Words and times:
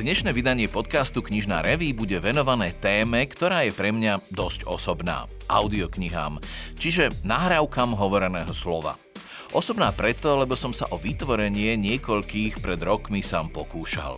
Dnešné 0.00 0.32
vydanie 0.32 0.64
podcastu 0.64 1.20
Knižná 1.20 1.60
reví 1.60 1.92
bude 1.92 2.16
venované 2.24 2.72
téme, 2.72 3.20
ktorá 3.28 3.68
je 3.68 3.72
pre 3.76 3.92
mňa 3.92 4.32
dosť 4.32 4.64
osobná. 4.64 5.28
Audioknihám, 5.44 6.40
čiže 6.80 7.12
nahrávkam 7.20 8.00
hovoreného 8.00 8.48
slova. 8.56 8.96
Osobná 9.52 9.92
preto, 9.92 10.40
lebo 10.40 10.56
som 10.56 10.72
sa 10.72 10.88
o 10.88 10.96
vytvorenie 10.96 11.76
niekoľkých 11.76 12.64
pred 12.64 12.80
rokmi 12.80 13.20
sám 13.20 13.52
pokúšal. 13.52 14.16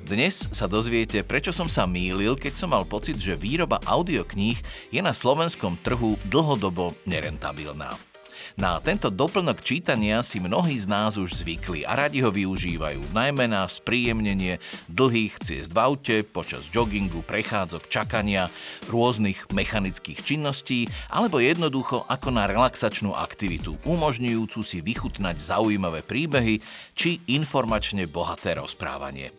Dnes 0.00 0.48
sa 0.48 0.64
dozviete, 0.64 1.20
prečo 1.28 1.52
som 1.52 1.68
sa 1.68 1.84
mýlil, 1.84 2.32
keď 2.32 2.56
som 2.56 2.72
mal 2.72 2.88
pocit, 2.88 3.20
že 3.20 3.36
výroba 3.36 3.84
audiokníh 3.84 4.56
je 4.88 5.04
na 5.04 5.12
slovenskom 5.12 5.76
trhu 5.84 6.16
dlhodobo 6.32 6.96
nerentabilná. 7.04 8.11
Na 8.56 8.78
tento 8.80 9.08
doplnok 9.12 9.60
čítania 9.60 10.20
si 10.24 10.40
mnohí 10.40 10.76
z 10.78 10.86
nás 10.88 11.18
už 11.20 11.44
zvykli 11.44 11.84
a 11.84 11.96
radi 11.98 12.24
ho 12.24 12.30
využívajú, 12.32 13.12
najmä 13.12 13.48
na 13.50 13.68
spríjemnenie 13.68 14.62
dlhých 14.88 15.38
ciest 15.42 15.70
v 15.72 15.78
aute, 15.78 16.16
počas 16.24 16.68
joggingu, 16.72 17.20
prechádzok, 17.24 17.88
čakania, 17.92 18.48
rôznych 18.88 19.52
mechanických 19.52 20.22
činností 20.24 20.88
alebo 21.12 21.42
jednoducho 21.42 22.08
ako 22.08 22.28
na 22.32 22.48
relaxačnú 22.48 23.12
aktivitu, 23.12 23.76
umožňujúcu 23.84 24.60
si 24.64 24.78
vychutnať 24.80 25.36
zaujímavé 25.40 26.00
príbehy 26.00 26.62
či 26.96 27.20
informačne 27.28 28.08
bohaté 28.08 28.56
rozprávanie. 28.56 29.32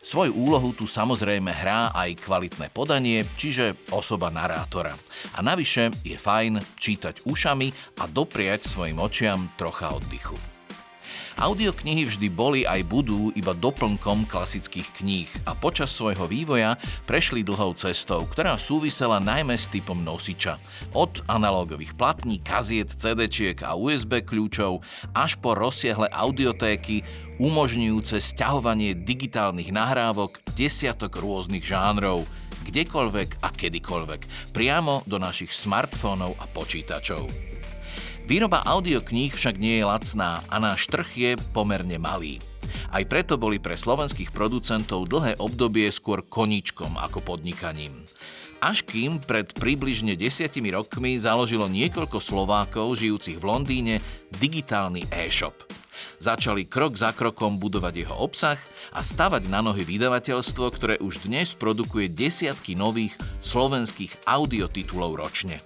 Svoju 0.00 0.32
úlohu 0.34 0.72
tu 0.72 0.86
samozrejme 0.86 1.50
hrá 1.52 1.90
aj 1.94 2.24
kvalitné 2.24 2.70
podanie, 2.70 3.26
čiže 3.36 3.88
osoba 3.92 4.30
narátora. 4.30 4.94
A 5.34 5.42
navyše 5.44 5.90
je 6.04 6.16
fajn 6.16 6.62
čítať 6.78 7.26
ušami 7.26 8.00
a 8.00 8.04
dopriať 8.06 8.66
svojim 8.66 8.98
očiam 8.98 9.50
trocha 9.58 9.92
oddychu. 9.94 10.38
Audioknihy 11.38 12.02
vždy 12.02 12.34
boli 12.34 12.66
aj 12.66 12.82
budú 12.90 13.30
iba 13.30 13.54
doplnkom 13.54 14.26
klasických 14.26 14.90
kníh 14.98 15.30
a 15.46 15.54
počas 15.54 15.94
svojho 15.94 16.26
vývoja 16.26 16.74
prešli 17.06 17.46
dlhou 17.46 17.78
cestou, 17.78 18.26
ktorá 18.26 18.58
súvisela 18.58 19.22
najmä 19.22 19.54
s 19.54 19.70
typom 19.70 20.02
nosiča. 20.02 20.58
Od 20.98 21.22
analógových 21.30 21.94
platní, 21.94 22.42
kaziet, 22.42 22.90
CD-čiek 22.90 23.62
a 23.62 23.78
USB 23.78 24.26
kľúčov 24.26 24.82
až 25.14 25.38
po 25.38 25.54
rozsiahle 25.54 26.10
audiotéky, 26.10 27.06
umožňujúce 27.38 28.18
sťahovanie 28.18 28.98
digitálnych 28.98 29.70
nahrávok 29.70 30.42
desiatok 30.58 31.22
rôznych 31.22 31.62
žánrov, 31.62 32.26
kdekoľvek 32.66 33.40
a 33.40 33.48
kedykoľvek, 33.54 34.52
priamo 34.52 35.06
do 35.06 35.16
našich 35.22 35.54
smartfónov 35.54 36.34
a 36.42 36.44
počítačov. 36.50 37.30
Výroba 38.28 38.60
audiokníh 38.60 39.32
však 39.32 39.56
nie 39.56 39.80
je 39.80 39.88
lacná 39.88 40.44
a 40.52 40.60
náš 40.60 40.84
trh 40.92 41.08
je 41.16 41.30
pomerne 41.56 41.96
malý. 41.96 42.36
Aj 42.92 43.00
preto 43.08 43.40
boli 43.40 43.56
pre 43.56 43.72
slovenských 43.72 44.36
producentov 44.36 45.08
dlhé 45.08 45.40
obdobie 45.40 45.88
skôr 45.88 46.20
koníčkom 46.20 47.00
ako 47.00 47.24
podnikaním. 47.24 48.04
Až 48.58 48.84
kým 48.84 49.22
pred 49.22 49.54
približne 49.54 50.18
desiatimi 50.18 50.74
rokmi 50.74 51.16
založilo 51.16 51.70
niekoľko 51.70 52.18
Slovákov 52.18 52.98
žijúcich 52.98 53.38
v 53.38 53.48
Londýne 53.48 53.94
digitálny 54.34 55.06
e-shop. 55.08 55.54
Začali 56.18 56.66
krok 56.66 56.98
za 56.98 57.14
krokom 57.14 57.62
budovať 57.62 57.94
jeho 58.02 58.16
obsah 58.18 58.58
a 58.90 59.06
stavať 59.06 59.46
na 59.46 59.62
nohy 59.62 59.86
vydavateľstvo, 59.86 60.64
ktoré 60.74 60.94
už 60.98 61.22
dnes 61.22 61.54
produkuje 61.54 62.10
desiatky 62.10 62.74
nových 62.74 63.14
slovenských 63.38 64.26
audiotitulov 64.26 65.14
ročne. 65.14 65.62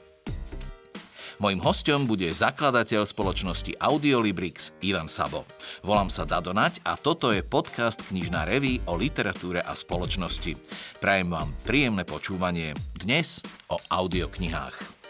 Mojím 1.41 1.59
hostom 1.65 2.07
bude 2.07 2.31
zakladateľ 2.31 3.03
spoločnosti 3.03 3.75
Audiolibrix 3.83 4.71
Ivan 4.85 5.11
Sabo. 5.11 5.43
Volám 5.83 6.07
sa 6.07 6.23
Dadonať 6.23 6.87
a 6.87 6.95
toto 6.95 7.35
je 7.35 7.43
podcast 7.43 7.99
Knižná 7.99 8.47
reví 8.47 8.79
o 8.87 8.95
literatúre 8.95 9.59
a 9.59 9.75
spoločnosti. 9.75 10.55
Prajem 11.03 11.35
vám 11.35 11.51
príjemné 11.67 12.07
počúvanie 12.07 12.79
dnes 12.95 13.43
o 13.67 13.81
audioknihách. 13.91 15.02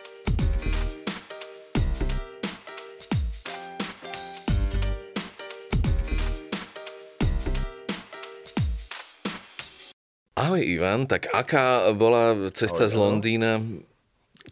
Ahoj 10.43 10.59
Ivan, 10.59 11.07
tak 11.07 11.31
aká 11.31 11.95
bola 11.95 12.51
cesta 12.51 12.91
Ahoj, 12.91 12.93
z 12.93 12.95
Londýna 12.99 13.53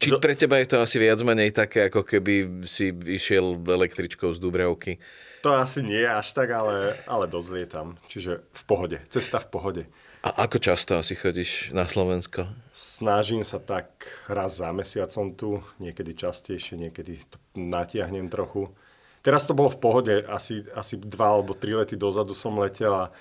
či 0.00 0.16
pre 0.16 0.32
teba 0.32 0.56
je 0.62 0.72
to 0.72 0.76
asi 0.80 0.96
viac 0.96 1.20
menej 1.20 1.52
také, 1.52 1.92
ako 1.92 2.06
keby 2.06 2.64
si 2.64 2.88
išiel 2.94 3.60
električkou 3.60 4.32
z 4.32 4.38
Dubravky? 4.40 4.96
To 5.44 5.52
asi 5.52 5.84
nie 5.84 6.00
až 6.08 6.32
tak, 6.32 6.48
ale, 6.56 6.96
ale 7.04 7.28
dosť 7.28 7.48
lietam. 7.52 8.00
Čiže 8.08 8.40
v 8.40 8.62
pohode. 8.64 8.96
Cesta 9.12 9.36
v 9.36 9.48
pohode. 9.52 9.82
A 10.24 10.48
ako 10.48 10.56
často 10.56 10.96
asi 10.96 11.12
chodíš 11.12 11.72
na 11.76 11.84
Slovensko? 11.84 12.48
Snažím 12.72 13.44
sa 13.44 13.60
tak 13.60 14.04
raz 14.28 14.60
za 14.60 14.72
mesiacom 14.72 15.32
tu, 15.36 15.50
niekedy 15.80 16.16
častejšie, 16.16 16.80
niekedy 16.80 17.20
to 17.28 17.36
natiahnem 17.56 18.28
trochu. 18.32 18.72
Teraz 19.20 19.44
to 19.44 19.52
bolo 19.52 19.68
v 19.68 19.80
pohode, 19.80 20.14
asi, 20.28 20.64
asi 20.72 20.96
dva 20.96 21.40
alebo 21.40 21.52
tri 21.52 21.76
lety 21.76 21.96
dozadu 21.96 22.32
som 22.32 22.56
letel 22.56 22.92
a 22.92 23.12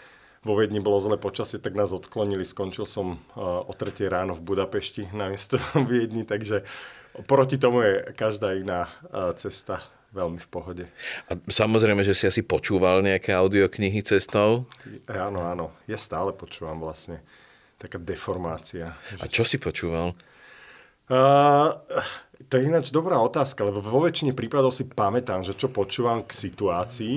vo 0.44 0.54
Viedni 0.56 0.80
bolo 0.80 1.00
zle 1.04 1.20
počasie, 1.20 1.60
tak 1.60 1.76
nás 1.76 1.92
odklonili. 1.92 2.48
Skončil 2.48 2.88
som 2.88 3.20
o 3.40 3.74
3 3.76 4.08
ráno 4.08 4.36
v 4.36 4.44
Budapešti 4.44 5.12
na 5.12 5.28
miesto 5.28 5.60
Viedni, 5.90 6.24
takže 6.24 6.64
proti 7.28 7.60
tomu 7.60 7.84
je 7.84 7.94
každá 8.16 8.56
iná 8.56 8.88
cesta 9.36 9.84
veľmi 10.10 10.42
v 10.42 10.50
pohode. 10.50 10.86
A 11.30 11.38
samozrejme, 11.38 12.02
že 12.02 12.18
si 12.18 12.26
asi 12.26 12.42
počúval 12.42 13.06
nejaké 13.06 13.34
audioknihy 13.34 14.02
cestou? 14.02 14.66
Áno, 15.06 15.46
áno. 15.46 15.76
Ja 15.86 16.02
stále 16.02 16.34
počúvam 16.34 16.82
vlastne. 16.82 17.22
Taká 17.78 18.02
deformácia. 18.02 18.98
A 19.22 19.26
čo 19.30 19.46
si 19.46 19.62
počúval? 19.62 20.18
Uh, 21.10 21.74
to 22.50 22.58
je 22.60 22.70
ináč 22.70 22.94
dobrá 22.94 23.18
otázka, 23.18 23.66
lebo 23.66 23.82
vo 23.82 24.06
väčšine 24.06 24.38
prípadov 24.38 24.76
si 24.76 24.86
pamätám, 24.86 25.42
že 25.42 25.58
čo 25.58 25.72
počúvam 25.72 26.22
k 26.22 26.32
situácii, 26.34 27.16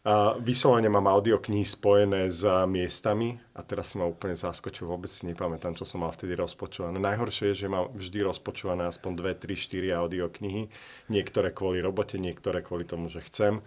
a 0.00 0.32
vyslovene 0.40 0.88
mám 0.88 1.12
audioknihy 1.12 1.60
spojené 1.60 2.32
s 2.32 2.40
miestami 2.64 3.36
a 3.52 3.60
teraz 3.60 3.92
si 3.92 4.00
ma 4.00 4.08
úplne 4.08 4.32
zaskočil, 4.32 4.88
vôbec 4.88 5.12
si 5.12 5.28
nepamätám, 5.28 5.76
čo 5.76 5.84
som 5.84 6.00
mal 6.00 6.08
vtedy 6.08 6.40
rozpočúvané. 6.40 6.96
Najhoršie 6.96 7.52
je, 7.52 7.64
že 7.64 7.68
mám 7.68 7.92
vždy 7.92 8.24
rozpočúvané 8.24 8.88
aspoň 8.88 9.36
2, 9.36 9.44
3, 9.44 9.60
4 9.60 10.00
audioknihy, 10.00 10.72
niektoré 11.12 11.52
kvôli 11.52 11.84
robote, 11.84 12.16
niektoré 12.16 12.64
kvôli 12.64 12.88
tomu, 12.88 13.12
že 13.12 13.20
chcem. 13.28 13.60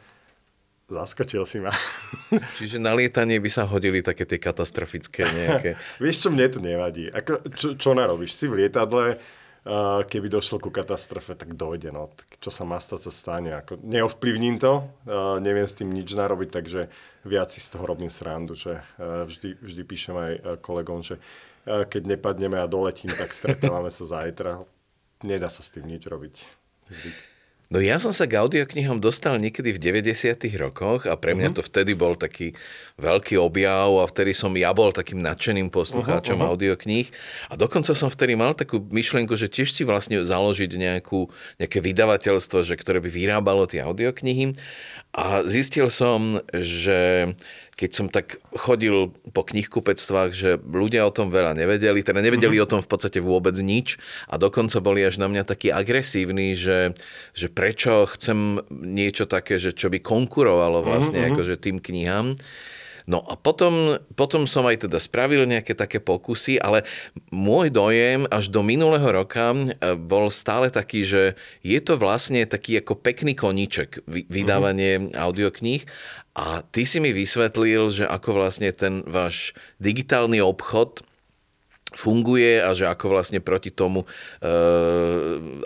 Zaskočil 0.90 1.46
si 1.46 1.62
ma. 1.62 1.70
Čiže 2.58 2.82
na 2.82 2.98
lietanie 2.98 3.38
by 3.38 3.50
sa 3.54 3.70
hodili 3.70 4.02
také 4.02 4.26
tie 4.26 4.42
katastrofické 4.42 5.30
nejaké... 5.30 5.78
Vieš 6.02 6.26
čo, 6.26 6.30
mne 6.34 6.50
to 6.50 6.60
nevadí. 6.66 7.14
Ako, 7.14 7.46
čo, 7.54 7.78
čo 7.78 7.94
narobíš? 7.94 8.34
Si 8.34 8.50
v 8.50 8.66
lietadle, 8.66 9.22
keby 10.08 10.28
došlo 10.28 10.60
ku 10.60 10.68
katastrofe, 10.68 11.40
tak 11.40 11.56
dojde. 11.56 11.96
No. 11.96 12.12
Čo 12.44 12.52
sa 12.52 12.64
má 12.68 12.80
stať, 12.80 13.08
sa 13.08 13.12
stane. 13.12 13.56
Ako, 13.56 13.80
neovplyvním 13.80 14.60
to, 14.60 14.88
neviem 15.40 15.64
s 15.64 15.76
tým 15.76 15.92
nič 15.92 16.12
narobiť, 16.12 16.50
takže 16.52 16.92
viac 17.24 17.50
si 17.56 17.64
z 17.64 17.72
toho 17.72 17.88
robím 17.88 18.12
srandu, 18.12 18.60
že 18.60 18.84
vždy, 19.00 19.64
vždy 19.64 19.82
píšem 19.88 20.16
aj 20.16 20.32
kolegom, 20.60 21.00
že 21.00 21.18
keď 21.64 22.20
nepadneme 22.20 22.60
a 22.60 22.68
doletím, 22.68 23.16
tak 23.16 23.32
stretávame 23.32 23.88
sa 23.88 24.04
zajtra. 24.04 24.68
Nedá 25.24 25.48
sa 25.48 25.64
s 25.64 25.72
tým 25.72 25.88
nič 25.88 26.04
robiť. 26.04 26.36
Zvyk. 26.92 27.33
No 27.74 27.82
ja 27.82 27.98
som 27.98 28.14
sa 28.14 28.30
k 28.30 28.38
audioknihom 28.38 29.02
dostal 29.02 29.42
niekedy 29.42 29.74
v 29.74 29.82
90. 29.82 30.46
rokoch 30.62 31.10
a 31.10 31.18
pre 31.18 31.34
mňa 31.34 31.50
uh-huh. 31.50 31.58
to 31.58 31.66
vtedy 31.66 31.98
bol 31.98 32.14
taký 32.14 32.54
veľký 33.02 33.34
objav 33.42 33.90
a 33.98 34.06
vtedy 34.06 34.38
som 34.38 34.54
ja 34.54 34.70
bol 34.78 34.94
takým 34.94 35.18
nadšeným 35.26 35.74
poslucháčom 35.74 36.38
uh-huh, 36.38 36.54
uh-huh. 36.54 36.54
audiokníh 36.54 37.10
a 37.50 37.58
dokonca 37.58 37.98
som 37.98 38.14
vtedy 38.14 38.38
mal 38.38 38.54
takú 38.54 38.78
myšlienku, 38.78 39.34
že 39.34 39.50
tiež 39.50 39.74
si 39.74 39.82
vlastne 39.90 40.22
založiť 40.22 40.70
nejakú, 40.70 41.34
nejaké 41.58 41.82
vydavateľstvo, 41.82 42.62
že 42.62 42.78
ktoré 42.78 43.02
by 43.02 43.10
vyrábalo 43.10 43.66
tie 43.66 43.82
audioknihy 43.82 44.54
a 45.18 45.42
zistil 45.50 45.90
som, 45.90 46.46
že 46.54 47.34
keď 47.74 47.90
som 47.92 48.08
tak 48.10 48.38
chodil 48.54 49.10
po 49.34 49.42
knihkupectvách, 49.42 50.32
že 50.34 50.50
ľudia 50.62 51.10
o 51.10 51.16
tom 51.16 51.34
veľa 51.34 51.58
nevedeli, 51.58 52.06
teda 52.06 52.22
nevedeli 52.22 52.58
mm-hmm. 52.58 52.70
o 52.70 52.72
tom 52.78 52.82
v 52.86 52.90
podstate 52.90 53.18
vôbec 53.18 53.58
nič 53.58 53.98
a 54.30 54.38
dokonca 54.38 54.78
boli 54.78 55.02
až 55.02 55.18
na 55.18 55.26
mňa 55.26 55.44
takí 55.46 55.74
agresívni, 55.74 56.54
že, 56.54 56.94
že 57.34 57.50
prečo 57.50 58.06
chcem 58.14 58.62
niečo 58.70 59.26
také, 59.26 59.58
že 59.58 59.74
čo 59.74 59.90
by 59.90 60.00
konkurovalo 60.02 60.86
vlastne 60.86 61.26
mm-hmm. 61.26 61.34
akože 61.34 61.56
tým 61.58 61.78
knihám. 61.82 62.38
No 63.04 63.20
a 63.28 63.36
potom, 63.36 64.00
potom 64.16 64.48
som 64.48 64.64
aj 64.64 64.88
teda 64.88 64.96
spravil 64.96 65.44
nejaké 65.44 65.76
také 65.76 66.00
pokusy, 66.00 66.56
ale 66.56 66.88
môj 67.36 67.68
dojem 67.68 68.24
až 68.32 68.48
do 68.48 68.64
minulého 68.64 69.04
roka 69.04 69.52
e, 69.52 69.76
bol 70.00 70.32
stále 70.32 70.72
taký, 70.72 71.04
že 71.04 71.36
je 71.60 71.80
to 71.84 72.00
vlastne 72.00 72.48
taký 72.48 72.80
ako 72.80 72.96
pekný 72.96 73.36
koníček 73.36 74.08
vydávanie 74.08 75.04
mm-hmm. 75.04 75.20
audiokníh 75.20 75.84
a 76.34 76.66
ty 76.66 76.90
si 76.90 76.98
mi 76.98 77.14
vysvetlil, 77.14 77.94
že 77.94 78.06
ako 78.10 78.42
vlastne 78.42 78.74
ten 78.74 79.06
váš 79.06 79.54
digitálny 79.78 80.42
obchod 80.42 81.06
funguje 81.94 82.58
a 82.58 82.74
že 82.74 82.90
ako 82.90 83.14
vlastne 83.14 83.38
proti 83.38 83.70
tomu 83.70 84.04
e, 84.42 84.50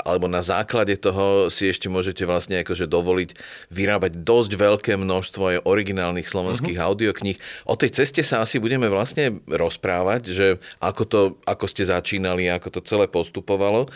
alebo 0.04 0.28
na 0.28 0.44
základe 0.44 1.00
toho 1.00 1.48
si 1.48 1.72
ešte 1.72 1.88
môžete 1.88 2.28
vlastne 2.28 2.62
akože 2.62 2.84
dovoliť 2.84 3.30
vyrábať 3.72 4.12
dosť 4.28 4.52
veľké 4.60 4.94
množstvo 5.00 5.44
aj 5.56 5.58
originálnych 5.64 6.28
slovenských 6.28 6.78
uh-huh. 6.78 6.90
audiokníh. 6.92 7.40
O 7.63 7.80
tej 7.80 7.96
ceste 7.96 8.22
sa 8.28 8.44
asi 8.44 8.60
budeme 8.60 8.92
vlastne 8.92 9.40
rozprávať, 9.48 10.22
že 10.28 10.48
ako, 10.84 11.04
to, 11.08 11.22
ako 11.48 11.66
ste 11.72 11.88
začínali, 11.88 12.52
ako 12.52 12.80
to 12.80 12.81
celé 12.84 13.08
postupovalo. 13.08 13.88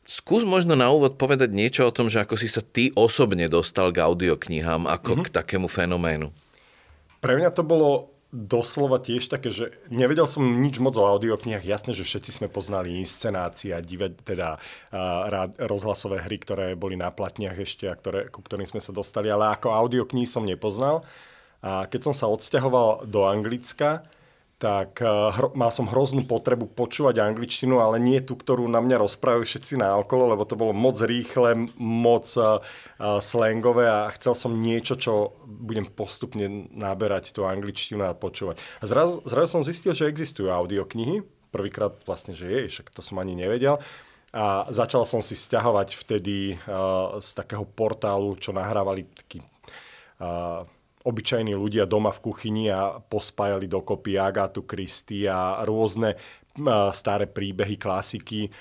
Skús 0.00 0.42
možno 0.48 0.74
na 0.74 0.88
úvod 0.88 1.20
povedať 1.20 1.52
niečo 1.52 1.86
o 1.86 1.94
tom, 1.94 2.08
že 2.08 2.24
ako 2.24 2.34
si 2.40 2.48
sa 2.48 2.64
ty 2.64 2.88
osobne 2.96 3.46
dostal 3.46 3.92
k 3.92 4.02
audioknihám, 4.02 4.88
ako 4.88 5.20
uh-huh. 5.20 5.24
k 5.28 5.34
takému 5.34 5.68
fenoménu. 5.68 6.32
Pre 7.20 7.32
mňa 7.36 7.52
to 7.52 7.62
bolo 7.62 8.10
doslova 8.30 9.02
tiež 9.02 9.26
také, 9.26 9.50
že 9.50 9.74
nevedel 9.90 10.24
som 10.30 10.40
nič 10.40 10.78
moc 10.78 10.94
o 10.94 11.02
audioknihách. 11.02 11.66
Jasné, 11.66 11.92
že 11.98 12.06
všetci 12.06 12.30
sme 12.40 12.48
poznali 12.48 12.94
inscenácia, 12.94 13.82
dive, 13.82 14.14
teda 14.22 14.56
uh, 14.56 15.50
rozhlasové 15.58 16.22
hry, 16.22 16.38
ktoré 16.38 16.66
boli 16.78 16.94
na 16.94 17.10
platniach 17.10 17.58
ešte 17.58 17.90
a 17.90 17.98
ktoré, 17.98 18.30
ku 18.30 18.38
ktorým 18.40 18.70
sme 18.70 18.78
sa 18.78 18.94
dostali, 18.94 19.26
ale 19.28 19.50
ako 19.50 19.74
audioknihy 19.74 20.30
som 20.30 20.46
nepoznal. 20.46 21.02
A 21.60 21.90
keď 21.90 22.10
som 22.10 22.14
sa 22.14 22.30
odsťahoval 22.30 23.10
do 23.10 23.26
Anglicka, 23.26 24.06
tak 24.60 25.00
eh, 25.00 25.08
hro, 25.08 25.56
mal 25.56 25.72
som 25.72 25.88
hroznú 25.88 26.28
potrebu 26.28 26.68
počúvať 26.68 27.24
angličtinu, 27.24 27.80
ale 27.80 27.96
nie 27.96 28.20
tú, 28.20 28.36
ktorú 28.36 28.68
na 28.68 28.84
mňa 28.84 29.00
rozprávajú 29.00 29.48
všetci 29.48 29.80
naokolo, 29.80 30.36
lebo 30.36 30.44
to 30.44 30.60
bolo 30.60 30.76
moc 30.76 31.00
rýchle, 31.00 31.72
moc 31.80 32.28
uh, 32.36 32.60
slangové 33.24 33.88
a 33.88 34.12
chcel 34.12 34.36
som 34.36 34.52
niečo, 34.52 35.00
čo 35.00 35.32
budem 35.48 35.88
postupne 35.88 36.68
naberať 36.76 37.32
tú 37.32 37.48
angličtinu 37.48 38.04
a 38.04 38.12
počúvať. 38.12 38.60
A 38.78 38.84
zrazu, 38.84 39.24
zrazu 39.24 39.48
som 39.48 39.62
zistil, 39.64 39.96
že 39.96 40.12
existujú 40.12 40.52
audioknihy. 40.52 41.24
Prvýkrát 41.48 41.96
vlastne, 42.04 42.36
že 42.36 42.46
je, 42.46 42.68
však 42.68 42.92
to 42.92 43.00
som 43.00 43.16
ani 43.16 43.32
nevedel. 43.32 43.80
A 44.30 44.68
začal 44.70 45.08
som 45.08 45.24
si 45.24 45.34
stiahovať 45.34 45.96
vtedy 45.96 46.60
uh, 46.68 47.16
z 47.18 47.32
takého 47.32 47.64
portálu, 47.64 48.36
čo 48.36 48.52
nahrávali 48.52 49.08
taký 49.08 49.40
uh, 50.20 50.68
obyčajní 51.00 51.56
ľudia 51.56 51.88
doma 51.88 52.12
v 52.12 52.22
kuchyni 52.28 52.68
a 52.68 53.00
pospájali 53.00 53.64
dokopy 53.64 54.20
Agátu 54.20 54.68
Kristy 54.68 55.24
a 55.24 55.64
rôzne 55.64 56.20
staré 56.92 57.24
príbehy, 57.24 57.80
klasiky. 57.80 58.52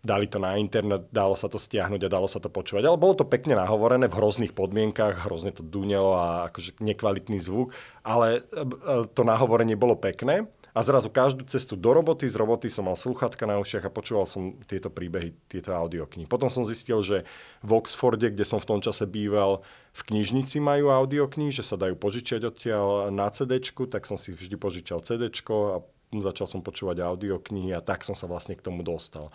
Dali 0.00 0.24
to 0.32 0.40
na 0.40 0.56
internet, 0.56 1.12
dalo 1.12 1.36
sa 1.36 1.52
to 1.52 1.60
stiahnuť 1.60 2.08
a 2.08 2.12
dalo 2.12 2.24
sa 2.24 2.40
to 2.40 2.48
počúvať. 2.48 2.88
Ale 2.88 2.96
bolo 2.96 3.12
to 3.20 3.28
pekne 3.28 3.52
nahovorené 3.52 4.08
v 4.08 4.16
hrozných 4.16 4.56
podmienkach, 4.56 5.28
hrozne 5.28 5.52
to 5.52 5.60
dunelo 5.60 6.16
a 6.16 6.48
akože 6.48 6.80
nekvalitný 6.80 7.36
zvuk, 7.36 7.76
ale 8.00 8.40
e, 8.48 8.64
e, 8.64 9.04
to 9.12 9.22
nahovorenie 9.28 9.76
bolo 9.76 10.00
pekné. 10.00 10.48
A 10.70 10.86
zrazu 10.86 11.10
každú 11.10 11.42
cestu 11.50 11.74
do 11.74 11.90
roboty, 11.90 12.30
z 12.30 12.38
roboty 12.38 12.70
som 12.70 12.86
mal 12.86 12.94
sluchatka 12.94 13.42
na 13.42 13.58
ušiach 13.58 13.90
a 13.90 13.94
počúval 13.94 14.26
som 14.26 14.54
tieto 14.70 14.86
príbehy, 14.86 15.34
tieto 15.50 15.74
audioknihy. 15.74 16.30
Potom 16.30 16.46
som 16.46 16.62
zistil, 16.62 17.02
že 17.02 17.26
v 17.66 17.70
Oxforde, 17.74 18.30
kde 18.30 18.46
som 18.46 18.62
v 18.62 18.68
tom 18.70 18.78
čase 18.78 19.02
býval, 19.10 19.66
v 19.90 20.00
knižnici 20.14 20.62
majú 20.62 20.94
audioknihy, 20.94 21.50
že 21.50 21.66
sa 21.66 21.74
dajú 21.74 21.98
požičiať 21.98 22.46
odtiaľ 22.46 23.10
na 23.10 23.26
CD, 23.34 23.58
tak 23.90 24.06
som 24.06 24.14
si 24.14 24.30
vždy 24.30 24.54
požičal 24.54 25.02
CD 25.02 25.26
a 25.26 25.82
začal 26.18 26.46
som 26.46 26.62
počúvať 26.62 27.02
audioknihy 27.02 27.74
a 27.74 27.82
tak 27.82 28.06
som 28.06 28.14
sa 28.14 28.30
vlastne 28.30 28.54
k 28.54 28.62
tomu 28.62 28.86
dostal. 28.86 29.34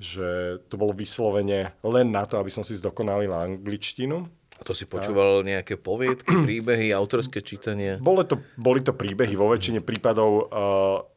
Že 0.00 0.58
to 0.70 0.74
bolo 0.80 0.96
vyslovene 0.96 1.74
len 1.82 2.08
na 2.14 2.24
to, 2.24 2.38
aby 2.38 2.48
som 2.48 2.62
si 2.62 2.78
zdokonalil 2.78 3.30
angličtinu 3.30 4.39
to 4.64 4.72
si 4.76 4.84
počúval 4.84 5.42
nejaké 5.42 5.80
poviedky, 5.80 6.30
príbehy, 6.46 6.92
autorské 6.94 7.40
čítanie? 7.40 7.98
Boli 7.98 8.24
to, 8.28 8.38
boli 8.54 8.80
to 8.84 8.94
príbehy 8.94 9.34
vo 9.34 9.50
väčšine 9.50 9.80
prípadov. 9.82 10.30
Uh, 10.48 11.09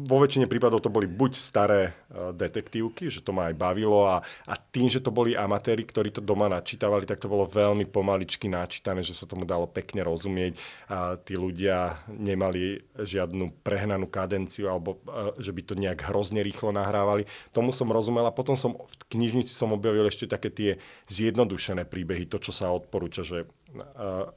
vo 0.00 0.16
väčšine 0.16 0.48
prípadov 0.48 0.80
to 0.80 0.88
boli 0.88 1.04
buď 1.04 1.32
staré 1.36 1.92
uh, 1.92 2.32
detektívky, 2.32 3.12
že 3.12 3.20
to 3.20 3.36
ma 3.36 3.52
aj 3.52 3.54
bavilo 3.60 4.08
a, 4.08 4.24
a 4.48 4.54
tým, 4.56 4.88
že 4.88 5.04
to 5.04 5.12
boli 5.12 5.36
amatéri, 5.36 5.84
ktorí 5.84 6.16
to 6.16 6.24
doma 6.24 6.48
načítavali, 6.48 7.04
tak 7.04 7.20
to 7.20 7.28
bolo 7.28 7.44
veľmi 7.44 7.84
pomaličky 7.84 8.48
načítané, 8.48 9.04
že 9.04 9.12
sa 9.12 9.28
tomu 9.28 9.44
dalo 9.44 9.68
pekne 9.68 10.00
rozumieť 10.00 10.56
a 10.88 11.20
tí 11.20 11.36
ľudia 11.36 12.00
nemali 12.08 12.80
žiadnu 12.96 13.60
prehnanú 13.60 14.08
kadenciu 14.08 14.72
alebo 14.72 14.96
uh, 15.04 15.36
že 15.36 15.52
by 15.52 15.62
to 15.68 15.74
nejak 15.76 16.08
hrozne 16.08 16.40
rýchlo 16.40 16.72
nahrávali. 16.72 17.28
Tomu 17.52 17.76
som 17.76 17.92
rozumel 17.92 18.24
a 18.24 18.32
potom 18.32 18.56
som 18.56 18.80
v 18.80 18.94
knižnici 19.12 19.52
som 19.52 19.76
objavil 19.76 20.08
ešte 20.08 20.24
také 20.24 20.48
tie 20.48 20.70
zjednodušené 21.12 21.84
príbehy, 21.84 22.24
to, 22.24 22.40
čo 22.40 22.56
sa 22.56 22.72
odporúča, 22.72 23.28
že 23.28 23.44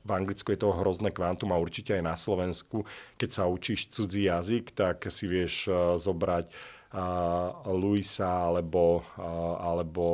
v 0.04 0.10
Anglicku 0.10 0.54
je 0.54 0.62
toho 0.62 0.78
hrozné 0.78 1.10
kvantum 1.10 1.50
a 1.52 1.62
určite 1.62 1.98
aj 1.98 2.04
na 2.04 2.16
Slovensku. 2.18 2.86
Keď 3.18 3.30
sa 3.30 3.50
učíš 3.50 3.90
cudzí 3.90 4.30
jazyk, 4.30 4.72
tak 4.74 5.10
si 5.10 5.26
vieš 5.26 5.68
zobrať 5.98 6.54
Luisa 7.74 8.54
alebo, 8.54 9.02
alebo 9.58 10.06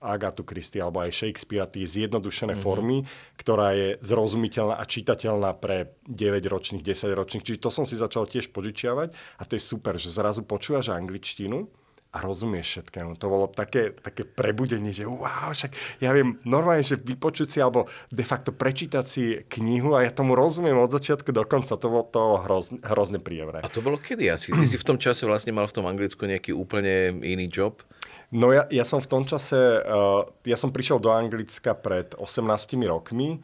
Agatu 0.00 0.40
Christie 0.40 0.80
alebo 0.80 1.04
aj 1.04 1.12
Shakespeare, 1.12 1.68
tie 1.68 1.84
zjednodušené 1.84 2.56
mm-hmm. 2.56 2.64
formy, 2.64 3.04
ktorá 3.36 3.76
je 3.76 4.00
zrozumiteľná 4.00 4.80
a 4.80 4.88
čitateľná 4.88 5.52
pre 5.60 5.92
9-ročných, 6.08 6.80
10-ročných. 6.80 7.44
Čiže 7.44 7.60
to 7.60 7.68
som 7.68 7.84
si 7.84 7.92
začal 7.92 8.24
tiež 8.24 8.48
požičiavať 8.56 9.12
a 9.12 9.42
to 9.44 9.60
je 9.60 9.62
super, 9.62 10.00
že 10.00 10.08
zrazu 10.08 10.40
počúvaš 10.48 10.88
angličtinu 10.96 11.68
a 12.08 12.24
rozumieš 12.24 12.66
všetkému. 12.80 13.20
To 13.20 13.26
bolo 13.28 13.46
také, 13.52 13.92
také 13.92 14.24
prebudenie, 14.24 14.96
že 14.96 15.04
wow, 15.04 15.52
však 15.52 16.00
ja 16.00 16.16
viem 16.16 16.40
normálne, 16.48 16.80
že 16.80 16.96
vypočuť 16.96 17.48
si 17.52 17.58
alebo 17.60 17.84
de 18.08 18.24
facto 18.24 18.48
prečítať 18.48 19.04
si 19.04 19.44
knihu 19.44 19.92
a 19.92 20.08
ja 20.08 20.10
tomu 20.10 20.32
rozumiem 20.32 20.76
od 20.80 20.88
začiatku 20.88 21.28
do 21.36 21.44
konca. 21.44 21.76
To 21.76 21.88
bolo 21.92 22.08
to 22.08 22.22
hrozne, 22.48 22.80
hrozne 22.80 23.20
príjemné. 23.20 23.60
A 23.60 23.68
to 23.68 23.84
bolo 23.84 24.00
kedy 24.00 24.32
asi? 24.32 24.56
Ty 24.56 24.64
si 24.64 24.80
v 24.80 24.88
tom 24.88 24.96
čase 24.96 25.28
vlastne 25.28 25.52
mal 25.52 25.68
v 25.68 25.76
tom 25.76 25.84
Anglicku 25.84 26.24
nejaký 26.24 26.56
úplne 26.56 27.20
iný 27.20 27.44
job? 27.52 27.84
No 28.32 28.52
ja, 28.56 28.64
ja 28.72 28.84
som 28.88 29.04
v 29.04 29.08
tom 29.08 29.22
čase, 29.28 29.56
uh, 29.56 30.24
ja 30.48 30.56
som 30.56 30.72
prišiel 30.72 31.00
do 31.00 31.12
Anglicka 31.12 31.76
pred 31.76 32.12
18 32.16 32.44
rokmi 32.88 33.40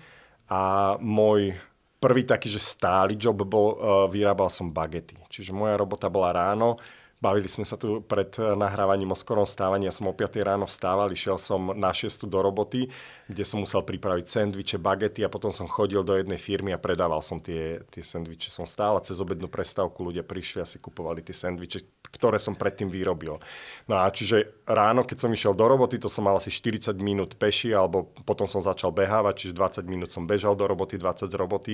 a 0.49 0.97
môj 1.01 1.57
prvý 2.01 2.25
taký, 2.25 2.53
že 2.53 2.61
stály 2.61 3.17
job 3.17 3.45
bol, 3.49 3.77
uh, 3.77 4.05
vyrábal 4.09 4.53
som 4.53 4.69
bagety. 4.69 5.17
Čiže 5.29 5.57
moja 5.57 5.77
robota 5.81 6.13
bola 6.13 6.37
ráno, 6.37 6.77
Bavili 7.25 7.49
sme 7.49 7.65
sa 7.65 7.81
tu 7.81 8.05
pred 8.05 8.29
nahrávaním 8.37 9.17
o 9.17 9.17
skorom 9.17 9.49
stávaní. 9.49 9.89
Ja 9.89 9.97
som 9.97 10.05
o 10.05 10.13
5 10.13 10.45
ráno 10.45 10.69
vstával, 10.69 11.09
išiel 11.09 11.41
som 11.41 11.73
na 11.73 11.89
6 11.89 12.29
do 12.29 12.37
roboty, 12.45 12.93
kde 13.33 13.45
som 13.49 13.65
musel 13.65 13.81
pripraviť 13.81 14.29
sendviče, 14.29 14.77
bagety 14.77 15.25
a 15.25 15.33
potom 15.33 15.49
som 15.49 15.65
chodil 15.65 16.05
do 16.05 16.13
jednej 16.21 16.37
firmy 16.37 16.77
a 16.77 16.83
predával 16.83 17.25
som 17.25 17.41
tie, 17.41 17.81
tie 17.89 18.05
sendviče. 18.05 18.53
Som 18.53 18.69
stál 18.69 19.01
a 19.01 19.05
cez 19.05 19.17
obednú 19.25 19.49
prestávku 19.49 20.05
ľudia 20.05 20.21
prišli 20.21 20.61
a 20.61 20.69
si 20.69 20.77
kupovali 20.77 21.25
tie 21.25 21.33
sendviče, 21.33 22.13
ktoré 22.13 22.37
som 22.37 22.53
predtým 22.53 22.93
vyrobil. 22.93 23.41
No 23.89 24.05
a 24.05 24.13
čiže 24.13 24.61
ráno, 24.69 25.09
keď 25.09 25.25
som 25.25 25.33
išiel 25.33 25.57
do 25.57 25.65
roboty, 25.65 25.97
to 25.97 26.13
som 26.13 26.29
mal 26.29 26.37
asi 26.37 26.53
40 26.53 26.93
minút 27.01 27.41
peši, 27.41 27.73
alebo 27.73 28.13
potom 28.29 28.45
som 28.45 28.61
začal 28.61 28.93
behávať, 28.93 29.49
čiže 29.49 29.81
20 29.81 29.89
minút 29.89 30.13
som 30.13 30.29
bežal 30.29 30.53
do 30.53 30.69
roboty, 30.69 31.01
20 31.01 31.25
z 31.25 31.35
roboty 31.41 31.73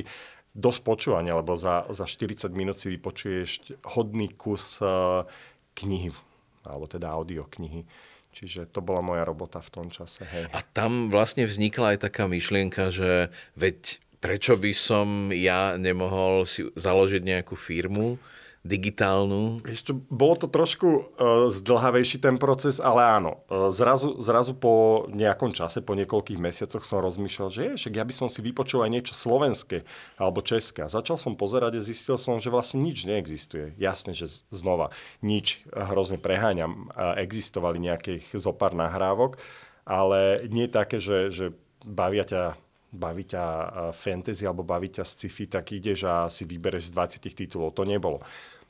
dosť 0.51 0.81
počúvania, 0.83 1.39
lebo 1.39 1.55
za, 1.55 1.87
za 1.95 2.07
40 2.07 2.51
minút 2.51 2.83
si 2.83 2.91
vypočuješ 2.91 3.79
hodný 3.95 4.35
kus 4.35 4.83
uh, 4.83 5.23
knihy, 5.77 6.11
alebo 6.67 6.87
teda 6.91 7.12
audioknihy. 7.15 7.87
Čiže 8.31 8.71
to 8.71 8.79
bola 8.79 9.03
moja 9.03 9.27
robota 9.27 9.59
v 9.59 9.71
tom 9.75 9.87
čase. 9.91 10.23
Hej. 10.23 10.55
A 10.55 10.62
tam 10.62 11.11
vlastne 11.11 11.50
vznikla 11.50 11.99
aj 11.99 12.07
taká 12.07 12.31
myšlienka, 12.31 12.95
že 12.95 13.35
veď 13.59 13.99
prečo 14.23 14.55
by 14.55 14.71
som 14.71 15.35
ja 15.35 15.75
nemohol 15.75 16.47
si 16.47 16.69
založiť 16.79 17.23
nejakú 17.27 17.59
firmu, 17.59 18.23
digitálnu? 18.61 19.64
Ešte, 19.64 19.97
bolo 20.12 20.37
to 20.37 20.45
trošku 20.45 20.88
uh, 20.88 21.02
zdlhavejší 21.49 22.21
ten 22.21 22.37
proces, 22.37 22.76
ale 22.76 23.00
áno. 23.00 23.40
Uh, 23.49 23.73
zrazu, 23.73 24.21
zrazu 24.21 24.52
po 24.52 25.07
nejakom 25.09 25.57
čase, 25.57 25.81
po 25.81 25.97
niekoľkých 25.97 26.37
mesiacoch 26.37 26.85
som 26.85 27.00
rozmýšľal, 27.00 27.49
že 27.49 27.62
je, 27.64 27.73
však 27.81 27.95
ja 27.97 28.05
by 28.05 28.14
som 28.14 28.29
si 28.29 28.45
vypočul 28.45 28.85
aj 28.85 28.93
niečo 28.93 29.14
slovenské 29.17 29.88
alebo 30.21 30.45
české. 30.45 30.85
A 30.85 30.93
začal 30.93 31.17
som 31.17 31.40
pozerať 31.40 31.81
a 31.81 31.85
zistil 31.85 32.21
som, 32.21 32.37
že 32.37 32.52
vlastne 32.52 32.85
nič 32.85 33.09
neexistuje. 33.09 33.73
Jasne, 33.81 34.12
že 34.12 34.29
znova 34.52 34.93
nič 35.25 35.64
hrozne 35.73 36.21
preháňam. 36.21 36.93
Uh, 36.93 37.17
existovali 37.17 37.81
nejakých 37.81 38.37
zopár 38.37 38.76
nahrávok, 38.76 39.40
ale 39.88 40.45
nie 40.52 40.69
také, 40.69 41.00
že, 41.00 41.33
že 41.33 41.57
bavia 41.81 42.29
ťa 42.29 42.61
baví 42.91 43.25
ťa 43.27 43.45
fantasy 43.95 44.43
alebo 44.45 44.67
baví 44.67 44.91
ťa 44.91 45.07
sci-fi, 45.07 45.47
tak 45.47 45.71
ideš 45.71 46.07
a 46.07 46.27
si 46.27 46.43
vybereš 46.43 46.91
z 46.91 47.23
20 47.23 47.31
titulov. 47.35 47.75
To 47.79 47.87
nebolo. 47.87 48.19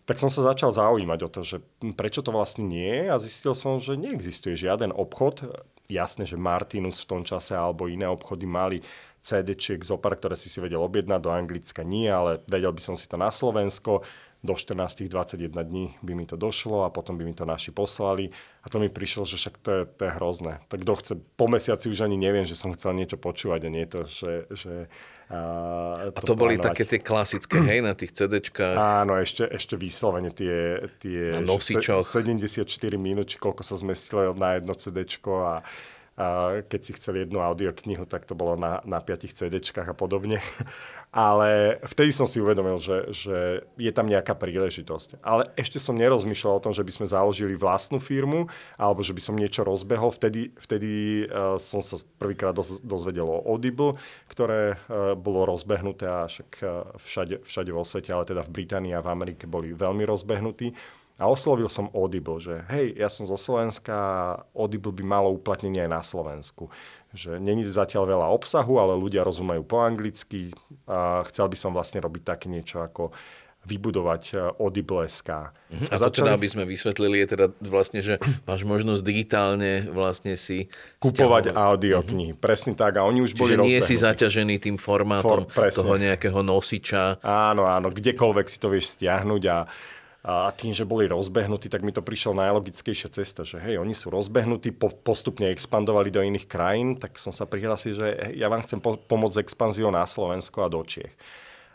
Tak 0.09 0.19
som 0.19 0.33
sa 0.33 0.43
začal 0.43 0.75
zaujímať 0.75 1.21
o 1.23 1.29
to, 1.31 1.41
že 1.47 1.57
prečo 1.95 2.21
to 2.25 2.35
vlastne 2.35 2.67
nie 2.67 3.05
je 3.05 3.07
a 3.13 3.17
zistil 3.23 3.55
som, 3.55 3.79
že 3.79 3.95
neexistuje 3.95 4.59
žiaden 4.59 4.91
obchod. 4.91 5.55
Jasné, 5.87 6.27
že 6.27 6.41
Martinus 6.41 6.99
v 7.03 7.09
tom 7.17 7.23
čase 7.23 7.55
alebo 7.55 7.87
iné 7.87 8.11
obchody 8.11 8.47
mali 8.47 8.79
CD-čiek 9.21 9.85
zopar, 9.85 10.17
ktoré 10.17 10.35
si 10.35 10.49
si 10.49 10.59
vedel 10.59 10.81
objednať 10.81 11.21
do 11.21 11.31
Anglicka 11.31 11.85
nie, 11.85 12.09
ale 12.09 12.41
vedel 12.49 12.73
by 12.73 12.83
som 12.83 12.97
si 12.97 13.05
to 13.07 13.21
na 13.21 13.29
Slovensko. 13.29 14.03
Do 14.41 14.57
14-21 14.57 15.53
dní 15.65 15.95
by 16.03 16.13
mi 16.15 16.25
to 16.25 16.37
došlo 16.37 16.85
a 16.85 16.91
potom 16.91 17.21
by 17.21 17.25
mi 17.29 17.37
to 17.37 17.45
naši 17.45 17.77
poslali. 17.77 18.33
A 18.65 18.73
to 18.73 18.81
mi 18.81 18.89
prišlo, 18.89 19.29
že 19.29 19.37
však 19.37 19.55
to 19.61 19.71
je, 19.71 19.83
to 19.85 20.03
je 20.09 20.11
hrozné. 20.17 20.65
Tak 20.69 20.81
kto 20.81 20.93
chce, 20.97 21.13
po 21.37 21.47
mesiaci 21.49 21.93
už 21.93 22.09
ani 22.09 22.17
neviem, 22.17 22.49
že 22.49 22.57
som 22.57 22.73
chcel 22.73 22.97
niečo 22.97 23.21
počúvať 23.21 23.69
a 23.69 23.71
nie 23.73 23.85
to, 23.85 24.09
že... 24.09 24.49
že 24.49 24.75
a, 25.31 26.11
to 26.11 26.19
a 26.19 26.21
to 26.27 26.35
boli 26.35 26.57
plánovať. 26.57 26.69
také 26.75 26.85
tie 26.89 27.01
klasické, 27.05 27.57
hej, 27.63 27.81
na 27.85 27.95
tých 27.95 28.17
CDčkách. 28.17 28.75
Áno, 28.75 29.15
ešte, 29.21 29.47
ešte 29.47 29.79
vyslovene 29.79 30.33
tie, 30.33 30.89
tie 30.99 31.37
74 32.03 32.67
minút, 32.97 33.31
či 33.31 33.37
koľko 33.39 33.63
sa 33.63 33.77
zmestilo 33.79 34.35
na 34.35 34.59
jedno 34.59 34.75
CDčko 34.75 35.33
a 35.45 35.55
a 36.21 36.61
keď 36.69 36.81
si 36.85 36.93
chcel 37.01 37.25
jednu 37.25 37.41
audioknihu, 37.41 38.05
tak 38.05 38.29
to 38.29 38.37
bolo 38.37 38.53
na, 38.53 38.85
na 38.85 39.01
piatich 39.01 39.33
CDčkách 39.33 39.89
a 39.89 39.97
podobne. 39.97 40.45
Ale 41.11 41.81
vtedy 41.83 42.15
som 42.15 42.23
si 42.29 42.39
uvedomil, 42.39 42.79
že, 42.79 43.11
že 43.11 43.67
je 43.75 43.91
tam 43.91 44.07
nejaká 44.07 44.37
príležitosť. 44.39 45.19
Ale 45.27 45.51
ešte 45.59 45.83
som 45.83 45.99
nerozmýšľal 45.99 46.61
o 46.61 46.65
tom, 46.71 46.73
že 46.77 46.87
by 46.87 46.93
sme 46.95 47.07
založili 47.11 47.59
vlastnú 47.59 47.99
firmu 47.99 48.47
alebo 48.79 49.03
že 49.03 49.11
by 49.11 49.19
som 49.19 49.35
niečo 49.35 49.67
rozbehol. 49.67 50.15
Vtedy, 50.15 50.55
vtedy 50.55 51.25
uh, 51.27 51.59
som 51.59 51.83
sa 51.83 51.99
prvýkrát 52.21 52.55
doz, 52.55 52.79
dozvedel 52.87 53.27
o 53.27 53.43
Audible, 53.43 53.99
ktoré 54.31 54.79
uh, 54.79 55.19
bolo 55.19 55.51
rozbehnuté 55.51 56.07
a 56.07 56.31
však 56.31 56.51
uh, 56.63 56.95
všade, 57.03 57.43
všade 57.43 57.71
vo 57.75 57.83
svete, 57.83 58.15
ale 58.15 58.31
teda 58.31 58.47
v 58.47 58.63
Británii 58.63 58.95
a 58.95 59.03
v 59.03 59.11
Amerike 59.11 59.51
boli 59.51 59.75
veľmi 59.75 60.07
rozbehnutí. 60.07 61.00
A 61.21 61.29
oslovil 61.29 61.69
som 61.69 61.93
Audible, 61.93 62.41
že 62.41 62.65
hej, 62.73 62.97
ja 62.97 63.13
som 63.13 63.29
zo 63.29 63.37
Slovenska, 63.37 63.93
Audible 64.57 64.97
by 64.97 65.05
malo 65.05 65.29
uplatnenie 65.37 65.85
aj 65.85 65.91
na 65.93 66.01
Slovensku. 66.01 66.73
Že 67.13 67.37
není 67.37 67.61
zatiaľ 67.69 68.17
veľa 68.17 68.27
obsahu, 68.33 68.81
ale 68.81 68.97
ľudia 68.97 69.21
rozumejú 69.21 69.61
po 69.69 69.85
anglicky 69.85 70.57
a 70.89 71.21
chcel 71.29 71.53
by 71.53 71.57
som 71.61 71.77
vlastne 71.77 72.01
robiť 72.01 72.23
také 72.25 72.47
niečo 72.49 72.81
ako 72.81 73.13
vybudovať 73.61 74.23
e, 74.33 74.35
Audible.sk. 74.57 75.29
Uh-huh. 75.29 75.93
A 75.93 75.95
to 76.01 76.09
začali... 76.09 76.25
teda, 76.25 76.33
aby 76.33 76.49
sme 76.49 76.65
vysvetlili, 76.65 77.21
je 77.21 77.29
teda 77.37 77.47
vlastne, 77.69 78.01
že 78.01 78.17
máš 78.49 78.65
možnosť 78.65 79.03
digitálne 79.05 79.85
vlastne 79.93 80.41
si 80.41 80.73
Kupovať 80.97 81.53
audioknihy, 81.53 82.33
uh-huh. 82.33 82.41
presne 82.41 82.73
tak. 82.73 82.97
A 82.97 83.05
oni 83.05 83.21
už 83.21 83.37
Čiže 83.37 83.61
boli 83.61 83.69
nie 83.69 83.79
si 83.85 84.01
zaťažený 84.01 84.65
tým 84.65 84.81
formátom 84.81 85.45
For, 85.53 85.69
toho 85.69 86.01
nejakého 86.01 86.41
nosiča. 86.41 87.21
Áno, 87.21 87.69
áno, 87.69 87.93
kdekoľvek 87.93 88.47
si 88.49 88.57
to 88.57 88.73
vieš 88.73 88.97
stiahnuť 88.97 89.43
a 89.53 89.69
a 90.21 90.53
tým, 90.53 90.77
že 90.77 90.85
boli 90.85 91.09
rozbehnutí, 91.09 91.73
tak 91.73 91.81
mi 91.81 91.97
to 91.97 92.05
prišla 92.05 92.49
najlogickejšia 92.49 93.09
cesta, 93.09 93.41
že 93.41 93.57
hej, 93.57 93.81
oni 93.81 93.97
sú 93.97 94.13
rozbehnutí, 94.13 94.77
po, 94.77 94.93
postupne 94.93 95.49
expandovali 95.49 96.13
do 96.13 96.21
iných 96.21 96.45
krajín, 96.45 97.01
tak 97.01 97.17
som 97.17 97.33
sa 97.33 97.49
prihlásil, 97.49 97.97
že 97.97 98.07
hej, 98.29 98.37
ja 98.37 98.53
vám 98.53 98.61
chcem 98.61 98.85
po, 98.85 99.01
pomôcť 99.01 99.41
s 99.41 99.43
expanziou 99.49 99.89
na 99.89 100.05
Slovensko 100.05 100.61
a 100.61 100.69
do 100.69 100.85
Čiech. 100.85 101.17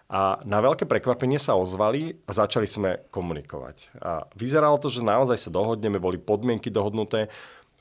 A 0.06 0.38
na 0.46 0.62
veľké 0.62 0.86
prekvapenie 0.86 1.42
sa 1.42 1.58
ozvali 1.58 2.14
a 2.30 2.32
začali 2.38 2.70
sme 2.70 3.10
komunikovať. 3.10 3.98
A 3.98 4.30
vyzeralo 4.38 4.78
to, 4.78 4.94
že 4.94 5.02
naozaj 5.02 5.34
sa 5.42 5.50
dohodneme, 5.50 5.98
boli 5.98 6.22
podmienky 6.22 6.70
dohodnuté. 6.70 7.34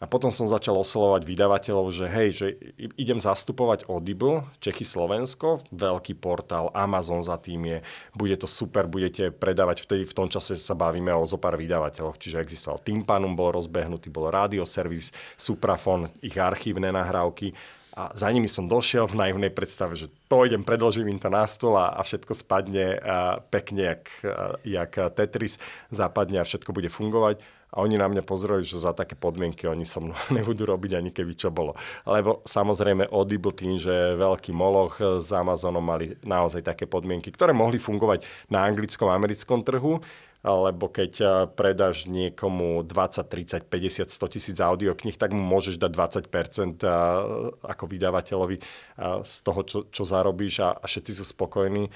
A 0.02 0.10
potom 0.10 0.28
som 0.34 0.50
začal 0.50 0.74
oslovovať 0.74 1.22
vydavateľov, 1.22 1.86
že 1.94 2.06
hej, 2.10 2.28
že 2.34 2.46
idem 2.98 3.16
zastupovať 3.22 3.86
Audible, 3.86 4.42
Čechy 4.58 4.82
Slovensko, 4.82 5.62
veľký 5.70 6.18
portál, 6.18 6.74
Amazon 6.74 7.22
za 7.22 7.38
tým 7.38 7.62
je, 7.70 7.78
bude 8.12 8.34
to 8.34 8.50
super, 8.50 8.90
budete 8.90 9.30
predávať, 9.30 9.86
vtedy 9.86 10.02
v 10.02 10.16
tom 10.16 10.26
čase 10.26 10.58
sa 10.58 10.74
bavíme 10.74 11.14
o 11.14 11.22
zopár 11.24 11.54
vydavateľoch, 11.54 12.18
čiže 12.18 12.42
existoval 12.42 12.82
Timpanum, 12.82 13.38
bol 13.38 13.54
rozbehnutý, 13.54 14.10
bol 14.10 14.34
rádioservis, 14.34 15.14
Suprafon, 15.38 16.10
ich 16.20 16.36
archívne 16.36 16.90
nahrávky 16.90 17.54
a 17.94 18.10
za 18.10 18.26
nimi 18.26 18.50
som 18.50 18.66
došiel 18.66 19.06
v 19.06 19.14
naivnej 19.14 19.54
predstave, 19.54 19.94
že 19.94 20.10
to 20.26 20.42
idem, 20.42 20.66
predložím 20.66 21.14
im 21.14 21.22
to 21.22 21.30
na 21.30 21.46
stôl 21.46 21.78
a, 21.78 21.94
a 21.94 22.02
všetko 22.02 22.34
spadne 22.34 22.98
a 22.98 23.38
pekne, 23.38 23.94
jak, 23.94 24.04
jak 24.66 24.92
Tetris, 25.14 25.62
zapadne 25.94 26.42
a 26.42 26.44
všetko 26.46 26.74
bude 26.74 26.90
fungovať. 26.90 27.38
A 27.74 27.82
oni 27.82 27.98
na 27.98 28.06
mňa 28.06 28.22
pozreli, 28.22 28.62
že 28.62 28.78
za 28.78 28.94
také 28.94 29.18
podmienky 29.18 29.66
oni 29.66 29.82
so 29.82 29.98
mnou 29.98 30.14
nebudú 30.36 30.64
robiť 30.64 31.02
ani 31.02 31.10
keby 31.10 31.34
čo 31.34 31.50
bolo. 31.50 31.74
Lebo 32.06 32.40
samozrejme 32.46 33.10
Audible 33.10 33.50
tým, 33.50 33.76
že 33.82 34.14
veľký 34.14 34.54
moloch 34.54 35.02
s 35.02 35.28
Amazonom 35.34 35.82
mali 35.82 36.14
naozaj 36.22 36.62
také 36.62 36.86
podmienky, 36.86 37.34
ktoré 37.34 37.50
mohli 37.50 37.82
fungovať 37.82 38.22
na 38.46 38.62
anglickom 38.62 39.10
americkom 39.10 39.66
trhu, 39.66 39.98
lebo 40.44 40.92
keď 40.92 41.12
eh, 41.24 41.28
predáš 41.48 42.04
niekomu 42.04 42.84
20, 42.84 43.24
30, 43.24 43.64
50, 43.64 44.12
100 44.12 44.34
tisíc 44.36 44.56
audiokníh, 44.60 45.16
tak 45.16 45.32
mu 45.32 45.40
môžeš 45.40 45.80
dať 45.80 45.90
20% 46.28 46.84
eh, 46.84 46.92
ako 47.64 47.84
vydavateľovi 47.88 48.56
eh, 48.60 48.64
z 49.24 49.34
toho, 49.40 49.60
čo, 49.64 49.78
čo 49.88 50.02
zarobíš 50.04 50.60
a, 50.60 50.76
a 50.76 50.84
všetci 50.84 51.12
sú 51.16 51.24
spokojní 51.24 51.88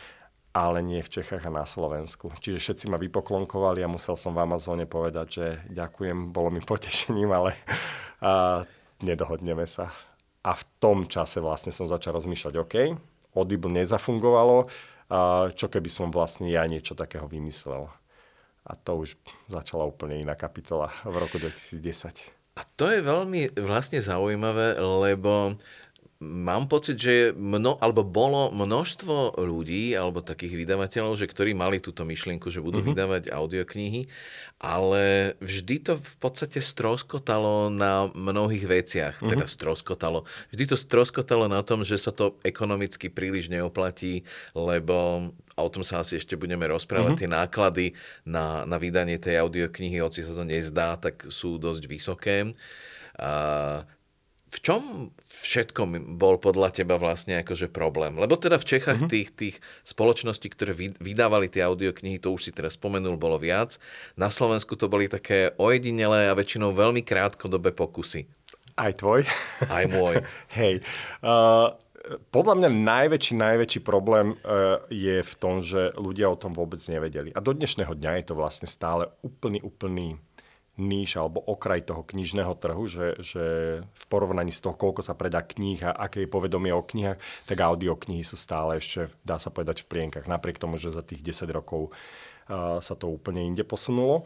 ale 0.59 0.83
nie 0.83 0.99
v 0.99 1.23
Čechách 1.23 1.47
a 1.47 1.55
na 1.55 1.63
Slovensku. 1.63 2.35
Čiže 2.43 2.59
všetci 2.59 2.85
ma 2.91 2.99
vypoklonkovali 2.99 3.87
a 3.87 3.93
musel 3.93 4.19
som 4.19 4.35
v 4.35 4.43
Amazone 4.43 4.91
povedať, 4.91 5.27
že 5.31 5.47
ďakujem, 5.71 6.35
bolo 6.35 6.51
mi 6.51 6.59
potešením, 6.67 7.31
ale 7.31 7.55
a, 8.19 8.67
nedohodneme 8.99 9.63
sa. 9.71 9.95
A 10.43 10.59
v 10.59 10.65
tom 10.83 11.07
čase 11.07 11.39
vlastne 11.39 11.71
som 11.71 11.87
začal 11.87 12.19
rozmýšľať, 12.19 12.55
OK, 12.59 12.75
Audible 13.39 13.71
nezafungovalo, 13.71 14.67
a 15.09 15.49
čo 15.55 15.71
keby 15.71 15.87
som 15.87 16.11
vlastne 16.11 16.51
ja 16.51 16.67
niečo 16.67 16.99
takého 16.99 17.31
vymyslel. 17.31 17.87
A 18.69 18.73
to 18.77 19.07
už 19.07 19.17
začala 19.49 19.87
úplne 19.89 20.21
iná 20.21 20.37
kapitola 20.37 20.93
v 21.07 21.17
roku 21.17 21.41
2010. 21.41 22.39
A 22.59 22.67
to 22.75 22.91
je 22.91 23.01
veľmi 23.01 23.55
vlastne 23.63 24.03
zaujímavé, 24.03 24.77
lebo 24.83 25.55
mám 26.19 26.67
pocit, 26.67 26.99
že 26.99 27.31
mno, 27.31 27.79
alebo 27.79 28.03
bolo 28.03 28.51
množstvo 28.51 29.39
ľudí, 29.39 29.95
alebo 29.95 30.19
takých 30.19 30.67
vydavateľov, 30.67 31.15
že 31.15 31.31
ktorí 31.31 31.55
mali 31.55 31.79
túto 31.79 32.03
myšlienku, 32.03 32.51
že 32.51 32.59
budú 32.59 32.83
mm-hmm. 32.83 32.91
vydávať 32.91 33.23
audioknihy, 33.31 34.11
ale 34.59 35.35
vždy 35.39 35.77
to 35.79 35.93
v 35.95 36.15
podstate 36.19 36.59
stroskotalo 36.59 37.71
na 37.71 38.11
mnohých 38.19 38.67
veciach. 38.67 39.15
Mm-hmm. 39.23 39.31
Teda 39.31 39.47
stroskotalo. 39.47 40.27
Vždy 40.51 40.75
to 40.75 40.77
stroskotalo 40.77 41.47
na 41.47 41.63
tom, 41.63 41.87
že 41.87 41.95
sa 41.95 42.11
to 42.11 42.35
ekonomicky 42.43 43.07
príliš 43.07 43.47
neoplatí, 43.47 44.27
lebo 44.59 45.31
a 45.59 45.67
o 45.67 45.75
tom 45.75 45.83
sa 45.83 46.07
asi 46.07 46.23
ešte 46.23 46.39
budeme 46.39 46.71
rozprávať, 46.71 47.19
mm-hmm. 47.19 47.23
tie 47.27 47.35
náklady 47.35 47.87
na, 48.23 48.63
na 48.63 48.79
vydanie 48.79 49.19
tej 49.19 49.43
audioknihy, 49.43 49.99
hoci 49.99 50.23
sa 50.23 50.31
to 50.31 50.47
nezdá, 50.47 50.95
tak 50.99 51.27
sú 51.35 51.59
dosť 51.59 51.83
vysoké. 51.91 52.55
A 53.19 53.83
v 54.49 54.59
čom 54.65 54.83
všetkom 55.45 56.17
bol 56.17 56.41
podľa 56.41 56.73
teba 56.73 56.97
vlastne 56.97 57.45
akože 57.45 57.69
problém? 57.69 58.17
Lebo 58.17 58.41
teda 58.41 58.57
v 58.57 58.69
Čechách 58.69 59.05
mm-hmm. 59.05 59.13
tých, 59.13 59.29
tých 59.37 59.57
spoločností, 59.85 60.49
ktoré 60.49 60.73
vydávali 60.97 61.53
tie 61.53 61.69
audioknihy, 61.69 62.17
to 62.17 62.33
už 62.33 62.49
si 62.49 62.53
teraz 62.57 62.81
spomenul, 62.81 63.21
bolo 63.21 63.37
viac. 63.37 63.77
Na 64.17 64.33
Slovensku 64.33 64.73
to 64.81 64.89
boli 64.89 65.07
také 65.07 65.53
ojedinelé 65.61 66.33
a 66.33 66.37
väčšinou 66.37 66.73
veľmi 66.73 67.05
krátkodobé 67.05 67.77
pokusy. 67.77 68.25
Aj 68.79 68.95
tvoj? 68.97 69.29
Aj 69.69 69.85
môj. 69.91 70.25
Hej. 70.59 70.81
Uh, 71.21 71.77
podľa 72.33 72.55
mňa 72.57 72.71
najväčší, 72.73 73.35
najväčší 73.37 73.81
problém 73.85 74.33
uh, 74.33 74.81
je 74.89 75.21
v 75.21 75.33
tom, 75.37 75.61
že 75.61 75.93
ľudia 75.99 76.33
o 76.33 76.41
tom 76.41 76.57
vôbec 76.57 76.81
nevedeli. 76.89 77.35
A 77.37 77.45
do 77.45 77.53
dnešného 77.53 77.93
dňa 77.93 78.23
je 78.23 78.25
to 78.33 78.35
vlastne 78.39 78.65
stále 78.71 79.13
úplný, 79.21 79.61
úplný 79.61 80.17
níž 80.79 81.19
alebo 81.19 81.43
okraj 81.43 81.83
toho 81.83 82.07
knižného 82.07 82.55
trhu, 82.55 82.87
že, 82.87 83.19
že 83.19 83.45
v 83.83 84.05
porovnaní 84.07 84.55
s 84.55 84.63
toho, 84.63 84.79
koľko 84.79 85.03
sa 85.03 85.19
predá 85.19 85.43
kníh 85.43 85.83
a 85.83 85.93
aké 85.93 86.25
je 86.25 86.31
povedomie 86.31 86.71
o 86.71 86.87
knihách, 86.87 87.19
tak 87.45 87.59
audioknihy 87.59 88.23
sú 88.23 88.39
stále 88.39 88.79
ešte, 88.79 89.11
dá 89.27 89.43
sa 89.43 89.51
povedať, 89.51 89.83
v 89.85 89.91
plienkach. 89.91 90.31
Napriek 90.31 90.63
tomu, 90.63 90.79
že 90.79 90.95
za 90.95 91.03
tých 91.03 91.21
10 91.21 91.51
rokov 91.51 91.91
uh, 91.91 92.79
sa 92.79 92.95
to 92.95 93.11
úplne 93.11 93.43
inde 93.43 93.67
posunulo. 93.67 94.25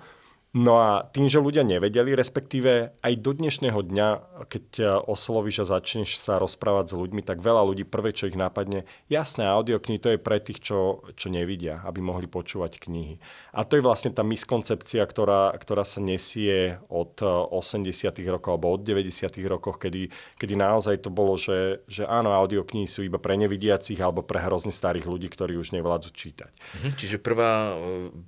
No 0.52 0.76
a 0.76 1.08
tým, 1.08 1.32
že 1.32 1.40
ľudia 1.40 1.64
nevedeli, 1.64 2.12
respektíve 2.12 2.92
aj 3.00 3.12
do 3.24 3.32
dnešného 3.32 3.80
dňa, 3.88 4.08
keď 4.52 5.00
oslovíš 5.08 5.64
a 5.64 5.80
začneš 5.80 6.20
sa 6.20 6.36
rozprávať 6.36 6.92
s 6.92 6.94
ľuďmi, 7.00 7.24
tak 7.24 7.40
veľa 7.40 7.64
ľudí 7.72 7.88
prvé, 7.88 8.12
čo 8.12 8.28
ich 8.28 8.36
napadne, 8.36 8.84
jasné, 9.08 9.48
audioknihy 9.48 9.96
to 9.96 10.12
je 10.12 10.20
pre 10.20 10.44
tých, 10.44 10.60
čo, 10.60 11.08
čo 11.16 11.32
nevidia, 11.32 11.80
aby 11.88 12.04
mohli 12.04 12.28
počúvať 12.28 12.84
knihy. 12.84 13.16
A 13.56 13.64
to 13.64 13.80
je 13.80 13.84
vlastne 13.84 14.12
tá 14.12 14.20
miskoncepcia, 14.20 15.00
ktorá, 15.08 15.56
ktorá 15.56 15.88
sa 15.88 16.04
nesie 16.04 16.76
od 16.92 17.16
80 17.24 17.88
rokov 18.28 18.52
alebo 18.52 18.76
od 18.76 18.84
90 18.84 19.32
rokov, 19.48 19.80
kedy, 19.80 20.12
kedy 20.36 20.52
naozaj 20.52 21.00
to 21.00 21.08
bolo, 21.08 21.32
že, 21.32 21.80
že 21.88 22.04
áno, 22.04 22.28
audioknihy 22.28 22.84
sú 22.84 23.00
iba 23.08 23.16
pre 23.16 23.40
nevidiacich 23.40 23.96
alebo 24.04 24.20
pre 24.20 24.44
hrozne 24.44 24.68
starých 24.68 25.08
ľudí, 25.08 25.32
ktorí 25.32 25.56
už 25.56 25.72
nevládzu 25.72 26.12
čítať. 26.12 26.52
Mhm, 26.76 26.90
čiže 27.00 27.16
prvá, 27.24 27.72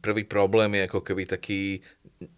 prvý 0.00 0.24
problém 0.24 0.80
je 0.80 0.88
ako 0.88 1.04
keby 1.04 1.28
taký 1.28 1.84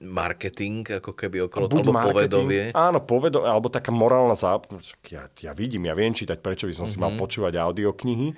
marketing, 0.01 0.83
ako 0.99 1.13
keby 1.13 1.47
okolo, 1.47 1.69
Buď 1.69 1.85
alebo 1.85 2.11
povedovie. 2.11 2.63
Áno, 2.73 2.99
povedo, 3.05 3.45
alebo 3.45 3.69
taká 3.69 3.93
morálna 3.93 4.35
záp... 4.35 4.67
Ja, 5.07 5.29
ja 5.39 5.53
vidím, 5.53 5.87
ja 5.87 5.95
viem 5.95 6.17
čítať, 6.17 6.41
prečo 6.41 6.67
by 6.67 6.75
som 6.75 6.89
mm-hmm. 6.89 6.99
si 6.99 7.03
mal 7.03 7.13
mhm. 7.15 7.21
počúvať 7.21 7.55
audioknihy. 7.61 8.29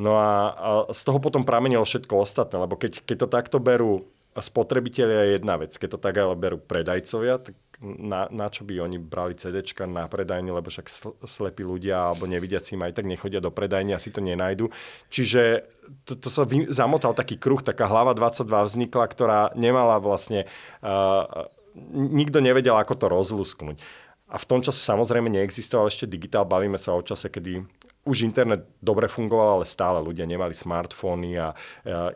No 0.00 0.16
a, 0.16 0.56
a 0.56 0.70
z 0.96 1.00
toho 1.04 1.20
potom 1.20 1.44
pramenilo 1.44 1.84
všetko 1.84 2.24
ostatné, 2.24 2.56
lebo 2.56 2.80
keď, 2.80 3.04
keď 3.04 3.16
to 3.20 3.28
takto 3.28 3.58
berú 3.60 4.08
spotrebitelia 4.38 5.26
je 5.26 5.30
jedna 5.36 5.60
vec, 5.60 5.74
keď 5.74 5.88
to 5.96 5.98
tak 6.00 6.14
ale 6.16 6.38
berú 6.38 6.56
predajcovia, 6.56 7.42
tak 7.42 7.54
na, 7.80 8.28
na 8.28 8.52
čo 8.52 8.68
by 8.68 8.84
oni 8.84 9.00
brali 9.00 9.32
CDčka 9.32 9.88
na 9.88 10.04
predajni, 10.04 10.52
lebo 10.52 10.68
však 10.68 11.16
slepí 11.24 11.64
ľudia 11.64 12.12
alebo 12.12 12.28
nevidiaci 12.28 12.76
aj 12.76 12.92
tak 12.92 13.08
nechodia 13.08 13.40
do 13.40 13.48
predajne 13.48 13.96
a 13.96 14.02
si 14.02 14.12
to 14.12 14.20
nenajdu. 14.20 14.68
Čiže 15.08 15.64
to, 16.04 16.12
to 16.20 16.28
sa 16.28 16.44
vy, 16.44 16.68
zamotal 16.68 17.16
taký 17.16 17.40
kruh, 17.40 17.64
taká 17.64 17.88
hlava 17.88 18.12
22 18.12 18.44
vznikla, 18.44 19.04
ktorá 19.08 19.40
nemala 19.56 19.96
vlastne, 19.96 20.44
uh, 20.84 21.48
nikto 21.96 22.44
nevedel, 22.44 22.76
ako 22.76 22.94
to 23.00 23.06
rozlusknúť. 23.08 23.80
A 24.30 24.36
v 24.38 24.46
tom 24.46 24.60
čase 24.62 24.78
samozrejme 24.84 25.26
neexistoval 25.32 25.88
ešte 25.90 26.06
digitál, 26.06 26.46
bavíme 26.46 26.78
sa 26.78 26.94
o 26.94 27.02
čase, 27.02 27.32
kedy 27.32 27.64
už 28.06 28.24
internet 28.24 28.64
dobre 28.80 29.08
fungoval, 29.08 29.60
ale 29.60 29.66
stále 29.68 30.00
ľudia 30.00 30.24
nemali 30.24 30.56
smartfóny 30.56 31.36
a 31.36 31.52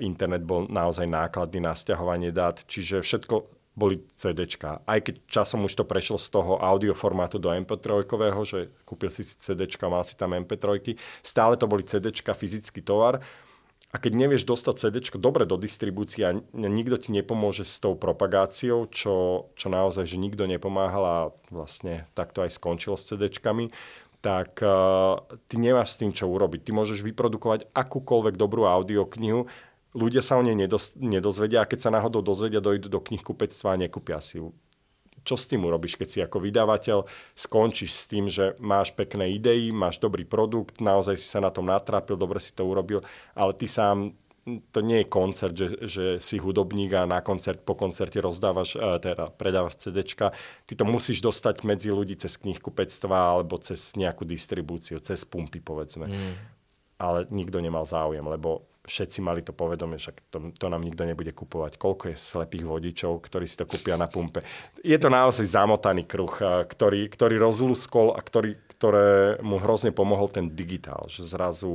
internet 0.00 0.40
bol 0.46 0.64
naozaj 0.70 1.04
nákladný 1.04 1.60
na 1.60 1.76
stiahovanie 1.76 2.32
dát, 2.32 2.62
čiže 2.64 3.04
všetko 3.04 3.53
boli 3.74 4.06
CDčka. 4.14 4.86
Aj 4.86 5.02
keď 5.02 5.18
časom 5.26 5.66
už 5.66 5.74
to 5.74 5.84
prešlo 5.84 6.16
z 6.16 6.30
toho 6.30 6.62
audioformátu 6.62 7.42
do 7.42 7.50
MP3, 7.50 8.06
že 8.46 8.70
kúpil 8.86 9.10
si 9.10 9.26
CDčka, 9.26 9.90
mal 9.90 10.06
si 10.06 10.14
tam 10.14 10.34
MP3, 10.34 10.94
stále 11.26 11.58
to 11.58 11.66
boli 11.66 11.82
CDčka, 11.82 12.38
fyzický 12.38 12.80
tovar. 12.80 13.20
A 13.94 14.02
keď 14.02 14.26
nevieš 14.26 14.42
dostať 14.42 14.90
CD 14.90 14.96
dobre 15.22 15.46
do 15.46 15.54
distribúcie 15.54 16.26
a 16.26 16.34
nikto 16.50 16.98
ti 16.98 17.14
nepomôže 17.14 17.62
s 17.62 17.78
tou 17.78 17.94
propagáciou, 17.94 18.90
čo, 18.90 19.46
čo 19.54 19.66
naozaj, 19.70 20.10
že 20.10 20.18
nikto 20.18 20.50
nepomáhal 20.50 21.04
a 21.06 21.18
vlastne 21.54 22.02
tak 22.10 22.34
to 22.34 22.42
aj 22.42 22.50
skončilo 22.58 22.98
s 22.98 23.06
CD, 23.06 23.30
tak 24.18 24.58
uh, 24.66 25.22
ty 25.46 25.62
nemáš 25.62 25.94
s 25.94 26.00
tým 26.02 26.10
čo 26.10 26.26
urobiť. 26.26 26.66
Ty 26.66 26.70
môžeš 26.74 27.06
vyprodukovať 27.06 27.70
akúkoľvek 27.70 28.34
dobrú 28.34 28.66
audioknihu, 28.66 29.46
ľudia 29.94 30.20
sa 30.20 30.36
o 30.36 30.42
nej 30.42 30.58
nedos- 30.58 30.92
nedozvedia 30.98 31.62
a 31.62 31.70
keď 31.70 31.88
sa 31.88 31.94
náhodou 31.94 32.20
dozvedia, 32.20 32.60
dojdu 32.60 32.90
do 32.90 33.00
knihkupectva 33.00 33.78
a 33.78 33.80
nekúpia 33.80 34.18
si 34.18 34.42
ju 34.42 34.52
čo 35.24 35.40
s 35.40 35.48
tým 35.48 35.64
urobíš, 35.64 35.96
keď 35.96 36.08
si 36.12 36.20
ako 36.20 36.36
vydavateľ 36.36 37.08
skončíš 37.32 37.96
s 37.96 38.04
tým, 38.04 38.28
že 38.28 38.52
máš 38.60 38.92
pekné 38.92 39.32
idei, 39.32 39.72
máš 39.72 39.96
dobrý 39.96 40.28
produkt, 40.28 40.84
naozaj 40.84 41.16
si 41.16 41.24
sa 41.24 41.40
na 41.40 41.48
tom 41.48 41.72
natrápil, 41.72 42.20
dobre 42.20 42.38
si 42.44 42.52
to 42.52 42.68
urobil, 42.68 43.00
ale 43.32 43.56
ty 43.56 43.64
sám 43.64 44.12
to 44.44 44.84
nie 44.84 45.00
je 45.00 45.08
koncert, 45.08 45.56
že, 45.56 45.68
že 45.88 46.04
si 46.20 46.36
hudobník 46.36 46.92
a 46.92 47.08
na 47.08 47.24
koncert 47.24 47.64
po 47.64 47.72
koncerte 47.72 48.20
rozdávaš, 48.20 48.76
e, 48.76 49.00
teda 49.00 49.32
predávaš 49.32 49.80
CDčka. 49.80 50.36
Ty 50.68 50.72
to 50.76 50.84
musíš 50.84 51.24
dostať 51.24 51.64
medzi 51.64 51.88
ľudí 51.88 52.12
cez 52.20 52.36
knihkupectva 52.36 53.40
alebo 53.40 53.56
cez 53.56 53.96
nejakú 53.96 54.28
distribúciu, 54.28 55.00
cez 55.00 55.24
pumpy 55.24 55.64
povedzme. 55.64 56.12
Mm. 56.12 56.34
Ale 57.00 57.24
nikto 57.32 57.56
nemal 57.64 57.88
záujem, 57.88 58.20
lebo 58.20 58.68
všetci 58.84 59.18
mali 59.24 59.40
to 59.40 59.56
povedomie, 59.56 59.96
však 59.96 60.28
to, 60.28 60.38
to 60.52 60.66
nám 60.68 60.84
nikto 60.84 61.08
nebude 61.08 61.32
kupovať. 61.32 61.80
Koľko 61.80 62.12
je 62.12 62.16
slepých 62.20 62.64
vodičov, 62.68 63.24
ktorí 63.24 63.48
si 63.48 63.56
to 63.56 63.64
kúpia 63.64 63.96
na 63.96 64.06
pumpe. 64.06 64.44
Je 64.84 64.96
to 65.00 65.08
naozaj 65.08 65.48
zamotaný 65.48 66.04
kruh, 66.04 66.30
ktorý, 66.68 67.08
ktorý 67.08 67.40
rozlúskol 67.40 68.12
a 68.12 68.20
ktorý, 68.20 68.60
ktoré 68.76 69.40
mu 69.40 69.56
hrozne 69.56 69.90
pomohol 69.96 70.28
ten 70.28 70.52
digitál. 70.52 71.08
Že 71.08 71.22
zrazu, 71.24 71.72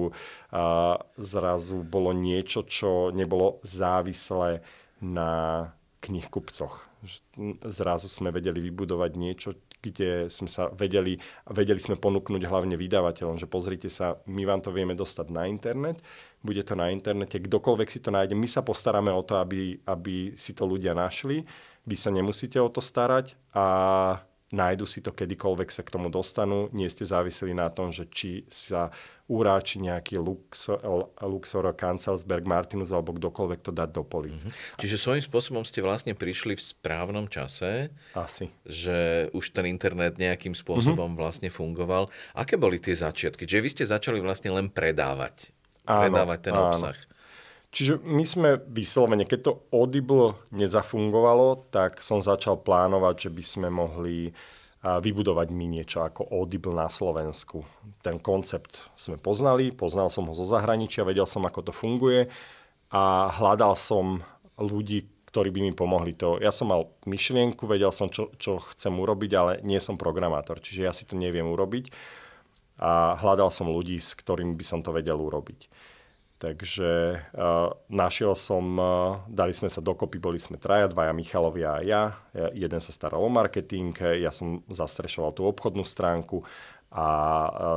uh, 0.53 0.95
zrazu 1.17 1.81
bolo 1.81 2.13
niečo, 2.13 2.61
čo 2.69 3.09
nebolo 3.09 3.57
závislé 3.65 4.61
na 5.01 5.65
knihkupcoch. 6.05 6.87
Zrazu 7.63 8.07
sme 8.11 8.29
vedeli 8.29 8.59
vybudovať 8.59 9.11
niečo, 9.15 9.49
kde 9.79 10.27
sme 10.27 10.51
sa 10.51 10.67
vedeli, 10.75 11.15
vedeli 11.47 11.79
sme 11.79 11.95
ponúknuť 11.95 12.43
hlavne 12.43 12.75
vydavateľom, 12.75 13.39
že 13.39 13.47
pozrite 13.47 13.87
sa, 13.87 14.19
my 14.27 14.43
vám 14.43 14.59
to 14.59 14.75
vieme 14.75 14.91
dostať 14.91 15.27
na 15.31 15.47
internet, 15.47 16.03
bude 16.39 16.63
to 16.63 16.74
na 16.75 16.91
internete, 16.91 17.36
kdokoľvek 17.36 17.89
si 17.91 18.00
to 18.00 18.10
nájde, 18.15 18.36
my 18.36 18.48
sa 18.48 18.63
postaráme 18.63 19.12
o 19.12 19.24
to, 19.24 19.39
aby, 19.39 19.79
aby 19.84 20.34
si 20.39 20.55
to 20.55 20.63
ľudia 20.63 20.96
našli, 20.96 21.43
vy 21.84 21.96
sa 22.00 22.13
nemusíte 22.13 22.60
o 22.62 22.69
to 22.72 22.79
starať 22.79 23.36
a 23.51 23.65
nájdu 24.50 24.86
si 24.89 25.00
to 25.01 25.13
kedykoľvek 25.13 25.69
sa 25.69 25.86
k 25.86 25.93
tomu 25.93 26.10
dostanú. 26.10 26.74
Nie 26.74 26.89
ste 26.89 27.05
záviseli 27.05 27.53
na 27.53 27.69
tom, 27.69 27.93
že 27.93 28.10
či 28.10 28.50
sa 28.50 28.89
uráči 29.29 29.77
nejaký 29.77 30.17
Luxor, 30.17 30.81
Luxor 31.22 31.69
Kancelsberg, 31.77 32.50
Martinus 32.50 32.89
alebo 32.89 33.13
kdokoľvek 33.13 33.60
to 33.62 33.69
dať 33.69 33.89
do 33.93 34.01
policie. 34.01 34.50
Mm-hmm. 34.50 34.81
Čiže 34.81 34.98
svojím 34.98 35.24
spôsobom 35.24 35.62
ste 35.62 35.86
vlastne 35.86 36.17
prišli 36.17 36.58
v 36.58 36.65
správnom 36.65 37.29
čase. 37.29 37.93
Asi. 38.17 38.50
Že 38.65 39.29
už 39.38 39.53
ten 39.53 39.69
internet 39.69 40.17
nejakým 40.17 40.58
spôsobom 40.58 41.13
mm-hmm. 41.13 41.22
vlastne 41.22 41.50
fungoval. 41.53 42.10
Aké 42.34 42.58
boli 42.58 42.81
tie 42.81 42.98
začiatky? 42.98 43.46
Čiže 43.46 43.62
vy 43.62 43.69
ste 43.69 43.86
začali 43.86 44.17
vlastne 44.17 44.50
len 44.50 44.74
predávať. 44.74 45.53
Áno, 45.89 46.13
predávať 46.13 46.39
ten 46.46 46.53
áno. 46.53 46.69
obsah. 46.69 46.93
Čiže 47.69 48.01
my 48.01 48.25
sme 48.25 48.50
vyslovene, 48.65 49.25
keď 49.25 49.39
to 49.46 49.53
Audible 49.69 50.38
nezafungovalo, 50.53 51.69
tak 51.69 52.01
som 52.01 52.22
začal 52.22 52.62
plánovať, 52.62 53.25
že 53.25 53.29
by 53.29 53.43
sme 53.46 53.67
mohli 53.74 54.34
vybudovať 54.79 55.51
my 55.51 55.65
niečo 55.67 56.01
ako 56.01 56.31
Audible 56.31 56.72
na 56.72 56.88
Slovensku. 56.88 57.67
Ten 57.99 58.15
koncept 58.15 58.80
sme 58.95 59.19
poznali, 59.19 59.75
poznal 59.75 60.08
som 60.08 60.25
ho 60.25 60.34
zo 60.34 60.47
zahraničia, 60.47 61.04
vedel 61.04 61.28
som, 61.28 61.43
ako 61.43 61.67
to 61.67 61.73
funguje 61.75 62.32
a 62.89 63.28
hľadal 63.28 63.75
som 63.75 64.23
ľudí, 64.56 65.06
ktorí 65.30 65.52
by 65.52 65.60
mi 65.67 65.73
pomohli 65.75 66.15
to. 66.15 66.39
Ja 66.39 66.49
som 66.49 66.71
mal 66.71 66.95
myšlienku, 67.06 67.67
vedel 67.67 67.91
som, 67.91 68.08
čo, 68.08 68.32
čo 68.39 68.63
chcem 68.73 68.95
urobiť, 68.95 69.32
ale 69.36 69.52
nie 69.67 69.78
som 69.84 69.99
programátor, 69.99 70.63
čiže 70.63 70.82
ja 70.82 70.95
si 70.95 71.04
to 71.04 71.19
neviem 71.19 71.45
urobiť. 71.45 71.91
A 72.79 73.19
hľadal 73.19 73.51
som 73.51 73.67
ľudí, 73.67 73.99
s 73.99 74.15
ktorými 74.15 74.55
by 74.55 74.63
som 74.63 74.79
to 74.79 74.95
vedel 74.95 75.19
urobiť. 75.19 75.67
Takže 76.39 77.19
uh, 77.35 77.75
našiel 77.91 78.31
som, 78.31 78.63
uh, 78.79 79.19
dali 79.27 79.51
sme 79.51 79.67
sa 79.67 79.83
dokopy, 79.83 80.23
boli 80.23 80.39
sme 80.39 80.55
traja, 80.55 80.87
dvaja 80.87 81.11
Michalovia 81.11 81.75
a 81.75 81.83
ja. 81.83 82.03
Jeden 82.55 82.79
sa 82.79 82.95
staral 82.95 83.19
o 83.19 83.27
marketing, 83.27 83.91
ja 84.23 84.31
som 84.31 84.63
zastrešoval 84.71 85.35
tú 85.35 85.43
obchodnú 85.43 85.83
stránku 85.83 86.47
a 86.89 87.06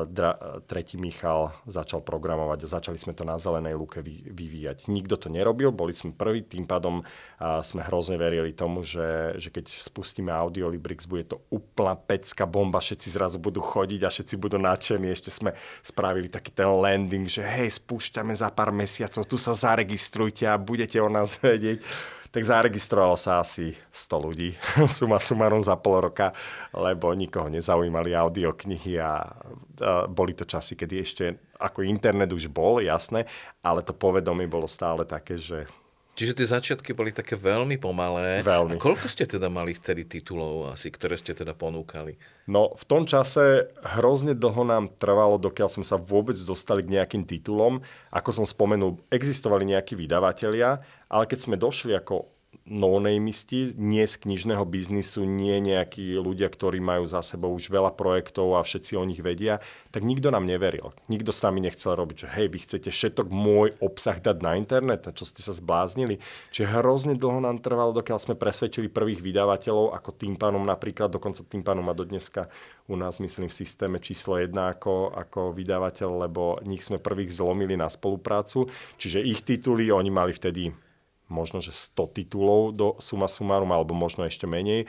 dra, 0.08 0.40
tretí 0.64 0.96
Michal 0.96 1.52
začal 1.68 2.00
programovať 2.00 2.64
a 2.64 2.72
začali 2.80 2.96
sme 2.96 3.12
to 3.12 3.28
na 3.28 3.36
zelenej 3.36 3.76
luke 3.76 4.00
vy, 4.00 4.24
vyvíjať. 4.24 4.88
Nikto 4.88 5.20
to 5.20 5.28
nerobil, 5.28 5.68
boli 5.68 5.92
sme 5.92 6.16
prví, 6.16 6.40
tým 6.40 6.64
pádom 6.64 7.04
a 7.36 7.60
sme 7.60 7.84
hrozne 7.84 8.16
verili 8.16 8.56
tomu, 8.56 8.80
že, 8.80 9.36
že 9.36 9.52
keď 9.52 9.68
spustíme 9.68 10.32
Audiolibrix, 10.32 11.04
bude 11.04 11.28
to 11.28 11.44
úplná 11.52 11.92
pecka 11.92 12.48
bomba, 12.48 12.80
všetci 12.80 13.12
zrazu 13.12 13.36
budú 13.36 13.60
chodiť 13.60 14.00
a 14.00 14.08
všetci 14.08 14.34
budú 14.40 14.56
nadšení. 14.56 15.12
Ešte 15.12 15.28
sme 15.28 15.52
spravili 15.84 16.32
taký 16.32 16.48
ten 16.48 16.72
landing, 16.72 17.28
že 17.28 17.44
hej, 17.44 17.68
spúšťame 17.84 18.32
za 18.32 18.48
pár 18.48 18.72
mesiacov, 18.72 19.28
tu 19.28 19.36
sa 19.36 19.52
zaregistrujte 19.52 20.48
a 20.48 20.56
budete 20.56 20.96
o 21.04 21.12
nás 21.12 21.36
vedieť 21.36 21.84
tak 22.32 22.48
zaregistrovalo 22.48 23.12
sa 23.20 23.44
asi 23.44 23.76
100 23.92 24.24
ľudí, 24.24 24.56
suma 24.88 25.20
sumarom 25.20 25.60
za 25.60 25.76
pol 25.76 26.08
roka, 26.08 26.32
lebo 26.72 27.12
nikoho 27.12 27.52
nezaujímali 27.52 28.16
audioknihy 28.16 28.96
a, 28.96 29.04
a 29.04 30.08
boli 30.08 30.32
to 30.32 30.48
časy, 30.48 30.72
kedy 30.72 30.94
ešte 31.04 31.24
ako 31.60 31.84
internet 31.84 32.32
už 32.32 32.48
bol, 32.48 32.80
jasné, 32.80 33.28
ale 33.60 33.84
to 33.84 33.92
povedomie 33.92 34.48
bolo 34.48 34.64
stále 34.64 35.04
také, 35.04 35.36
že 35.36 35.68
Čiže 36.12 36.36
tie 36.36 36.46
začiatky 36.46 36.92
boli 36.92 37.08
také 37.08 37.40
veľmi 37.40 37.80
pomalé. 37.80 38.44
Veľmi. 38.44 38.76
A 38.76 38.82
koľko 38.82 39.08
ste 39.08 39.24
teda 39.24 39.48
mali 39.48 39.72
vtedy 39.72 40.04
titulov 40.04 40.68
asi, 40.68 40.92
ktoré 40.92 41.16
ste 41.16 41.32
teda 41.32 41.56
ponúkali? 41.56 42.20
No, 42.44 42.76
v 42.76 42.84
tom 42.84 43.08
čase 43.08 43.72
hrozne 43.96 44.36
dlho 44.36 44.60
nám 44.60 44.92
trvalo, 45.00 45.40
dokiaľ 45.40 45.72
sme 45.72 45.84
sa 45.88 45.96
vôbec 45.96 46.36
dostali 46.36 46.84
k 46.84 47.00
nejakým 47.00 47.24
titulom. 47.24 47.80
Ako 48.12 48.28
som 48.28 48.44
spomenul, 48.44 49.00
existovali 49.08 49.64
nejakí 49.72 49.96
vydavatelia, 49.96 50.84
ale 51.08 51.24
keď 51.24 51.38
sme 51.48 51.56
došli 51.56 51.96
ako 51.96 52.28
no-nameisti, 52.62 53.74
nie 53.74 54.06
z 54.06 54.14
knižného 54.22 54.62
biznisu, 54.62 55.26
nie 55.26 55.58
nejakí 55.58 56.14
ľudia, 56.14 56.46
ktorí 56.46 56.78
majú 56.78 57.04
za 57.04 57.20
sebou 57.20 57.50
už 57.50 57.68
veľa 57.68 57.92
projektov 57.98 58.54
a 58.54 58.62
všetci 58.62 58.94
o 58.94 59.04
nich 59.04 59.18
vedia, 59.18 59.58
tak 59.90 60.06
nikto 60.06 60.30
nám 60.30 60.46
neveril. 60.46 60.94
Nikto 61.10 61.34
s 61.34 61.42
nami 61.42 61.58
nechcel 61.58 61.98
robiť, 61.98 62.26
že 62.26 62.28
hej, 62.38 62.46
vy 62.48 62.58
chcete 62.62 62.88
všetok 62.94 63.28
môj 63.28 63.74
obsah 63.82 64.16
dať 64.16 64.36
na 64.40 64.54
internet, 64.54 65.10
a 65.10 65.16
čo 65.16 65.26
ste 65.26 65.42
sa 65.42 65.50
zbláznili. 65.50 66.22
Čiže 66.54 66.70
hrozne 66.78 67.18
dlho 67.18 67.42
nám 67.42 67.58
trvalo, 67.58 67.90
dokiaľ 67.92 68.18
sme 68.22 68.34
presvedčili 68.38 68.86
prvých 68.86 69.20
vydavateľov, 69.20 69.98
ako 69.98 70.10
tým 70.14 70.38
pánom 70.38 70.62
napríklad, 70.62 71.10
dokonca 71.10 71.42
tým 71.42 71.66
pánom 71.66 71.84
a 71.90 71.94
do 71.98 72.06
dneska 72.06 72.46
u 72.86 72.94
nás, 72.94 73.18
myslím, 73.18 73.50
v 73.50 73.58
systéme 73.58 73.98
číslo 73.98 74.38
jedna 74.38 74.70
ako, 74.70 75.10
ako 75.12 75.40
vydavateľ, 75.50 76.30
lebo 76.30 76.62
nich 76.62 76.86
sme 76.86 77.02
prvých 77.02 77.34
zlomili 77.34 77.74
na 77.74 77.90
spoluprácu. 77.90 78.70
Čiže 79.02 79.18
ich 79.22 79.42
tituly, 79.42 79.90
oni 79.90 80.10
mali 80.14 80.30
vtedy 80.30 80.91
možno, 81.32 81.64
že 81.64 81.72
100 81.72 82.12
titulov 82.12 82.76
do 82.76 83.00
suma 83.00 83.24
sumarum, 83.24 83.72
alebo 83.72 83.96
možno 83.96 84.28
ešte 84.28 84.44
menej. 84.44 84.84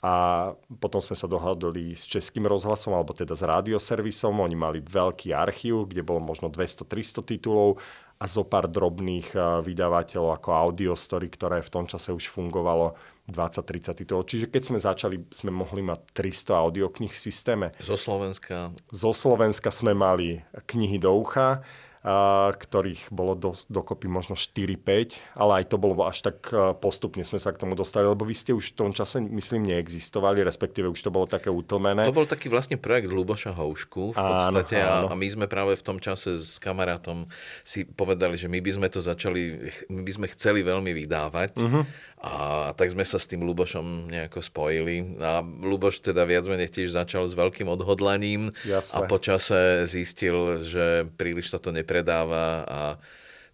A 0.00 0.56
potom 0.80 0.96
sme 1.00 1.12
sa 1.12 1.28
dohadli 1.28 1.92
s 1.92 2.08
Českým 2.08 2.48
rozhlasom, 2.48 2.96
alebo 2.96 3.12
teda 3.12 3.36
s 3.36 3.44
rádioservisom. 3.44 4.40
Oni 4.40 4.56
mali 4.56 4.80
veľký 4.80 5.32
archív, 5.36 5.88
kde 5.88 6.00
bolo 6.00 6.24
možno 6.24 6.48
200-300 6.48 7.20
titulov 7.24 7.80
a 8.20 8.24
zo 8.28 8.44
pár 8.44 8.68
drobných 8.68 9.32
vydavateľov 9.64 10.40
ako 10.40 10.48
Audiostory, 10.52 11.32
ktoré 11.32 11.64
v 11.64 11.72
tom 11.72 11.84
čase 11.88 12.12
už 12.12 12.32
fungovalo 12.32 12.96
20-30 13.28 14.00
titulov. 14.00 14.24
Čiže 14.24 14.48
keď 14.48 14.62
sme 14.64 14.78
začali, 14.80 15.16
sme 15.32 15.52
mohli 15.52 15.84
mať 15.84 16.00
300 16.16 16.64
audiokníh 16.64 17.12
v 17.12 17.20
systéme. 17.20 17.66
Zo 17.80 18.00
Slovenska? 18.00 18.72
Zo 18.88 19.12
Slovenska 19.12 19.68
sme 19.68 19.92
mali 19.96 20.40
knihy 20.64 20.96
do 20.96 21.12
ucha 21.12 21.60
ktorých 22.00 23.12
bolo 23.12 23.36
do, 23.36 23.52
dokopy 23.68 24.08
možno 24.08 24.32
4-5, 24.32 25.36
ale 25.36 25.60
aj 25.60 25.64
to 25.68 25.76
bolo 25.76 26.00
až 26.08 26.24
tak 26.32 26.48
postupne 26.80 27.20
sme 27.20 27.36
sa 27.36 27.52
k 27.52 27.60
tomu 27.60 27.76
dostali, 27.76 28.08
lebo 28.08 28.24
vy 28.24 28.32
ste 28.32 28.56
už 28.56 28.72
v 28.72 28.88
tom 28.88 28.90
čase, 28.96 29.20
myslím, 29.20 29.68
neexistovali, 29.68 30.40
respektíve 30.40 30.88
už 30.88 30.96
to 30.96 31.12
bolo 31.12 31.28
také 31.28 31.52
utlmené. 31.52 32.08
To 32.08 32.16
bol 32.16 32.24
taký 32.24 32.48
vlastne 32.48 32.80
projekt 32.80 33.12
Luboša 33.12 33.52
Houšku 33.52 34.16
v 34.16 34.18
podstate 34.18 34.80
áno, 34.80 35.12
áno. 35.12 35.12
A, 35.12 35.14
my 35.20 35.28
sme 35.28 35.44
práve 35.44 35.76
v 35.76 35.84
tom 35.84 36.00
čase 36.00 36.40
s 36.40 36.56
kamarátom 36.56 37.28
si 37.68 37.84
povedali, 37.84 38.40
že 38.40 38.48
my 38.48 38.64
by 38.64 38.70
sme 38.80 38.88
to 38.88 39.04
začali, 39.04 39.68
my 39.92 40.00
by 40.00 40.12
sme 40.16 40.26
chceli 40.32 40.64
veľmi 40.64 40.96
vydávať. 40.96 41.52
Uh-huh. 41.60 41.84
A 42.20 42.32
tak 42.76 42.92
sme 42.92 43.00
sa 43.00 43.16
s 43.16 43.24
tým 43.24 43.40
Lubošom 43.48 44.12
nejako 44.12 44.44
spojili. 44.44 45.16
A 45.24 45.40
Luboš 45.40 46.04
teda 46.04 46.28
viac 46.28 46.44
menej 46.52 46.68
tiež 46.68 46.92
začal 46.92 47.24
s 47.24 47.32
veľkým 47.32 47.64
odhodlaním 47.64 48.52
Jasne. 48.60 48.92
a 48.92 49.08
po 49.08 49.16
čase 49.16 49.88
zistil, 49.88 50.60
že 50.60 51.08
príliš 51.16 51.48
sa 51.48 51.56
to 51.56 51.72
nepredáva 51.90 52.62
a 52.70 52.80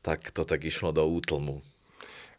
tak 0.04 0.28
to 0.28 0.44
tak 0.44 0.60
išlo 0.60 0.92
do 0.92 1.08
útlmu. 1.08 1.64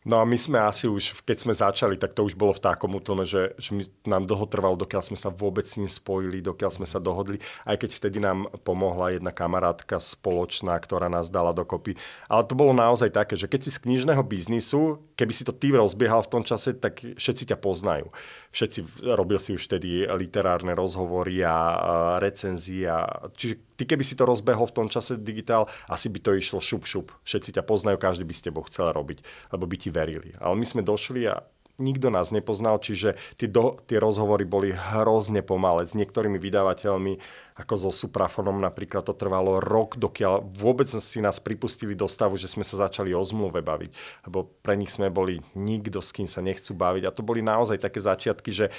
No 0.07 0.23
a 0.23 0.29
my 0.29 0.39
sme 0.39 0.55
asi 0.55 0.87
už, 0.87 1.19
keď 1.27 1.37
sme 1.43 1.51
začali, 1.51 1.99
tak 1.99 2.15
to 2.15 2.23
už 2.23 2.39
bolo 2.39 2.55
v 2.55 2.63
takom 2.63 2.95
útlme, 2.95 3.27
že, 3.27 3.51
že 3.59 3.75
my, 3.75 3.83
nám 4.07 4.23
dlho 4.23 4.47
trvalo, 4.47 4.79
dokiaľ 4.79 5.03
sme 5.03 5.19
sa 5.19 5.27
vôbec 5.27 5.67
s 5.67 5.75
ním 5.75 5.89
spojili, 5.91 6.39
dokiaľ 6.39 6.71
sme 6.79 6.87
sa 6.87 7.03
dohodli, 7.03 7.43
aj 7.67 7.75
keď 7.75 7.89
vtedy 7.91 8.23
nám 8.23 8.47
pomohla 8.63 9.19
jedna 9.19 9.35
kamarátka 9.35 9.99
spoločná, 9.99 10.79
ktorá 10.79 11.11
nás 11.11 11.27
dala 11.27 11.51
dokopy. 11.51 11.99
Ale 12.31 12.47
to 12.47 12.55
bolo 12.55 12.71
naozaj 12.71 13.11
také, 13.11 13.35
že 13.35 13.51
keď 13.51 13.67
si 13.67 13.75
z 13.75 13.83
knižného 13.83 14.23
biznisu, 14.23 15.03
keby 15.19 15.33
si 15.35 15.43
to 15.43 15.51
ty 15.51 15.75
rozbiehal 15.75 16.23
v 16.23 16.39
tom 16.39 16.43
čase, 16.47 16.71
tak 16.71 17.03
všetci 17.03 17.51
ťa 17.51 17.59
poznajú 17.59 18.07
všetci, 18.51 19.07
robil 19.15 19.37
si 19.37 19.55
už 19.55 19.67
vtedy 19.67 20.05
literárne 20.07 20.73
rozhovory 20.73 21.43
a, 21.43 22.19
recenzie. 22.21 22.87
A, 22.87 23.29
čiže 23.33 23.59
ty 23.75 23.83
keby 23.85 24.03
si 24.03 24.17
to 24.17 24.27
rozbehol 24.27 24.67
v 24.69 24.77
tom 24.83 24.87
čase 24.87 25.19
digitál, 25.19 25.69
asi 25.87 26.07
by 26.07 26.19
to 26.21 26.31
išlo 26.35 26.59
šup 26.63 26.83
šup. 26.87 27.13
Všetci 27.23 27.59
ťa 27.59 27.63
poznajú, 27.63 27.97
každý 27.99 28.23
by 28.23 28.33
s 28.33 28.45
tebou 28.45 28.63
chcel 28.65 28.91
robiť, 28.91 29.23
lebo 29.53 29.63
by 29.67 29.75
ti 29.77 29.89
verili. 29.93 30.33
Ale 30.37 30.55
my 30.57 30.65
sme 30.65 30.81
došli 30.81 31.27
a 31.27 31.43
nikto 31.77 32.09
nás 32.09 32.33
nepoznal, 32.33 32.81
čiže 32.81 33.15
tie, 33.37 33.45
do, 33.45 33.77
tie 33.85 34.01
rozhovory 34.01 34.43
boli 34.43 34.73
hrozne 34.73 35.45
pomalé. 35.45 35.85
S 35.85 35.93
niektorými 35.93 36.41
vydavateľmi, 36.41 37.21
ako 37.57 37.73
so 37.73 37.89
Suprafonom 37.89 38.61
napríklad, 38.61 39.01
to 39.01 39.17
trvalo 39.17 39.57
rok, 39.57 39.97
dokiaľ 39.97 40.45
vôbec 40.53 40.85
si 40.85 41.19
nás 41.19 41.41
pripustili 41.41 41.97
do 41.97 42.05
stavu, 42.05 42.37
že 42.37 42.45
sme 42.45 42.61
sa 42.61 42.85
začali 42.85 43.17
o 43.17 43.21
zmluve 43.25 43.65
baviť. 43.65 43.91
Lebo 44.29 44.45
pre 44.61 44.77
nich 44.77 44.93
sme 44.93 45.09
boli 45.09 45.41
nikto, 45.57 46.05
s 46.05 46.13
kým 46.13 46.29
sa 46.29 46.45
nechcú 46.45 46.77
baviť. 46.77 47.03
A 47.09 47.15
to 47.15 47.25
boli 47.25 47.41
naozaj 47.41 47.81
také 47.81 47.97
začiatky, 47.97 48.53
že 48.53 48.69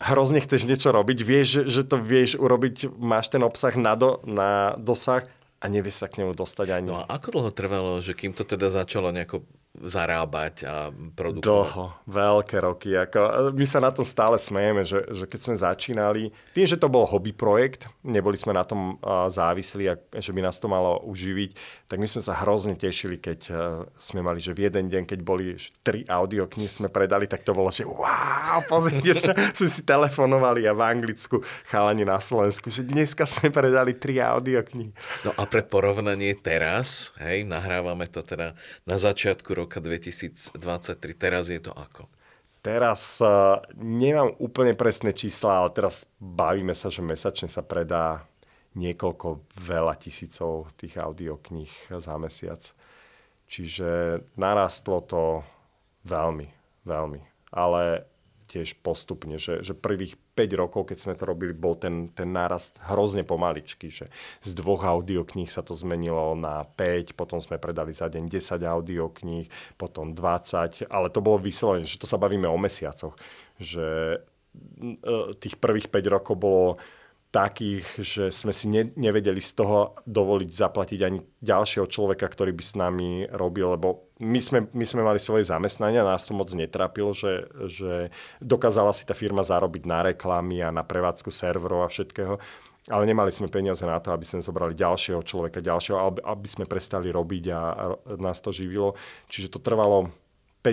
hrozne 0.00 0.40
chceš 0.40 0.64
niečo 0.64 0.92
robiť, 0.92 1.18
vieš, 1.20 1.68
že 1.68 1.84
to 1.84 2.00
vieš 2.00 2.40
urobiť, 2.40 2.96
máš 2.96 3.32
ten 3.32 3.44
obsah 3.44 3.72
na, 3.76 3.92
do, 3.96 4.20
na 4.24 4.76
dosah 4.80 5.28
a 5.56 5.64
nevieš 5.72 6.04
sa 6.04 6.06
k 6.08 6.20
nemu 6.24 6.36
dostať 6.36 6.68
ani. 6.72 6.88
No 6.92 7.00
a 7.00 7.08
ako 7.08 7.40
dlho 7.40 7.50
trvalo, 7.52 8.00
že 8.04 8.12
kým 8.12 8.36
to 8.36 8.44
teda 8.44 8.68
začalo 8.68 9.08
nejako 9.08 9.44
zarábať 9.84 10.54
a 10.64 10.74
produkovať? 10.92 11.44
Dlho, 11.44 11.86
veľké 12.08 12.56
roky. 12.64 12.96
Ako, 12.96 13.52
my 13.52 13.66
sa 13.68 13.84
na 13.84 13.92
tom 13.92 14.06
stále 14.06 14.40
smejeme, 14.40 14.86
že, 14.86 15.04
že 15.12 15.28
keď 15.28 15.40
sme 15.42 15.54
začínali, 15.58 16.22
tým, 16.56 16.64
že 16.64 16.80
to 16.80 16.88
bol 16.88 17.04
hobby 17.04 17.36
projekt, 17.36 17.90
neboli 18.00 18.40
sme 18.40 18.56
na 18.56 18.64
tom 18.64 18.96
závislí 19.28 19.84
a 19.92 19.94
že 20.16 20.32
by 20.32 20.40
nás 20.40 20.56
to 20.56 20.70
malo 20.70 21.02
uživiť, 21.04 21.50
tak 21.90 21.98
my 22.00 22.08
sme 22.08 22.22
sa 22.24 22.38
hrozne 22.40 22.78
tešili, 22.78 23.20
keď 23.20 23.40
sme 23.98 24.24
mali, 24.24 24.40
že 24.40 24.56
v 24.56 24.70
jeden 24.70 24.88
deň, 24.88 25.02
keď 25.04 25.20
boli 25.20 25.58
tri 25.84 26.08
audioknihy 26.08 26.70
sme 26.70 26.88
predali, 26.88 27.28
tak 27.28 27.44
to 27.44 27.52
bolo, 27.52 27.68
že 27.68 27.84
wow, 27.84 28.64
pozrite 28.64 29.12
sa, 29.12 29.36
sme 29.58 29.68
si 29.68 29.82
telefonovali 29.84 30.64
a 30.64 30.72
v 30.72 30.82
Anglicku, 30.86 31.42
chalani 31.68 32.06
na 32.06 32.22
Slovensku, 32.22 32.72
že 32.72 32.86
dneska 32.86 33.28
sme 33.28 33.52
predali 33.52 33.92
tri 33.98 34.22
audioknihy. 34.22 34.94
No 35.26 35.34
a 35.34 35.42
pre 35.44 35.66
porovnanie 35.66 36.32
teraz, 36.38 37.10
hej, 37.18 37.42
nahrávame 37.44 38.06
to 38.06 38.22
teda 38.22 38.54
na 38.86 38.96
začiatku 38.96 39.50
roku 39.52 39.65
roka 39.66 39.82
2023. 39.82 40.54
Teraz 41.18 41.50
je 41.50 41.58
to 41.58 41.74
ako? 41.74 42.06
Teraz 42.62 43.18
uh, 43.18 43.58
nemám 43.74 44.30
úplne 44.38 44.78
presné 44.78 45.10
čísla, 45.10 45.66
ale 45.66 45.74
teraz 45.74 46.06
bavíme 46.22 46.70
sa, 46.70 46.86
že 46.86 47.02
mesačne 47.02 47.50
sa 47.50 47.66
predá 47.66 48.22
niekoľko 48.78 49.42
veľa 49.66 49.98
tisícov 49.98 50.70
tých 50.78 51.02
audiokníh 51.02 51.98
za 51.98 52.14
mesiac. 52.14 52.62
Čiže 53.50 54.22
narastlo 54.38 55.02
to 55.02 55.22
veľmi, 56.06 56.46
veľmi. 56.86 57.20
Ale 57.50 58.06
tiež 58.46 58.78
postupne, 58.80 59.36
že, 59.36 59.60
že 59.60 59.74
prvých 59.74 60.14
5 60.38 60.62
rokov, 60.62 60.90
keď 60.90 60.98
sme 61.02 61.14
to 61.18 61.26
robili, 61.26 61.50
bol 61.50 61.74
ten, 61.74 62.06
ten 62.10 62.30
nárast 62.30 62.78
hrozne 62.86 63.26
pomaličký, 63.26 63.90
že 63.90 64.06
z 64.46 64.50
dvoch 64.54 64.86
audiokníh 64.86 65.50
sa 65.50 65.66
to 65.66 65.74
zmenilo 65.74 66.38
na 66.38 66.62
5, 66.62 67.18
potom 67.18 67.42
sme 67.42 67.58
predali 67.58 67.90
za 67.90 68.06
deň 68.06 68.30
10 68.30 68.62
audiokníh, 68.62 69.46
potom 69.74 70.14
20, 70.14 70.86
ale 70.86 71.06
to 71.10 71.18
bolo 71.18 71.42
vyslovene, 71.42 71.84
že 71.84 71.98
to 71.98 72.06
sa 72.06 72.16
bavíme 72.16 72.46
o 72.46 72.58
mesiacoch, 72.58 73.18
že 73.58 74.18
e, 74.18 75.12
tých 75.42 75.58
prvých 75.58 75.90
5 75.90 76.14
rokov 76.14 76.34
bolo 76.38 76.66
takých, 77.30 77.84
že 78.00 78.24
sme 78.32 78.52
si 78.54 78.70
ne, 78.70 78.88
nevedeli 78.96 79.42
z 79.42 79.52
toho 79.58 79.98
dovoliť 80.08 80.50
zaplatiť 80.50 81.00
ani 81.04 81.18
ďalšieho 81.42 81.86
človeka, 81.90 82.24
ktorý 82.26 82.56
by 82.56 82.64
s 82.64 82.74
nami 82.78 83.28
robil, 83.28 83.76
lebo 83.76 84.08
my 84.22 84.40
sme, 84.40 84.58
my 84.72 84.86
sme 84.88 85.02
mali 85.04 85.20
svoje 85.20 85.44
zamestnania, 85.44 86.06
nás 86.06 86.24
to 86.24 86.32
moc 86.32 86.48
netrapilo, 86.56 87.12
že, 87.12 87.50
že 87.68 88.08
dokázala 88.40 88.96
si 88.96 89.04
tá 89.04 89.12
firma 89.12 89.44
zarobiť 89.44 89.82
na 89.84 90.00
reklamy 90.08 90.64
a 90.64 90.72
na 90.72 90.80
prevádzku 90.80 91.28
serverov 91.28 91.84
a 91.84 91.92
všetkého, 91.92 92.40
ale 92.88 93.04
nemali 93.04 93.34
sme 93.34 93.50
peniaze 93.50 93.82
na 93.82 93.98
to, 93.98 94.14
aby 94.14 94.22
sme 94.22 94.40
zobrali 94.40 94.72
ďalšieho 94.72 95.20
človeka, 95.20 95.58
ďalšieho, 95.58 96.22
aby 96.22 96.48
sme 96.48 96.64
prestali 96.70 97.10
robiť 97.10 97.44
a, 97.50 97.60
a 97.60 97.84
nás 98.16 98.38
to 98.38 98.54
živilo. 98.54 98.94
Čiže 99.26 99.58
to 99.58 99.60
trvalo 99.60 100.08
5 100.08 100.25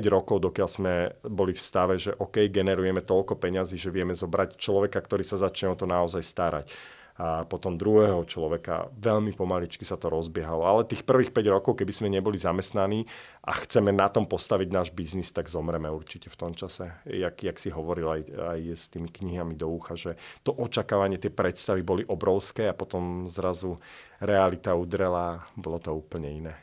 rokov, 0.09 0.41
dokiaľ 0.41 0.69
sme 0.71 0.93
boli 1.21 1.53
v 1.53 1.61
stave, 1.61 1.99
že 2.01 2.17
OK, 2.17 2.49
generujeme 2.49 3.05
toľko 3.05 3.37
peňazí, 3.37 3.77
že 3.77 3.93
vieme 3.93 4.17
zobrať 4.17 4.57
človeka, 4.57 4.97
ktorý 4.97 5.21
sa 5.21 5.37
začne 5.37 5.69
o 5.69 5.77
to 5.77 5.85
naozaj 5.85 6.23
starať. 6.25 6.73
A 7.13 7.45
potom 7.45 7.77
druhého 7.77 8.25
človeka, 8.25 8.89
veľmi 8.97 9.37
pomaličky 9.37 9.85
sa 9.85 10.01
to 10.01 10.09
rozbiehalo. 10.09 10.65
Ale 10.65 10.89
tých 10.89 11.05
prvých 11.05 11.29
5 11.29 11.45
rokov, 11.53 11.77
keby 11.77 11.93
sme 11.93 12.09
neboli 12.09 12.41
zamestnaní 12.41 13.05
a 13.45 13.53
chceme 13.53 13.93
na 13.93 14.09
tom 14.09 14.25
postaviť 14.25 14.69
náš 14.73 14.89
biznis, 14.89 15.29
tak 15.29 15.45
zomreme 15.45 15.93
určite 15.93 16.33
v 16.33 16.39
tom 16.41 16.57
čase. 16.57 16.89
Jak, 17.05 17.37
jak 17.37 17.61
si 17.61 17.69
hovoril 17.69 18.09
aj, 18.09 18.21
aj 18.33 18.59
s 18.73 18.89
tými 18.89 19.13
knihami 19.13 19.53
do 19.53 19.69
ucha, 19.69 19.93
že 19.93 20.17
to 20.41 20.57
očakávanie, 20.57 21.21
tie 21.21 21.29
predstavy 21.29 21.85
boli 21.85 22.01
obrovské 22.01 22.65
a 22.65 22.73
potom 22.73 23.29
zrazu 23.29 23.77
realita 24.17 24.73
udrela, 24.73 25.45
bolo 25.53 25.77
to 25.77 25.93
úplne 25.93 26.33
iné. 26.33 26.62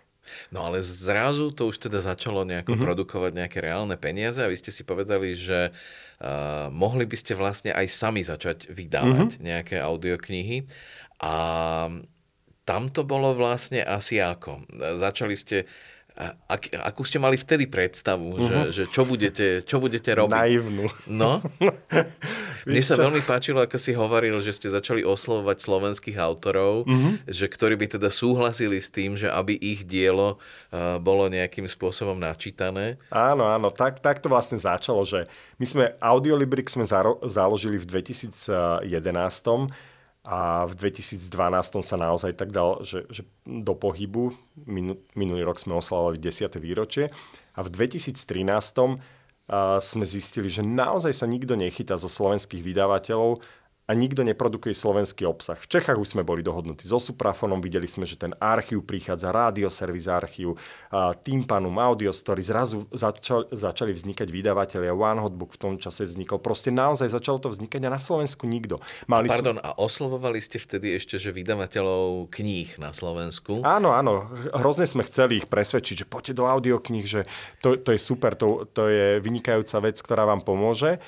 No 0.50 0.66
ale 0.66 0.82
zrazu 0.82 1.50
to 1.54 1.70
už 1.70 1.90
teda 1.90 2.02
začalo 2.02 2.42
nejako 2.42 2.74
mm-hmm. 2.74 2.86
produkovať 2.86 3.32
nejaké 3.36 3.58
reálne 3.62 3.96
peniaze 4.00 4.40
a 4.42 4.50
vy 4.50 4.56
ste 4.58 4.74
si 4.74 4.82
povedali, 4.82 5.34
že 5.36 5.70
uh, 5.70 6.68
mohli 6.74 7.06
by 7.06 7.16
ste 7.16 7.38
vlastne 7.38 7.70
aj 7.70 7.86
sami 7.88 8.22
začať 8.24 8.70
vydávať 8.70 9.38
mm-hmm. 9.38 9.46
nejaké 9.46 9.76
audioknihy 9.78 10.66
a 11.20 11.34
tam 12.64 12.82
to 12.94 13.02
bolo 13.02 13.34
vlastne 13.34 13.82
asi 13.82 14.22
ako. 14.22 14.62
Začali 14.78 15.34
ste 15.34 15.66
ak, 16.20 16.76
akú 16.84 17.02
ste 17.08 17.16
mali 17.16 17.40
vtedy 17.40 17.64
predstavu, 17.64 18.36
uh-huh. 18.36 18.44
že, 18.44 18.56
mhm. 18.56 18.68
že 18.70 18.82
čo, 18.92 19.02
budete, 19.08 19.46
čo 19.64 19.80
budete 19.80 20.12
robiť? 20.12 20.36
Naivnú. 20.36 20.86
No. 21.08 21.40
Mne 22.68 22.82
sa 22.84 22.94
veľmi 23.00 23.24
páčilo, 23.24 23.64
ako 23.64 23.80
si 23.80 23.96
hovoril, 23.96 24.36
že 24.44 24.52
ste 24.52 24.68
začali 24.68 25.00
oslovovať 25.00 25.56
slovenských 25.64 26.20
autorov, 26.20 26.84
uh-huh. 26.84 27.24
že 27.24 27.48
ktorí 27.48 27.80
by 27.80 27.96
teda 27.96 28.12
súhlasili 28.12 28.76
s 28.76 28.92
tým, 28.92 29.16
že 29.16 29.32
aby 29.32 29.56
ich 29.56 29.88
dielo 29.88 30.36
uh, 30.36 31.00
bolo 31.00 31.32
nejakým 31.32 31.64
spôsobom 31.64 32.20
načítané. 32.20 33.00
Áno, 33.08 33.48
áno, 33.48 33.72
tak, 33.72 34.04
tak 34.04 34.20
to 34.20 34.28
vlastne 34.28 34.60
začalo, 34.60 35.00
že 35.08 35.24
my 35.56 35.66
sme 35.66 35.84
Audiolibrix 36.00 36.76
sme 36.76 36.84
zaro- 36.84 37.20
založili 37.24 37.80
v 37.80 37.88
2011 37.88 38.84
a 40.20 40.68
v 40.68 40.76
2012 40.76 41.80
sa 41.80 41.96
naozaj 41.96 42.36
tak 42.36 42.52
dal, 42.52 42.84
že, 42.84 43.08
že 43.08 43.24
do 43.48 43.72
pohybu. 43.72 44.36
minulý 45.16 45.42
rok 45.48 45.56
sme 45.56 45.80
oslavovali 45.80 46.20
10. 46.20 46.60
výročie 46.60 47.08
a 47.56 47.60
v 47.64 47.68
2013 47.72 48.20
uh, 48.20 49.80
sme 49.80 50.04
zistili, 50.04 50.52
že 50.52 50.60
naozaj 50.60 51.16
sa 51.16 51.24
nikto 51.24 51.56
nechytá 51.56 51.96
zo 51.96 52.12
slovenských 52.12 52.60
vydavateľov 52.60 53.40
a 53.90 53.94
nikto 53.98 54.22
neprodukuje 54.22 54.70
slovenský 54.70 55.26
obsah. 55.26 55.58
V 55.58 55.66
Čechách 55.66 55.98
už 55.98 56.14
sme 56.14 56.22
boli 56.22 56.46
dohodnutí 56.46 56.86
so 56.86 57.02
Suprafonom, 57.02 57.58
videli 57.58 57.90
sme, 57.90 58.06
že 58.06 58.14
ten 58.14 58.30
archív 58.38 58.86
prichádza, 58.86 59.34
rádioservis 59.34 60.06
archív, 60.06 60.54
Timpanum, 61.26 61.74
Audiostory, 61.74 62.38
zrazu 62.38 62.86
začal, 62.94 63.50
začali 63.50 63.90
vznikať 63.90 64.30
vydavatelia, 64.30 64.94
One 64.94 65.18
Hotbook 65.18 65.58
v 65.58 65.58
tom 65.58 65.74
čase 65.74 66.06
vznikol. 66.06 66.38
Proste 66.38 66.70
naozaj 66.70 67.10
začalo 67.10 67.42
to 67.42 67.50
vznikať 67.50 67.82
a 67.82 67.90
na 67.90 67.98
Slovensku 67.98 68.46
nikto. 68.46 68.78
Mali 69.10 69.26
a 69.26 69.34
pardon, 69.34 69.58
a 69.58 69.74
oslovovali 69.74 70.38
ste 70.38 70.62
vtedy 70.62 70.94
ešte, 70.94 71.18
že 71.18 71.34
vydavateľov 71.34 72.30
kníh 72.30 72.78
na 72.78 72.94
Slovensku? 72.94 73.66
Áno, 73.66 73.90
áno. 73.90 74.30
Hrozne 74.54 74.86
sme 74.86 75.02
chceli 75.02 75.42
ich 75.42 75.50
presvedčiť, 75.50 76.06
že 76.06 76.06
poďte 76.06 76.38
do 76.38 76.46
audiokníh, 76.46 77.06
že 77.10 77.26
to, 77.58 77.74
to 77.74 77.90
je 77.90 77.98
super, 77.98 78.38
to, 78.38 78.70
to 78.70 78.86
je 78.86 79.18
vynikajúca 79.18 79.82
vec, 79.82 79.98
ktorá 79.98 80.30
vám 80.30 80.46
pomôže 80.46 81.02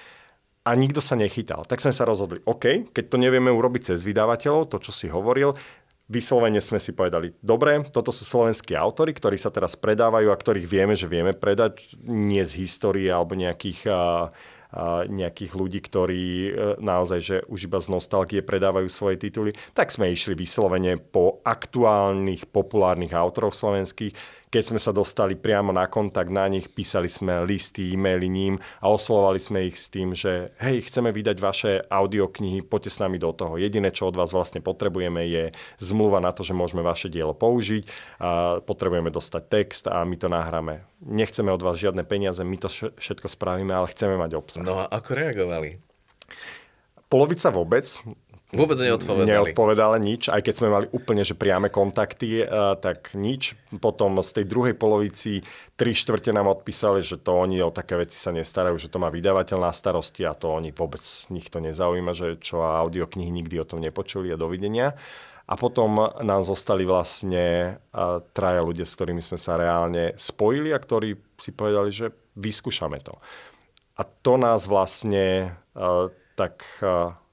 a 0.63 0.71
nikto 0.79 1.03
sa 1.03 1.19
nechytal. 1.19 1.67
Tak 1.67 1.83
sme 1.83 1.91
sa 1.91 2.07
rozhodli, 2.07 2.39
OK, 2.47 2.95
keď 2.95 3.05
to 3.11 3.17
nevieme 3.19 3.51
urobiť 3.51 3.95
cez 3.95 4.07
vydavateľov, 4.07 4.71
to, 4.71 4.79
čo 4.79 4.95
si 4.95 5.11
hovoril, 5.11 5.59
vyslovene 6.07 6.61
sme 6.63 6.79
si 6.79 6.95
povedali, 6.95 7.35
dobre, 7.43 7.83
toto 7.91 8.15
sú 8.15 8.23
slovenskí 8.23 8.77
autory, 8.77 9.17
ktorí 9.17 9.41
sa 9.41 9.49
teraz 9.49 9.75
predávajú 9.75 10.31
a 10.31 10.37
ktorých 10.37 10.67
vieme, 10.69 10.95
že 10.95 11.11
vieme 11.11 11.35
predať, 11.35 11.97
nie 12.05 12.45
z 12.45 12.63
histórie 12.63 13.09
alebo 13.09 13.33
nejakých, 13.33 13.81
a, 13.89 14.29
a, 14.71 15.09
nejakých 15.09 15.53
ľudí, 15.57 15.81
ktorí 15.81 16.25
e, 16.47 16.51
naozaj, 16.79 17.21
že 17.25 17.37
už 17.49 17.67
iba 17.67 17.81
z 17.81 17.89
nostalgie 17.91 18.41
predávajú 18.45 18.87
svoje 18.93 19.19
tituly, 19.19 19.57
tak 19.73 19.89
sme 19.91 20.13
išli 20.13 20.37
vyslovene 20.37 21.01
po 21.01 21.41
aktuálnych, 21.43 22.51
populárnych 22.53 23.17
autoroch 23.17 23.57
slovenských, 23.57 24.15
keď 24.53 24.65
sme 24.69 24.77
sa 24.77 24.93
dostali 24.93 25.33
priamo 25.33 25.73
na 25.73 25.89
kontakt 25.89 26.29
na 26.29 26.45
nich, 26.45 26.69
písali 26.69 27.09
sme 27.09 27.41
listy, 27.49 27.97
e-maily 27.97 28.29
ním 28.29 28.61
a 28.85 28.93
oslovali 28.93 29.41
sme 29.41 29.65
ich 29.65 29.81
s 29.81 29.89
tým, 29.89 30.13
že 30.13 30.53
hej, 30.61 30.85
chceme 30.93 31.09
vydať 31.09 31.37
vaše 31.41 31.81
audioknihy, 31.89 32.61
poďte 32.61 32.93
s 32.93 33.01
nami 33.01 33.17
do 33.17 33.33
toho. 33.33 33.57
Jediné, 33.57 33.89
čo 33.89 34.13
od 34.13 34.21
vás 34.21 34.29
vlastne 34.37 34.61
potrebujeme, 34.61 35.25
je 35.25 35.57
zmluva 35.81 36.21
na 36.21 36.37
to, 36.37 36.45
že 36.45 36.53
môžeme 36.53 36.85
vaše 36.85 37.09
dielo 37.09 37.33
použiť, 37.33 37.89
a 38.21 38.61
potrebujeme 38.61 39.09
dostať 39.09 39.43
text 39.49 39.85
a 39.89 40.05
my 40.05 40.21
to 40.21 40.29
nahráme. 40.29 40.85
Nechceme 41.01 41.49
od 41.49 41.65
vás 41.65 41.81
žiadne 41.81 42.05
peniaze, 42.05 42.45
my 42.45 42.61
to 42.61 42.69
všetko 43.01 43.33
spravíme, 43.33 43.73
ale 43.73 43.89
chceme 43.89 44.21
mať 44.21 44.37
obsah. 44.37 44.61
No 44.61 44.85
a 44.85 44.87
ako 44.93 45.17
reagovali? 45.17 45.81
Polovica 47.09 47.49
vôbec, 47.49 47.89
Vôbec 48.53 48.77
neodpovedali. 48.77 49.33
Neodpovedali 49.33 49.97
nič, 49.97 50.29
aj 50.29 50.45
keď 50.45 50.55
sme 50.61 50.69
mali 50.69 50.87
úplne 50.93 51.25
že 51.25 51.33
priame 51.33 51.73
kontakty, 51.73 52.45
uh, 52.45 52.77
tak 52.77 53.17
nič. 53.17 53.57
Potom 53.81 54.21
z 54.21 54.31
tej 54.37 54.45
druhej 54.45 54.77
polovici 54.77 55.41
tri 55.73 55.97
štvrte 55.97 56.37
nám 56.37 56.53
odpísali, 56.53 57.01
že 57.01 57.17
to 57.17 57.33
oni 57.33 57.65
o 57.65 57.73
také 57.73 57.97
veci 57.97 58.21
sa 58.21 58.29
nestarajú, 58.29 58.77
že 58.77 58.93
to 58.93 59.01
má 59.01 59.09
vydavateľ 59.09 59.57
na 59.57 59.73
starosti 59.73 60.29
a 60.29 60.37
to 60.37 60.53
oni 60.53 60.69
vôbec 60.69 61.01
nikto 61.33 61.65
nezaujíma, 61.65 62.13
že 62.13 62.37
čo 62.45 62.61
a 62.61 62.85
audioknihy 62.85 63.33
nikdy 63.33 63.57
o 63.57 63.65
tom 63.65 63.81
nepočuli 63.81 64.29
a 64.29 64.37
dovidenia. 64.37 65.01
A 65.49 65.57
potom 65.57 66.13
nám 66.21 66.45
zostali 66.45 66.85
vlastne 66.85 67.81
uh, 67.97 68.21
traja 68.37 68.61
ľudia, 68.61 68.85
s 68.85 68.93
ktorými 69.01 69.25
sme 69.25 69.41
sa 69.41 69.57
reálne 69.57 70.13
spojili 70.21 70.77
a 70.77 70.79
ktorí 70.79 71.17
si 71.41 71.57
povedali, 71.57 71.89
že 71.89 72.13
vyskúšame 72.37 73.01
to. 73.01 73.17
A 73.97 74.05
to 74.05 74.37
nás 74.37 74.69
vlastne 74.69 75.57
uh, 75.73 76.13
tak 76.37 76.65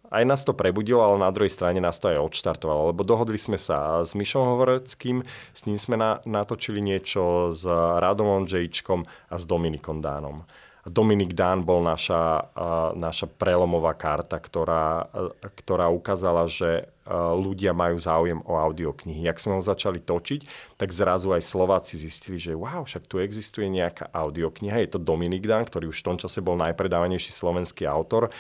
aj 0.10 0.24
nás 0.26 0.42
to 0.42 0.58
prebudilo, 0.58 1.06
ale 1.06 1.22
na 1.22 1.30
druhej 1.30 1.54
strane 1.54 1.78
nás 1.78 2.02
to 2.02 2.10
aj 2.10 2.18
odštartovalo, 2.18 2.90
lebo 2.94 3.06
dohodli 3.06 3.38
sme 3.38 3.62
sa 3.62 4.02
s 4.02 4.18
Mišom 4.18 4.58
Hovoreckým, 4.58 5.22
s 5.54 5.62
ním 5.70 5.78
sme 5.78 5.96
na, 5.96 6.18
natočili 6.26 6.82
niečo 6.82 7.54
s 7.54 7.64
Radomom 7.70 8.50
Džejčkom 8.50 9.06
a 9.06 9.36
s 9.38 9.44
Dominikom 9.46 10.02
Dánom. 10.02 10.44
Dominik 10.90 11.36
Dán 11.38 11.62
bol 11.68 11.86
naša, 11.86 12.50
naša 12.98 13.28
prelomová 13.30 13.94
karta, 13.94 14.42
ktorá, 14.42 15.12
ktorá 15.44 15.92
ukázala, 15.92 16.50
že 16.50 16.90
ľudia 17.36 17.76
majú 17.76 18.00
záujem 18.00 18.40
o 18.48 18.58
audioknihy. 18.58 19.28
Jak 19.28 19.38
sme 19.38 19.60
ho 19.60 19.62
začali 19.62 20.02
točiť, 20.02 20.74
tak 20.80 20.90
zrazu 20.90 21.36
aj 21.36 21.46
Slováci 21.46 22.00
zistili, 22.00 22.42
že 22.42 22.58
wow, 22.58 22.88
však 22.88 23.06
tu 23.06 23.22
existuje 23.22 23.70
nejaká 23.70 24.10
audiokniha. 24.10 24.82
Je 24.82 24.96
to 24.96 25.04
Dominik 25.04 25.46
Dán, 25.46 25.68
ktorý 25.68 25.92
už 25.94 26.02
v 26.02 26.08
tom 26.16 26.18
čase 26.18 26.40
bol 26.42 26.58
najpredávanejší 26.58 27.30
slovenský 27.30 27.86
autor 27.86 28.32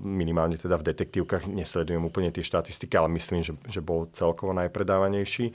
minimálne 0.00 0.56
teda 0.56 0.80
v 0.80 0.86
detektívkach 0.88 1.44
nesledujem 1.44 2.00
úplne 2.00 2.32
tie 2.32 2.40
štatistiky, 2.40 2.96
ale 2.96 3.12
myslím, 3.16 3.44
že, 3.44 3.52
že 3.68 3.84
bol 3.84 4.08
celkovo 4.10 4.56
najpredávanejší 4.56 5.52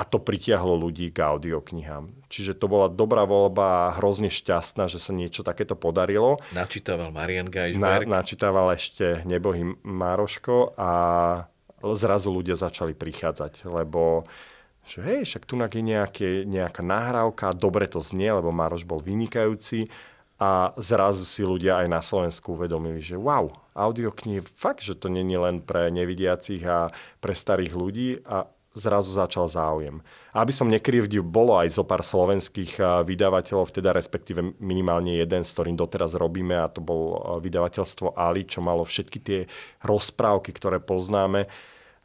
a 0.00 0.02
to 0.08 0.16
pritiahlo 0.16 0.80
ľudí 0.80 1.12
k 1.12 1.20
audioknihám. 1.20 2.08
Čiže 2.32 2.56
to 2.56 2.72
bola 2.72 2.88
dobrá 2.88 3.28
voľba 3.28 3.92
a 3.92 3.94
hrozne 4.00 4.32
šťastná, 4.32 4.88
že 4.88 4.96
sa 4.96 5.12
niečo 5.12 5.44
takéto 5.44 5.76
podarilo. 5.76 6.40
Načítaval 6.56 7.12
Marian 7.12 7.52
Geisberg. 7.52 8.08
Na, 8.08 8.24
načítaval 8.24 8.72
ešte 8.72 9.20
nebohý 9.28 9.76
Mároško 9.84 10.72
a 10.80 10.90
zrazu 11.92 12.32
ľudia 12.32 12.56
začali 12.56 12.96
prichádzať, 12.96 13.68
lebo 13.68 14.24
že 14.80 15.04
hej, 15.04 15.22
však 15.28 15.44
tu 15.44 15.54
je 15.60 15.82
nejaké, 15.84 16.48
nejaká 16.48 16.80
nahrávka, 16.80 17.52
dobre 17.52 17.84
to 17.86 18.00
znie, 18.00 18.32
lebo 18.32 18.50
Mároš 18.50 18.88
bol 18.88 18.98
vynikajúci 18.98 19.86
a 20.40 20.72
zrazu 20.80 21.28
si 21.28 21.44
ľudia 21.44 21.84
aj 21.84 21.88
na 21.92 22.00
Slovensku 22.00 22.56
uvedomili, 22.56 23.04
že 23.04 23.20
wow, 23.20 23.52
audioknihy, 23.76 24.40
fakt, 24.40 24.80
že 24.80 24.96
to 24.96 25.12
není 25.12 25.36
len 25.36 25.60
pre 25.60 25.92
nevidiacich 25.92 26.64
a 26.64 26.88
pre 27.20 27.36
starých 27.36 27.76
ľudí 27.76 28.24
a 28.24 28.48
zrazu 28.72 29.12
začal 29.12 29.50
záujem. 29.52 30.00
Aby 30.32 30.52
som 30.56 30.72
nekrivdil, 30.72 31.20
bolo 31.20 31.60
aj 31.60 31.76
zo 31.76 31.84
pár 31.84 32.00
slovenských 32.00 32.80
vydavateľov, 33.04 33.68
teda 33.68 33.92
respektíve 33.92 34.56
minimálne 34.62 35.20
jeden, 35.20 35.44
s 35.44 35.52
ktorým 35.52 35.76
doteraz 35.76 36.16
robíme 36.16 36.56
a 36.56 36.72
to 36.72 36.80
bol 36.80 37.36
vydavateľstvo 37.44 38.16
Ali, 38.16 38.48
čo 38.48 38.64
malo 38.64 38.88
všetky 38.88 39.18
tie 39.20 39.40
rozprávky, 39.84 40.56
ktoré 40.56 40.80
poznáme, 40.80 41.52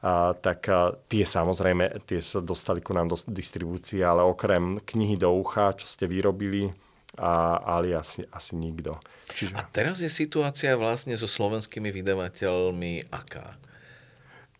a, 0.04 0.36
tak 0.36 0.60
a, 0.68 0.98
tie 1.08 1.24
samozrejme, 1.24 2.04
tie 2.04 2.20
sa 2.20 2.44
dostali 2.44 2.84
ku 2.84 2.92
nám 2.92 3.14
do 3.14 3.18
distribúcie, 3.30 4.04
ale 4.04 4.26
okrem 4.26 4.84
knihy 4.84 5.16
do 5.16 5.32
ucha, 5.32 5.72
čo 5.78 5.88
ste 5.88 6.10
vyrobili, 6.10 6.74
a 7.16 7.60
Ali 7.64 7.96
asi, 7.96 8.24
asi 8.32 8.56
nikto. 8.60 9.00
Čiže... 9.32 9.56
A 9.56 9.64
teraz 9.68 10.04
je 10.04 10.12
situácia 10.12 10.76
vlastne 10.76 11.16
so 11.16 11.28
slovenskými 11.28 11.90
vydavateľmi 11.92 13.10
aká? 13.12 13.56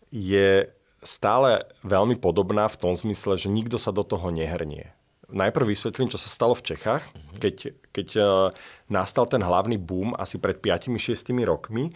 Je 0.08 0.72
stále 1.04 1.62
veľmi 1.84 2.16
podobná 2.18 2.66
v 2.66 2.78
tom 2.80 2.92
zmysle, 2.96 3.36
že 3.36 3.52
nikto 3.52 3.76
sa 3.76 3.92
do 3.92 4.02
toho 4.02 4.32
nehrnie. 4.32 4.90
Najprv 5.26 5.74
vysvetlím, 5.74 6.08
čo 6.10 6.22
sa 6.22 6.30
stalo 6.30 6.54
v 6.54 6.74
Čechách, 6.74 7.02
uh-huh. 7.02 7.38
keď, 7.42 7.56
keď 7.90 8.08
uh, 8.18 8.26
nastal 8.86 9.26
ten 9.26 9.42
hlavný 9.42 9.76
boom 9.76 10.14
asi 10.14 10.38
pred 10.38 10.58
5-6 10.62 11.34
rokmi, 11.42 11.90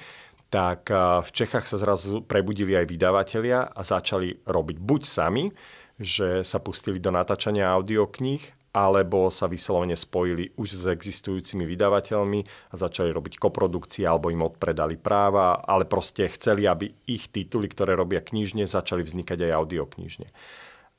tak 0.51 0.91
uh, 0.91 1.23
v 1.23 1.31
Čechách 1.31 1.65
sa 1.65 1.79
zrazu 1.79 2.27
prebudili 2.27 2.75
aj 2.75 2.91
vydavatelia 2.91 3.71
a 3.71 3.81
začali 3.87 4.43
robiť 4.43 4.77
buď 4.83 5.01
sami, 5.07 5.55
že 6.01 6.43
sa 6.43 6.59
pustili 6.59 6.99
do 6.99 7.15
natáčania 7.15 7.71
audiokníh 7.71 8.60
alebo 8.71 9.27
sa 9.35 9.51
vyslovene 9.51 9.99
spojili 9.99 10.55
už 10.55 10.69
s 10.79 10.85
existujúcimi 10.87 11.67
vydavateľmi 11.67 12.41
a 12.71 12.75
začali 12.79 13.11
robiť 13.11 13.43
koprodukcie 13.43 14.07
alebo 14.07 14.31
im 14.31 14.47
odpredali 14.47 14.95
práva, 14.95 15.59
ale 15.67 15.91
proste 15.91 16.31
chceli, 16.31 16.71
aby 16.71 16.95
ich 17.11 17.35
tituly, 17.35 17.67
ktoré 17.67 17.99
robia 17.99 18.23
knižne, 18.23 18.71
začali 18.71 19.03
vznikať 19.03 19.51
aj 19.51 19.53
audioknižne. 19.59 20.29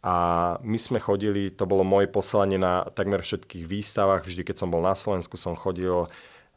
A 0.02 0.16
my 0.66 0.78
sme 0.82 0.98
chodili, 0.98 1.54
to 1.54 1.70
bolo 1.70 1.86
moje 1.86 2.10
poslanie 2.10 2.58
na 2.58 2.90
takmer 2.90 3.22
všetkých 3.22 3.70
výstavách, 3.70 4.26
vždy 4.26 4.42
keď 4.50 4.66
som 4.66 4.74
bol 4.74 4.82
na 4.82 4.98
Slovensku, 4.98 5.38
som 5.38 5.54
chodil 5.54 6.10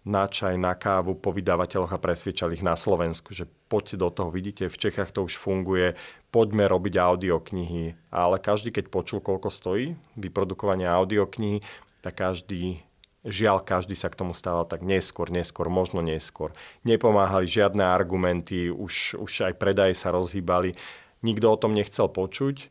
na 0.04 0.28
čaj, 0.28 0.60
na 0.60 0.76
kávu 0.76 1.16
po 1.16 1.32
vydavateľoch 1.32 1.96
a 1.96 1.98
presviečali 1.98 2.60
ich 2.60 2.64
na 2.64 2.76
Slovensku, 2.76 3.32
že 3.32 3.48
poďte 3.72 3.96
do 3.96 4.08
toho, 4.12 4.28
vidíte, 4.28 4.68
v 4.68 4.76
Čechách 4.76 5.16
to 5.16 5.24
už 5.24 5.40
funguje, 5.40 5.96
poďme 6.28 6.68
robiť 6.68 6.94
audioknihy. 7.00 8.12
Ale 8.12 8.36
každý, 8.36 8.68
keď 8.68 8.92
počul, 8.92 9.24
koľko 9.24 9.48
stojí 9.48 9.96
vyprodukovanie 10.20 10.84
audioknihy, 10.84 11.64
tak 12.04 12.20
každý, 12.20 12.84
žiaľ, 13.24 13.64
každý 13.64 13.96
sa 13.96 14.12
k 14.12 14.20
tomu 14.20 14.36
stával 14.36 14.68
tak 14.68 14.84
neskôr, 14.84 15.32
neskôr, 15.32 15.72
možno 15.72 16.04
neskôr. 16.04 16.52
Nepomáhali 16.84 17.48
žiadne 17.48 17.80
argumenty, 17.80 18.68
už, 18.68 19.16
už 19.16 19.48
aj 19.48 19.56
predaje 19.56 19.96
sa 19.96 20.12
rozhýbali. 20.12 20.76
Nikto 21.24 21.48
o 21.48 21.56
tom 21.56 21.72
nechcel 21.72 22.12
počuť 22.12 22.68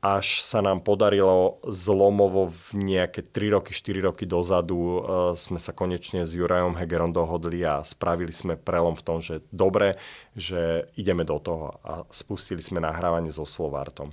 až 0.00 0.40
sa 0.40 0.64
nám 0.64 0.80
podarilo 0.80 1.60
zlomovo 1.68 2.48
v 2.48 2.80
nejaké 2.80 3.20
3 3.20 3.60
roky, 3.60 3.76
4 3.76 4.08
roky 4.08 4.24
dozadu 4.24 4.80
uh, 4.80 5.00
sme 5.36 5.60
sa 5.60 5.76
konečne 5.76 6.24
s 6.24 6.32
Jurajom 6.32 6.72
Hegerom 6.72 7.12
dohodli 7.12 7.60
a 7.68 7.84
spravili 7.84 8.32
sme 8.32 8.56
prelom 8.56 8.96
v 8.96 9.04
tom, 9.04 9.20
že 9.20 9.44
dobre, 9.52 10.00
že 10.32 10.88
ideme 10.96 11.28
do 11.28 11.36
toho 11.36 11.76
a 11.84 12.08
spustili 12.08 12.64
sme 12.64 12.80
nahrávanie 12.80 13.28
so 13.28 13.44
Slovartom. 13.44 14.08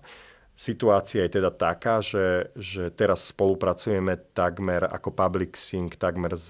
Situácia 0.58 1.22
je 1.24 1.38
teda 1.38 1.54
taká, 1.54 2.02
že, 2.02 2.50
že 2.58 2.90
teraz 2.90 3.30
spolupracujeme 3.30 4.18
takmer 4.34 4.90
ako 4.90 5.14
public 5.14 5.54
sync, 5.54 5.96
takmer 6.02 6.34
s, 6.34 6.50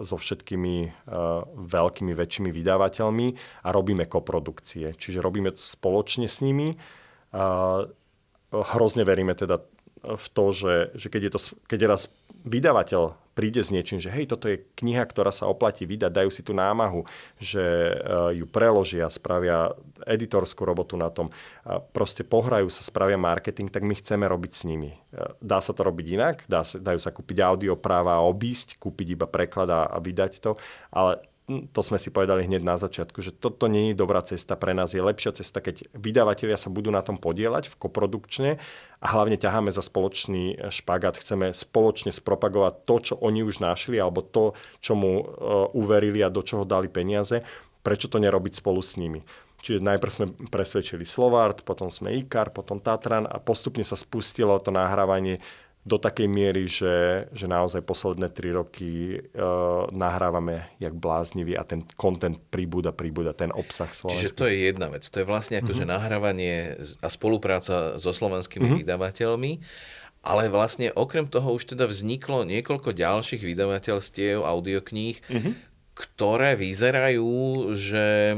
so 0.00 0.16
všetkými 0.16 0.88
uh, 0.88 1.44
veľkými, 1.44 2.12
väčšími 2.16 2.48
vydavateľmi 2.48 3.28
a 3.66 3.68
robíme 3.68 4.08
koprodukcie. 4.08 4.96
Čiže 4.96 5.20
robíme 5.20 5.52
to 5.52 5.60
spoločne 5.60 6.30
s 6.30 6.40
nimi. 6.40 6.78
Uh, 7.34 7.90
hrozne 8.50 9.06
veríme 9.06 9.34
teda 9.34 9.62
v 10.00 10.26
to, 10.32 10.44
že, 10.52 10.74
že 10.96 11.06
keď, 11.12 11.22
je 11.28 11.32
to, 11.32 11.40
keď 11.68 11.80
raz 11.86 12.02
vydavateľ 12.40 13.20
príde 13.36 13.60
s 13.60 13.72
niečím, 13.72 14.00
že 14.00 14.12
hej, 14.12 14.28
toto 14.28 14.48
je 14.48 14.64
kniha, 14.80 15.04
ktorá 15.04 15.32
sa 15.32 15.48
oplatí 15.48 15.84
vydať, 15.84 16.12
dajú 16.12 16.30
si 16.32 16.40
tú 16.44 16.56
námahu, 16.56 17.04
že 17.36 17.60
eh, 17.60 18.40
ju 18.40 18.44
preložia, 18.48 19.12
spravia 19.12 19.76
editorskú 20.08 20.64
robotu 20.64 20.96
na 20.96 21.12
tom, 21.12 21.28
proste 21.92 22.24
pohrajú 22.24 22.72
sa, 22.72 22.80
spravia 22.80 23.20
marketing, 23.20 23.68
tak 23.68 23.84
my 23.84 23.92
chceme 23.92 24.24
robiť 24.24 24.52
s 24.56 24.62
nimi. 24.64 24.96
Eh, 24.96 25.36
dá 25.40 25.60
sa 25.60 25.76
to 25.76 25.84
robiť 25.84 26.06
inak, 26.16 26.36
dá 26.48 26.64
sa, 26.64 26.80
dajú 26.80 27.00
sa 27.00 27.12
kúpiť 27.12 27.44
audiopráva 27.44 28.20
a 28.20 28.26
obísť, 28.26 28.80
kúpiť 28.80 29.20
iba 29.20 29.26
preklad 29.28 29.68
a 29.68 29.96
vydať 30.00 30.40
to, 30.40 30.56
ale 30.92 31.20
to 31.74 31.80
sme 31.82 31.98
si 31.98 32.14
povedali 32.14 32.46
hneď 32.46 32.62
na 32.62 32.78
začiatku, 32.78 33.18
že 33.20 33.34
toto 33.34 33.66
nie 33.66 33.90
je 33.90 33.98
dobrá 33.98 34.22
cesta 34.22 34.54
pre 34.54 34.72
nás. 34.72 34.94
Je 34.94 35.02
lepšia 35.02 35.34
cesta, 35.34 35.58
keď 35.58 35.90
vydavatelia 35.92 36.54
sa 36.54 36.70
budú 36.70 36.94
na 36.94 37.02
tom 37.02 37.18
podielať 37.18 37.68
v 37.70 37.78
koprodukčne 37.80 38.50
a 39.02 39.06
hlavne 39.10 39.34
ťaháme 39.34 39.74
za 39.74 39.82
spoločný 39.82 40.70
špagát. 40.70 41.18
Chceme 41.18 41.50
spoločne 41.50 42.14
spropagovať 42.14 42.74
to, 42.86 42.94
čo 43.00 43.14
oni 43.18 43.42
už 43.42 43.58
našli 43.58 43.98
alebo 43.98 44.22
to, 44.22 44.54
čo 44.78 44.94
mu 44.94 45.20
uh, 45.20 45.24
uverili 45.74 46.22
a 46.22 46.32
do 46.32 46.40
čoho 46.40 46.62
dali 46.62 46.86
peniaze. 46.86 47.42
Prečo 47.80 48.12
to 48.12 48.20
nerobiť 48.20 48.60
spolu 48.60 48.80
s 48.84 49.00
nimi? 49.00 49.24
Čiže 49.60 49.84
najprv 49.84 50.12
sme 50.12 50.26
presvedčili 50.48 51.04
Slovart, 51.04 51.68
potom 51.68 51.92
sme 51.92 52.16
Ikar, 52.16 52.48
potom 52.48 52.80
Tatran 52.80 53.28
a 53.28 53.36
postupne 53.36 53.84
sa 53.84 53.92
spustilo 53.92 54.56
to 54.56 54.72
nahrávanie 54.72 55.36
do 55.80 55.96
takej 55.96 56.28
miery, 56.28 56.68
že, 56.68 57.26
že 57.32 57.48
naozaj 57.48 57.80
posledné 57.88 58.28
tri 58.28 58.52
roky 58.52 59.16
uh, 59.16 59.88
nahrávame 59.88 60.68
jak 60.76 60.92
bláznivý 60.92 61.56
a 61.56 61.64
ten 61.64 61.80
content 61.96 62.36
pribúda, 62.52 62.92
pribúda, 62.92 63.32
ten 63.32 63.48
obsah 63.48 63.88
slovenský. 63.88 64.28
Čiže 64.28 64.36
to 64.36 64.44
je 64.44 64.56
jedna 64.68 64.92
vec. 64.92 65.08
To 65.08 65.24
je 65.24 65.26
vlastne 65.26 65.64
akože 65.64 65.88
mm-hmm. 65.88 65.96
nahrávanie 65.96 66.54
a 67.00 67.08
spolupráca 67.08 67.96
so 67.96 68.12
slovenskými 68.12 68.68
mm-hmm. 68.68 68.80
vydavateľmi. 68.84 69.52
Ale 70.20 70.52
vlastne 70.52 70.92
okrem 70.92 71.24
toho 71.24 71.56
už 71.56 71.72
teda 71.72 71.88
vzniklo 71.88 72.44
niekoľko 72.44 72.92
ďalších 72.92 73.40
vydavateľstiev, 73.40 74.44
audiokníh, 74.44 75.16
mm-hmm. 75.16 75.52
ktoré 75.96 76.60
vyzerajú, 76.60 77.72
že 77.72 78.36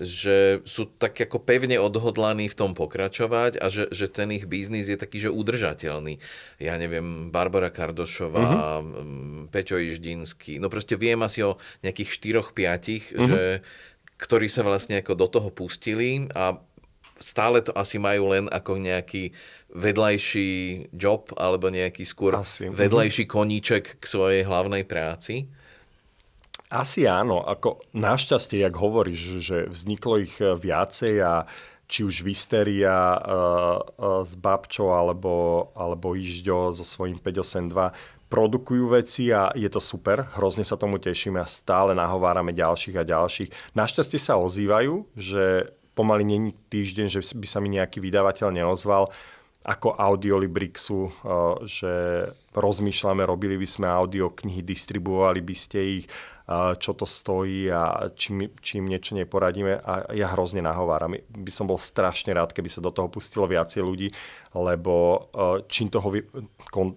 že 0.00 0.64
sú 0.64 0.88
tak 0.88 1.20
ako 1.20 1.44
pevne 1.44 1.76
odhodlaní 1.76 2.48
v 2.48 2.56
tom 2.56 2.72
pokračovať 2.72 3.60
a 3.60 3.68
že, 3.68 3.92
že 3.92 4.08
ten 4.08 4.32
ich 4.32 4.48
biznis 4.48 4.88
je 4.88 4.96
taký, 4.96 5.20
že 5.20 5.28
udržateľný. 5.28 6.16
Ja 6.56 6.80
neviem, 6.80 7.28
Barbara 7.28 7.68
Kardošová, 7.68 8.80
uh-huh. 8.80 9.52
Peťo 9.52 9.76
Iždinský, 9.76 10.56
no 10.64 10.72
proste 10.72 10.96
viem 10.96 11.20
asi 11.20 11.44
o 11.44 11.60
nejakých 11.84 12.08
štyroch, 12.08 12.56
piatich, 12.56 13.12
uh-huh. 13.12 13.28
že, 13.28 13.40
ktorí 14.16 14.48
sa 14.48 14.64
vlastne 14.64 14.96
ako 15.04 15.12
do 15.12 15.28
toho 15.28 15.48
pustili 15.52 16.24
a 16.32 16.56
stále 17.20 17.60
to 17.60 17.70
asi 17.76 18.00
majú 18.00 18.34
len 18.34 18.48
ako 18.50 18.80
nejaký 18.80 19.30
vedľajší 19.72 20.50
job 20.92 21.32
alebo 21.38 21.68
nejaký 21.72 22.04
skôr 22.04 22.36
asi. 22.36 22.68
Mhm. 22.68 22.76
vedľajší 22.76 23.24
koníček 23.24 24.00
k 24.00 24.04
svojej 24.04 24.42
hlavnej 24.44 24.84
práci. 24.84 25.48
Asi 26.72 27.04
áno, 27.04 27.44
ako 27.44 27.84
našťastie, 27.92 28.64
jak 28.64 28.72
hovoríš, 28.80 29.44
že 29.44 29.56
vzniklo 29.68 30.24
ich 30.24 30.40
e, 30.40 30.56
viacej 30.56 31.14
a 31.20 31.44
či 31.84 32.08
už 32.08 32.24
Visteria 32.24 33.20
uh, 33.20 33.20
uh, 33.20 34.24
s 34.24 34.32
Babčou 34.32 34.96
alebo, 34.96 35.68
alebo 35.76 36.16
Ižďo 36.16 36.72
so 36.72 36.88
svojím 36.88 37.20
582 37.20 37.68
produkujú 38.32 38.96
veci 38.96 39.28
a 39.28 39.52
je 39.52 39.68
to 39.68 39.76
super, 39.76 40.24
hrozne 40.40 40.64
sa 40.64 40.80
tomu 40.80 40.96
tešíme 40.96 41.36
a 41.36 41.44
stále 41.44 41.92
nahovárame 41.92 42.56
ďalších 42.56 42.96
a 42.96 43.04
ďalších. 43.04 43.76
Našťastie 43.76 44.16
sa 44.16 44.40
ozývajú, 44.40 45.04
že 45.20 45.76
pomaly 45.92 46.24
není 46.24 46.56
týždeň, 46.72 47.12
že 47.12 47.20
by 47.36 47.44
sa 47.44 47.60
mi 47.60 47.76
nejaký 47.76 48.00
vydavateľ 48.00 48.48
neozval 48.56 49.12
ako 49.62 49.94
Audiolibrixu, 49.94 51.12
že 51.68 51.92
rozmýšľame, 52.56 53.22
robili 53.22 53.54
by 53.54 53.68
sme 53.68 53.86
audioknihy, 53.86 54.64
distribuovali 54.64 55.38
by 55.38 55.54
ste 55.54 55.78
ich, 56.02 56.06
čo 56.50 56.92
to 56.98 57.06
stojí 57.06 57.70
a 57.70 58.10
čím, 58.18 58.50
čím 58.58 58.90
niečo 58.90 59.14
neporadíme 59.14 59.78
a 59.78 60.10
ja 60.10 60.34
hrozne 60.34 60.58
nahováram. 60.58 61.14
By 61.30 61.52
som 61.54 61.70
bol 61.70 61.78
strašne 61.78 62.34
rád, 62.34 62.50
keby 62.50 62.66
sa 62.66 62.82
do 62.82 62.90
toho 62.90 63.06
pustilo 63.06 63.46
viacej 63.46 63.78
ľudí, 63.78 64.10
lebo 64.58 64.94
e, 64.94 65.18
čím 65.70 65.86
toho, 65.86 66.10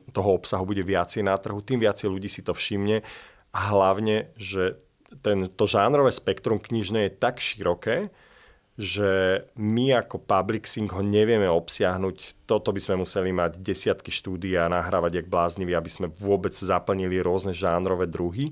toho 0.09 0.29
obsahu 0.33 0.65
bude 0.65 0.81
viacej 0.81 1.21
na 1.21 1.37
trhu, 1.37 1.61
tým 1.61 1.77
viacej 1.77 2.09
ľudí 2.09 2.25
si 2.25 2.41
to 2.41 2.57
všimne 2.57 3.05
a 3.53 3.59
hlavne, 3.71 4.33
že 4.35 4.81
ten, 5.21 5.47
to 5.47 5.63
žánrové 5.69 6.09
spektrum 6.09 6.57
knižné 6.57 7.07
je 7.07 7.17
tak 7.21 7.37
široké, 7.39 8.09
že 8.75 9.45
my 9.55 10.03
ako 10.03 10.19
publixing 10.19 10.91
ho 10.91 10.99
nevieme 10.99 11.47
obsiahnuť. 11.47 12.43
Toto 12.43 12.75
by 12.75 12.81
sme 12.83 12.99
museli 12.99 13.31
mať 13.31 13.63
desiatky 13.63 14.11
štúdí 14.11 14.51
a 14.59 14.67
nahrávať 14.67 15.23
jak 15.23 15.31
blázniví, 15.31 15.71
aby 15.71 15.87
sme 15.87 16.11
vôbec 16.11 16.51
zaplnili 16.51 17.23
rôzne 17.23 17.55
žánrové 17.55 18.11
druhy 18.11 18.51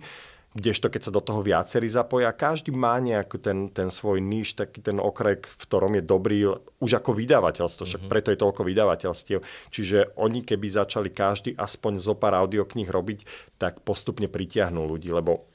kdežto 0.54 0.90
keď 0.90 1.02
sa 1.10 1.12
do 1.12 1.22
toho 1.22 1.42
viacerí 1.42 1.90
zapoja, 1.90 2.30
každý 2.34 2.70
má 2.70 3.02
nejaký 3.02 3.42
ten, 3.42 3.60
ten 3.74 3.90
svoj 3.90 4.22
níž, 4.22 4.54
taký 4.54 4.86
ten 4.86 5.02
okrek, 5.02 5.50
v 5.50 5.64
ktorom 5.66 5.98
je 5.98 6.04
dobrý 6.06 6.38
už 6.78 6.92
ako 7.02 7.18
vydavateľstvo, 7.18 7.84
však 7.84 8.02
mm-hmm. 8.06 8.14
preto 8.14 8.30
je 8.30 8.42
toľko 8.42 8.62
vydavateľstiev. 8.62 9.40
Čiže 9.74 10.18
oni 10.22 10.46
keby 10.46 10.68
začali 10.70 11.10
každý 11.10 11.58
aspoň 11.58 11.98
zo 11.98 12.14
pár 12.14 12.38
audiokníh 12.38 12.88
robiť, 12.88 13.26
tak 13.58 13.82
postupne 13.82 14.30
pritiahnú 14.30 14.86
ľudí, 14.86 15.10
lebo 15.10 15.50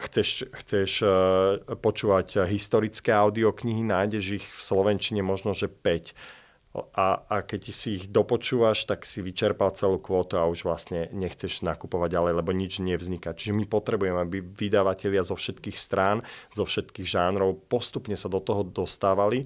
chceš, 0.00 0.48
chceš 0.64 0.90
uh, 1.04 1.60
počúvať 1.76 2.48
historické 2.48 3.12
audioknihy, 3.12 3.84
nájdeš 3.84 4.42
ich 4.42 4.46
v 4.48 4.60
Slovenčine 4.60 5.20
možno, 5.20 5.52
že 5.52 5.68
5 5.68 6.41
a, 6.72 7.20
a 7.28 7.36
keď 7.44 7.68
si 7.68 8.00
ich 8.00 8.08
dopočúvaš, 8.08 8.88
tak 8.88 9.04
si 9.04 9.20
vyčerpal 9.20 9.76
celú 9.76 10.00
kvótu 10.00 10.40
a 10.40 10.48
už 10.48 10.64
vlastne 10.64 11.12
nechceš 11.12 11.60
nakupovať 11.60 12.16
ďalej, 12.16 12.32
lebo 12.40 12.50
nič 12.56 12.80
nevzniká. 12.80 13.36
Čiže 13.36 13.52
my 13.52 13.68
potrebujeme, 13.68 14.16
aby 14.16 14.40
vydavatelia 14.40 15.20
zo 15.20 15.36
všetkých 15.36 15.76
strán, 15.76 16.24
zo 16.48 16.64
všetkých 16.64 17.04
žánrov 17.04 17.60
postupne 17.68 18.16
sa 18.16 18.32
do 18.32 18.40
toho 18.40 18.64
dostávali. 18.64 19.44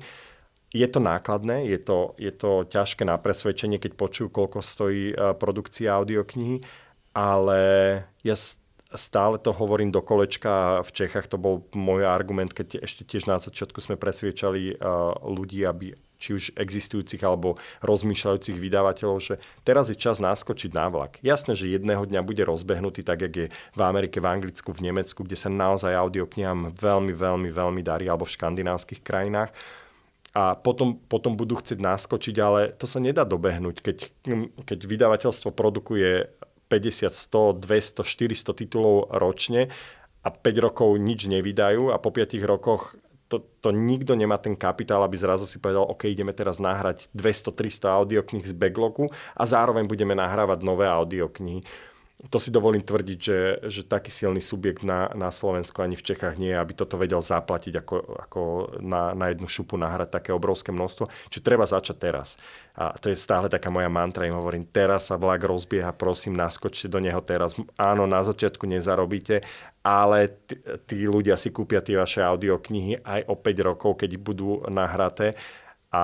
Je 0.70 0.86
to 0.86 1.02
nákladné, 1.02 1.66
je 1.66 1.82
to, 1.82 2.14
je 2.14 2.30
to 2.30 2.62
ťažké 2.70 3.02
na 3.02 3.18
presvedčenie, 3.18 3.82
keď 3.82 3.98
počujú, 3.98 4.30
koľko 4.30 4.62
stojí 4.62 5.10
e, 5.10 5.14
produkcia 5.34 5.98
audioknihy, 5.98 6.62
ale 7.10 7.62
ja 8.22 8.36
stále 8.94 9.38
to 9.42 9.50
hovorím 9.50 9.90
do 9.90 9.98
kolečka. 9.98 10.82
V 10.86 10.90
Čechách 10.94 11.26
to 11.26 11.42
bol 11.42 11.66
môj 11.74 12.06
argument, 12.06 12.54
keď 12.54 12.86
ešte 12.86 13.02
tiež 13.02 13.26
na 13.26 13.42
začiatku 13.42 13.82
sme 13.82 13.98
presviečali 13.98 14.78
uh, 14.78 15.16
ľudí, 15.26 15.66
aby 15.66 15.94
či 16.16 16.36
už 16.36 16.44
existujúcich 16.56 17.20
alebo 17.22 17.60
rozmýšľajúcich 17.84 18.56
vydavateľov, 18.56 19.18
že 19.20 19.34
teraz 19.62 19.92
je 19.92 19.96
čas 19.96 20.20
naskočiť 20.20 20.70
na 20.72 20.88
vlak. 20.88 21.20
Jasné, 21.20 21.52
že 21.54 21.70
jedného 21.70 22.04
dňa 22.08 22.20
bude 22.24 22.42
rozbehnutý 22.44 23.04
tak, 23.04 23.24
jak 23.24 23.34
je 23.36 23.46
v 23.52 23.80
Amerike, 23.80 24.20
v 24.20 24.28
Anglicku, 24.28 24.72
v 24.72 24.90
Nemecku, 24.92 25.24
kde 25.24 25.36
sa 25.36 25.52
naozaj 25.52 25.92
audioknihám 25.92 26.72
veľmi, 26.72 27.12
veľmi, 27.12 27.48
veľmi 27.52 27.82
darí, 27.84 28.08
alebo 28.08 28.24
v 28.24 28.34
škandinávskych 28.34 29.04
krajinách 29.04 29.52
a 30.36 30.52
potom, 30.52 31.00
potom 31.08 31.32
budú 31.32 31.56
chcieť 31.56 31.80
naskočiť, 31.80 32.36
ale 32.44 32.60
to 32.76 32.84
sa 32.84 33.00
nedá 33.00 33.24
dobehnúť, 33.24 33.80
keď, 33.80 33.96
keď 34.68 34.78
vydavateľstvo 34.84 35.48
produkuje 35.56 36.28
50, 36.68 37.08
100, 37.08 37.64
200, 37.64 38.04
400 38.04 38.60
titulov 38.60 39.08
ročne 39.16 39.72
a 40.20 40.28
5 40.28 40.66
rokov 40.66 41.00
nič 41.00 41.24
nevydajú 41.24 41.88
a 41.88 41.96
po 41.96 42.12
5 42.12 42.36
rokoch 42.44 43.00
to, 43.26 43.42
to 43.60 43.74
nikto 43.74 44.14
nemá 44.14 44.38
ten 44.38 44.54
kapitál, 44.54 45.02
aby 45.02 45.18
zrazu 45.18 45.44
si 45.44 45.58
povedal, 45.58 45.82
OK, 45.86 46.06
ideme 46.06 46.30
teraz 46.30 46.62
nahrať 46.62 47.10
200-300 47.12 47.98
audiokníh 48.02 48.46
z 48.46 48.54
backlogu 48.54 49.10
a 49.34 49.42
zároveň 49.44 49.90
budeme 49.90 50.14
nahrávať 50.14 50.62
nové 50.62 50.86
audioknihy 50.86 51.66
to 52.16 52.40
si 52.40 52.48
dovolím 52.48 52.80
tvrdiť, 52.80 53.18
že, 53.20 53.40
že 53.68 53.82
taký 53.84 54.08
silný 54.08 54.40
subjekt 54.40 54.80
na, 54.80 55.12
na 55.12 55.28
Slovensku 55.28 55.84
ani 55.84 56.00
v 56.00 56.06
Čechách 56.06 56.40
nie 56.40 56.48
je, 56.48 56.56
aby 56.56 56.72
toto 56.72 56.96
vedel 56.96 57.20
zaplatiť 57.20 57.84
ako, 57.84 57.96
ako 58.24 58.40
na, 58.80 59.12
na 59.12 59.28
jednu 59.28 59.44
šupu 59.44 59.76
nahrať 59.76 60.16
také 60.16 60.30
obrovské 60.32 60.72
množstvo. 60.72 61.12
Čiže 61.28 61.44
treba 61.44 61.68
začať 61.68 61.96
teraz. 62.00 62.40
A 62.72 62.96
to 62.96 63.12
je 63.12 63.20
stále 63.20 63.52
taká 63.52 63.68
moja 63.68 63.92
mantra, 63.92 64.24
im 64.24 64.32
hovorím, 64.32 64.64
teraz 64.64 65.12
sa 65.12 65.20
vlak 65.20 65.44
rozbieha, 65.44 65.92
prosím, 65.92 66.40
naskočte 66.40 66.88
do 66.88 67.04
neho 67.04 67.20
teraz. 67.20 67.52
Áno, 67.76 68.08
na 68.08 68.24
začiatku 68.24 68.64
nezarobíte, 68.64 69.44
ale 69.86 70.42
tí, 70.50 70.58
tí 70.82 70.98
ľudia 71.06 71.38
si 71.38 71.54
kúpia 71.54 71.78
tie 71.78 71.94
vaše 71.94 72.18
audioknihy 72.18 73.06
aj 73.06 73.30
o 73.30 73.38
5 73.38 73.68
rokov, 73.70 74.02
keď 74.02 74.18
budú 74.18 74.66
nahraté 74.66 75.38
a 75.94 76.02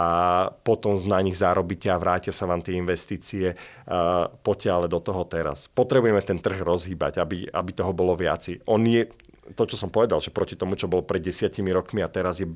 potom 0.63 0.95
na 1.11 1.19
nich 1.19 1.35
zarobíte 1.35 1.91
a 1.91 1.99
vrátia 1.99 2.31
sa 2.31 2.47
vám 2.47 2.63
tie 2.63 2.79
investície. 2.79 3.59
Uh, 3.83 4.31
poďte 4.47 4.69
ale 4.71 4.87
do 4.87 5.03
toho 5.03 5.27
teraz. 5.27 5.67
Potrebujeme 5.67 6.23
ten 6.23 6.39
trh 6.39 6.63
rozhýbať, 6.63 7.19
aby, 7.19 7.51
aby 7.51 7.71
toho 7.75 7.91
bolo 7.91 8.15
viaci. 8.15 8.63
On 8.71 8.79
je, 8.87 9.11
to 9.59 9.67
čo 9.67 9.75
som 9.75 9.91
povedal, 9.91 10.23
že 10.23 10.31
proti 10.31 10.55
tomu, 10.55 10.79
čo 10.79 10.87
bol 10.87 11.03
pred 11.03 11.19
desiatimi 11.19 11.75
rokmi 11.75 12.07
a 12.07 12.09
teraz 12.09 12.39
je 12.39 12.47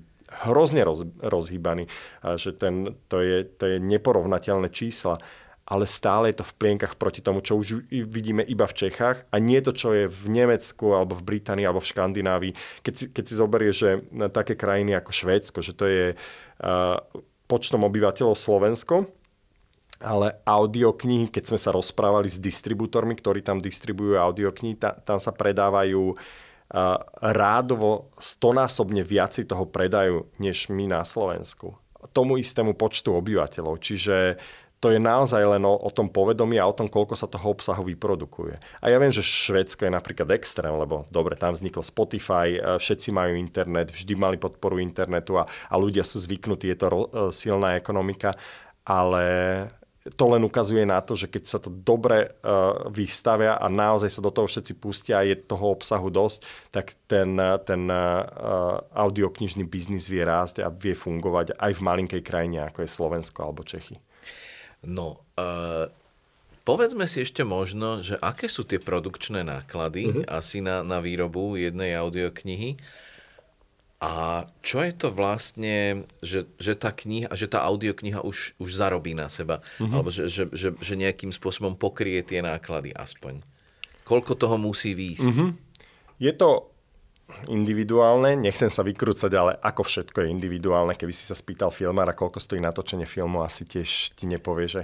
hrozne 0.47 0.87
roz, 0.87 1.03
rozhýbaný, 1.19 1.91
že 2.39 2.55
ten, 2.55 2.95
to, 3.11 3.19
je, 3.19 3.43
to 3.47 3.75
je 3.75 3.77
neporovnateľné 3.83 4.71
čísla 4.71 5.19
ale 5.67 5.85
stále 5.91 6.31
je 6.31 6.39
to 6.39 6.47
v 6.47 6.57
plienkach 6.63 6.95
proti 6.95 7.19
tomu, 7.19 7.43
čo 7.43 7.59
už 7.59 7.91
vidíme 7.91 8.47
iba 8.47 8.71
v 8.71 8.87
Čechách 8.87 9.27
a 9.35 9.37
nie 9.43 9.59
to, 9.59 9.75
čo 9.75 9.91
je 9.91 10.07
v 10.07 10.25
Nemecku 10.31 10.95
alebo 10.95 11.19
v 11.19 11.27
Británii 11.27 11.67
alebo 11.67 11.83
v 11.83 11.91
Škandinávii. 11.91 12.53
Keď 12.87 12.95
si, 12.95 13.05
keď 13.11 13.25
si 13.27 13.35
zoberie, 13.35 13.71
že 13.75 14.07
také 14.31 14.55
krajiny 14.55 14.95
ako 14.95 15.11
Švédsko, 15.11 15.59
že 15.67 15.75
to 15.75 15.85
je 15.91 16.07
uh, 16.15 16.97
počtom 17.51 17.83
obyvateľov 17.83 18.39
Slovensko, 18.39 19.11
ale 19.99 20.39
audioknihy, 20.47 21.35
keď 21.35 21.51
sme 21.51 21.59
sa 21.59 21.75
rozprávali 21.75 22.31
s 22.31 22.39
distribútormi, 22.39 23.19
ktorí 23.19 23.43
tam 23.43 23.59
distribujú 23.59 24.15
audioknihy, 24.23 24.79
ta, 24.79 24.95
tam 24.95 25.19
sa 25.19 25.35
predávajú 25.35 26.15
uh, 26.15 26.17
rádovo 27.27 28.15
stonásobne 28.23 29.03
viaci 29.03 29.43
toho 29.43 29.67
predajú, 29.67 30.31
než 30.39 30.71
my 30.71 30.87
na 30.87 31.03
Slovensku. 31.03 31.75
Tomu 32.15 32.39
istému 32.39 32.79
počtu 32.79 33.19
obyvateľov. 33.19 33.83
Čiže 33.83 34.39
to 34.81 34.93
je 34.93 35.01
naozaj 35.01 35.41
len 35.41 35.65
o, 35.65 35.73
o 35.73 35.91
tom 35.91 36.13
povedomí 36.13 36.61
a 36.61 36.69
o 36.69 36.77
tom, 36.77 36.87
koľko 36.87 37.17
sa 37.17 37.25
toho 37.25 37.57
obsahu 37.57 37.81
vyprodukuje. 37.89 38.61
A 38.85 38.93
ja 38.93 39.01
viem, 39.01 39.09
že 39.09 39.25
Švedsko 39.25 39.89
je 39.89 39.93
napríklad 39.97 40.29
extrém, 40.37 40.73
lebo 40.73 41.09
dobre, 41.09 41.33
tam 41.35 41.57
vznikol 41.57 41.81
Spotify, 41.81 42.61
e, 42.61 42.61
všetci 42.77 43.09
majú 43.09 43.41
internet, 43.41 43.89
vždy 43.89 44.13
mali 44.15 44.37
podporu 44.37 44.77
internetu 44.77 45.41
a, 45.41 45.49
a 45.49 45.75
ľudia 45.81 46.05
sú 46.05 46.21
zvyknutí, 46.21 46.69
je 46.69 46.79
to 46.79 46.87
ro, 46.93 47.01
e, 47.09 47.33
silná 47.33 47.81
ekonomika, 47.81 48.37
ale 48.85 49.25
to 50.15 50.25
len 50.31 50.47
ukazuje 50.47 50.87
na 50.87 51.03
to, 51.03 51.19
že 51.19 51.27
keď 51.27 51.43
sa 51.51 51.59
to 51.59 51.67
dobre 51.67 52.31
uh, 52.31 52.87
vystavia 52.95 53.59
a 53.59 53.67
naozaj 53.67 54.07
sa 54.07 54.23
do 54.23 54.31
toho 54.31 54.47
všetci 54.47 54.79
pustia 54.79 55.19
a 55.19 55.27
je 55.27 55.35
toho 55.35 55.75
obsahu 55.75 56.15
dosť, 56.15 56.47
tak 56.71 56.95
ten, 57.11 57.35
ten 57.67 57.91
uh, 57.91 58.23
audioknižný 58.95 59.67
biznis 59.67 60.07
vie 60.07 60.23
rásť 60.23 60.63
a 60.63 60.71
vie 60.71 60.95
fungovať 60.95 61.59
aj 61.59 61.73
v 61.75 61.83
malinkej 61.83 62.23
krajine, 62.23 62.71
ako 62.71 62.87
je 62.87 62.95
Slovensko 62.95 63.39
alebo 63.43 63.67
Čechy. 63.67 63.99
No, 64.87 65.27
uh, 65.35 65.91
povedzme 66.63 67.11
si 67.11 67.27
ešte 67.27 67.43
možno, 67.43 68.01
že 68.07 68.15
aké 68.23 68.47
sú 68.47 68.63
tie 68.63 68.79
produkčné 68.79 69.43
náklady 69.43 70.09
uh-huh. 70.09 70.25
asi 70.31 70.63
na, 70.63 70.87
na 70.87 71.03
výrobu 71.03 71.59
jednej 71.59 71.99
audioknihy 71.99 72.79
a 73.97 74.45
čo 74.61 74.85
je 74.85 74.93
to 74.93 75.09
vlastne, 75.09 76.05
že, 76.21 76.45
že 76.61 76.77
tá 76.77 76.93
kniha, 76.93 77.33
že 77.33 77.49
tá 77.49 77.65
audiokniha 77.65 78.21
už, 78.21 78.53
už 78.61 78.71
zarobí 78.77 79.17
na 79.17 79.33
seba? 79.33 79.65
Mm-hmm. 79.81 79.93
Alebo 79.97 80.13
že, 80.13 80.29
že, 80.29 80.53
že, 80.53 80.77
že 80.77 80.95
nejakým 81.01 81.33
spôsobom 81.33 81.81
pokrie 81.81 82.21
tie 82.21 82.45
náklady 82.45 82.93
aspoň? 82.93 83.41
Koľko 84.05 84.37
toho 84.37 84.61
musí 84.61 84.93
výjsť? 84.93 85.33
Mm-hmm. 85.33 85.51
Je 86.21 86.33
to 86.37 86.76
individuálne, 87.51 88.39
nechcem 88.39 88.71
sa 88.71 88.87
vykrúcať, 88.87 89.33
ale 89.35 89.59
ako 89.59 89.83
všetko 89.83 90.23
je 90.23 90.33
individuálne, 90.33 90.95
keby 90.95 91.11
si 91.11 91.27
sa 91.27 91.35
spýtal 91.35 91.75
filmára, 91.75 92.15
koľko 92.15 92.39
stojí 92.39 92.63
natočenie 92.63 93.03
filmu, 93.03 93.43
asi 93.43 93.67
tiež 93.67 94.15
ti 94.15 94.31
nepovie, 94.31 94.71
že... 94.71 94.83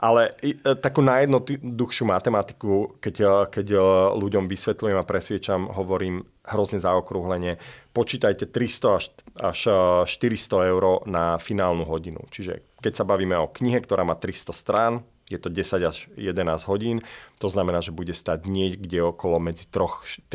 Ale 0.00 0.32
e, 0.40 0.56
takú 0.80 1.04
najjednoduchšiu 1.04 2.04
matematiku, 2.08 2.96
keď, 2.96 3.14
e, 3.20 3.32
keď 3.52 3.66
e, 3.76 3.78
ľuďom 4.16 4.48
vysvetľujem 4.48 4.98
a 4.98 5.04
presviečam, 5.04 5.68
hovorím 5.68 6.24
hrozne 6.48 6.80
zaokrúhlenie, 6.80 7.60
počítajte 7.92 8.48
300 8.48 8.96
až, 8.96 9.04
až 9.36 9.60
400 10.08 10.72
eur 10.72 11.04
na 11.04 11.36
finálnu 11.36 11.84
hodinu. 11.84 12.24
Čiže 12.32 12.80
keď 12.80 12.92
sa 12.98 13.04
bavíme 13.04 13.36
o 13.36 13.52
knihe, 13.52 13.78
ktorá 13.84 14.02
má 14.02 14.16
300 14.16 14.50
strán, 14.56 15.04
je 15.32 15.40
to 15.40 15.48
10 15.48 15.80
až 15.80 15.96
11 16.20 16.68
hodín, 16.68 17.00
to 17.40 17.48
znamená, 17.48 17.80
že 17.80 17.96
bude 17.96 18.12
stať 18.12 18.44
niekde 18.44 19.00
okolo 19.00 19.40
medzi 19.40 19.64
3-4 19.64 20.28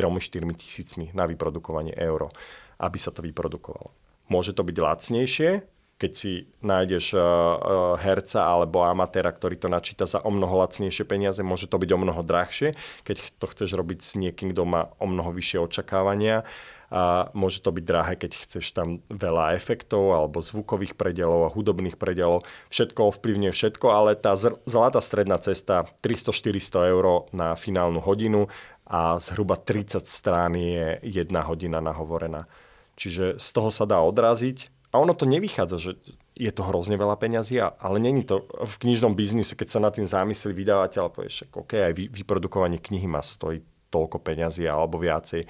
tisícmi 0.58 1.14
na 1.14 1.30
vyprodukovanie 1.30 1.94
euro, 1.94 2.34
aby 2.82 2.98
sa 2.98 3.14
to 3.14 3.22
vyprodukovalo. 3.22 3.94
Môže 4.28 4.58
to 4.58 4.66
byť 4.66 4.76
lacnejšie, 4.76 5.50
keď 5.98 6.12
si 6.14 6.46
nájdeš 6.62 7.18
uh, 7.18 7.22
uh, 7.22 7.58
herca 7.98 8.46
alebo 8.46 8.86
amatéra, 8.86 9.34
ktorý 9.34 9.58
to 9.58 9.66
načíta 9.66 10.06
za 10.06 10.22
o 10.22 10.30
mnoho 10.30 10.62
lacnejšie 10.62 11.10
peniaze, 11.10 11.42
môže 11.42 11.66
to 11.66 11.82
byť 11.82 11.90
o 11.90 12.02
mnoho 12.02 12.22
drahšie, 12.22 12.78
keď 13.02 13.18
to 13.42 13.46
chceš 13.50 13.74
robiť 13.74 14.00
s 14.06 14.14
niekým, 14.14 14.54
kto 14.54 14.64
má 14.66 14.94
o 15.02 15.10
mnoho 15.10 15.34
vyššie 15.34 15.58
očakávania 15.58 16.46
a 16.88 17.28
môže 17.36 17.60
to 17.60 17.76
byť 17.76 17.84
drahé, 17.84 18.16
keď 18.16 18.32
chceš 18.48 18.72
tam 18.72 19.04
veľa 19.12 19.60
efektov 19.60 20.16
alebo 20.16 20.40
zvukových 20.40 20.96
predelov 20.96 21.52
a 21.52 21.54
hudobných 21.54 22.00
predelov. 22.00 22.48
Všetko 22.72 23.12
ovplyvňuje 23.12 23.52
všetko, 23.52 23.88
ale 23.92 24.16
tá 24.16 24.40
zlatá 24.40 25.04
stredná 25.04 25.36
cesta 25.44 25.84
300-400 26.00 26.94
eur 26.96 27.28
na 27.36 27.60
finálnu 27.60 28.00
hodinu 28.00 28.48
a 28.88 29.20
zhruba 29.20 29.60
30 29.60 30.08
strán 30.08 30.56
je 30.56 30.96
jedna 31.04 31.44
hodina 31.44 31.84
nahovorená. 31.84 32.48
Čiže 32.96 33.36
z 33.36 33.48
toho 33.52 33.68
sa 33.68 33.84
dá 33.84 34.00
odraziť 34.00 34.72
a 34.96 35.04
ono 35.04 35.12
to 35.12 35.28
nevychádza, 35.28 35.78
že 35.78 35.92
je 36.38 36.52
to 36.56 36.64
hrozne 36.64 36.96
veľa 36.96 37.20
peňazí, 37.20 37.60
ale 37.60 37.98
není 38.00 38.24
to 38.24 38.48
v 38.48 38.76
knižnom 38.88 39.12
biznise, 39.18 39.60
keď 39.60 39.68
sa 39.68 39.80
na 39.84 39.92
tým 39.92 40.08
zámyslí 40.08 40.56
vydavateľ 40.56 41.04
a 41.04 41.14
povieš, 41.14 41.52
OK, 41.52 41.76
aj 41.76 41.94
vyprodukovanie 41.98 42.80
knihy 42.80 43.10
má 43.10 43.20
stojí 43.20 43.60
toľko 43.92 44.24
peňazí 44.24 44.64
alebo 44.64 45.02
viacej. 45.02 45.44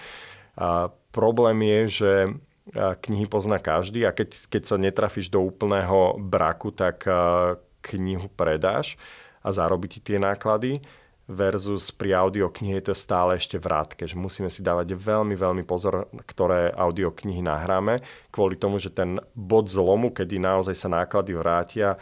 A 0.57 0.89
problém 1.13 1.61
je, 1.61 1.81
že 1.87 2.11
knihy 2.75 3.29
pozná 3.31 3.61
každý 3.61 4.03
a 4.03 4.11
keď, 4.11 4.51
keď 4.51 4.63
sa 4.67 4.75
netrafíš 4.75 5.31
do 5.31 5.39
úplného 5.39 6.19
braku, 6.19 6.75
tak 6.75 7.07
knihu 7.79 8.27
predáš 8.35 8.99
a 9.39 9.55
zarobí 9.55 9.87
ti 9.87 10.03
tie 10.03 10.19
náklady 10.19 10.83
versus 11.27 11.91
pri 11.91 12.15
audioknihe 12.23 12.79
je 12.79 12.91
to 12.91 12.95
stále 12.95 13.35
ešte 13.35 13.59
vrátke, 13.59 14.07
že 14.07 14.15
musíme 14.15 14.47
si 14.47 14.63
dávať 14.63 14.95
veľmi, 14.95 15.35
veľmi 15.35 15.63
pozor, 15.67 16.07
ktoré 16.23 16.71
audioknihy 16.71 17.43
nahráme, 17.43 17.99
kvôli 18.31 18.55
tomu, 18.55 18.79
že 18.79 18.95
ten 18.95 19.19
bod 19.35 19.67
zlomu, 19.67 20.15
kedy 20.15 20.39
naozaj 20.39 20.75
sa 20.75 20.87
náklady 20.87 21.35
vrátia, 21.35 21.99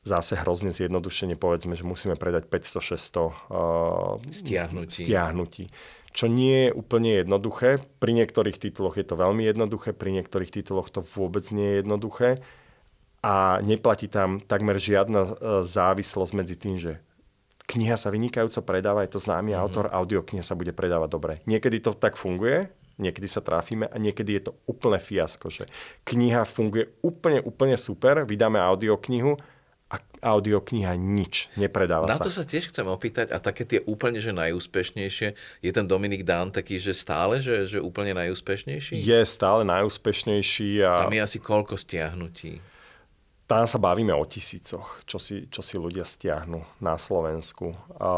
zase 0.00 0.36
hrozne 0.40 0.72
zjednodušene 0.72 1.36
povedzme, 1.36 1.76
že 1.76 1.84
musíme 1.84 2.16
predať 2.16 2.48
500-600 2.48 3.20
uh, 3.20 4.16
stiahnutí. 4.32 5.04
stiahnutí 5.04 5.64
čo 6.10 6.26
nie 6.26 6.66
je 6.66 6.70
úplne 6.74 7.22
jednoduché. 7.22 7.78
Pri 8.02 8.10
niektorých 8.10 8.58
tituloch 8.58 8.98
je 8.98 9.06
to 9.06 9.14
veľmi 9.14 9.46
jednoduché, 9.46 9.94
pri 9.94 10.10
niektorých 10.18 10.50
tituloch 10.50 10.90
to 10.90 11.06
vôbec 11.06 11.46
nie 11.54 11.70
je 11.70 11.78
jednoduché 11.86 12.28
a 13.20 13.60
neplatí 13.60 14.08
tam 14.08 14.40
takmer 14.40 14.80
žiadna 14.80 15.20
e, 15.22 15.30
závislosť 15.62 16.32
medzi 16.34 16.56
tým, 16.56 16.76
že 16.80 16.98
kniha 17.68 17.94
sa 17.94 18.10
vynikajúco 18.10 18.64
predáva, 18.64 19.06
je 19.06 19.14
to 19.14 19.22
známy 19.22 19.52
mm-hmm. 19.54 19.62
autor, 19.62 19.86
audiokniha 19.92 20.42
sa 20.42 20.58
bude 20.58 20.74
predávať 20.74 21.08
dobre. 21.12 21.32
Niekedy 21.46 21.84
to 21.84 21.94
tak 21.94 22.16
funguje, 22.18 22.72
niekedy 22.98 23.28
sa 23.28 23.44
trafíme 23.44 23.86
a 23.86 23.96
niekedy 24.00 24.40
je 24.40 24.42
to 24.50 24.52
úplne 24.66 24.98
fiasko, 24.98 25.46
že 25.52 25.68
kniha 26.08 26.48
funguje 26.48 26.90
úplne, 27.04 27.44
úplne 27.44 27.76
super, 27.78 28.24
vydáme 28.26 28.58
audioknihu 28.58 29.36
audiokniha 30.20 30.94
nič, 30.94 31.50
nepredáva 31.58 32.06
Na 32.06 32.14
sa. 32.14 32.22
Na 32.22 32.26
to 32.28 32.30
sa 32.30 32.44
tiež 32.46 32.70
chcem 32.70 32.86
opýtať 32.86 33.34
a 33.34 33.42
také 33.42 33.66
tie 33.66 33.80
úplne, 33.88 34.22
že 34.22 34.30
najúspešnejšie, 34.30 35.28
je 35.64 35.70
ten 35.72 35.86
Dominik 35.88 36.22
Dán 36.22 36.54
taký, 36.54 36.78
že 36.78 36.94
stále, 36.94 37.42
že, 37.42 37.66
že 37.66 37.78
úplne 37.82 38.14
najúspešnejší? 38.14 38.94
Je 38.94 39.20
stále 39.26 39.66
najúspešnejší. 39.66 40.84
A... 40.86 41.08
Tam 41.08 41.14
je 41.16 41.20
asi 41.24 41.38
koľko 41.42 41.74
stiahnutí? 41.74 42.62
Tam 43.50 43.66
sa 43.66 43.82
bavíme 43.82 44.14
o 44.14 44.22
tisícoch, 44.22 45.02
čo 45.10 45.18
si, 45.18 45.50
čo 45.50 45.58
si 45.58 45.74
ľudia 45.74 46.06
stiahnu 46.06 46.62
na 46.78 46.94
Slovensku. 46.94 47.74
A 47.98 48.10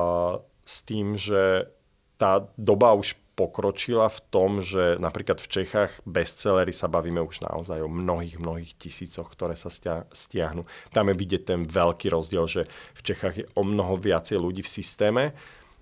s 0.60 0.84
tým, 0.84 1.16
že 1.16 1.72
tá 2.20 2.44
doba 2.60 2.92
už 2.92 3.16
pokročila 3.42 4.06
v 4.06 4.22
tom, 4.30 4.62
že 4.62 5.02
napríklad 5.02 5.42
v 5.42 5.50
Čechách 5.50 5.98
bestsellery 6.06 6.70
sa 6.70 6.86
bavíme 6.86 7.18
už 7.18 7.42
naozaj 7.42 7.82
o 7.82 7.90
mnohých, 7.90 8.38
mnohých 8.38 8.78
tisícoch, 8.78 9.26
ktoré 9.34 9.58
sa 9.58 9.66
stiahnu. 10.14 10.62
Tam 10.94 11.10
je 11.10 11.18
vidieť 11.18 11.42
ten 11.42 11.60
veľký 11.66 12.06
rozdiel, 12.14 12.46
že 12.46 12.62
v 12.94 13.00
Čechách 13.02 13.34
je 13.42 13.46
o 13.58 13.66
mnoho 13.66 13.98
viacej 13.98 14.38
ľudí 14.38 14.62
v 14.62 14.70
systéme, 14.70 15.24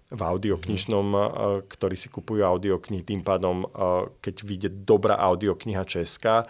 v 0.09 0.21
audioknižnom, 0.25 1.07
mm. 1.13 1.31
ktorí 1.69 2.01
si 2.01 2.09
kupujú 2.09 2.43
audioknihy. 2.43 3.05
Tým 3.05 3.21
pádom, 3.21 3.69
keď 4.25 4.35
vyjde 4.41 4.69
dobrá 4.83 5.21
audiokniha 5.21 5.85
česká, 5.85 6.49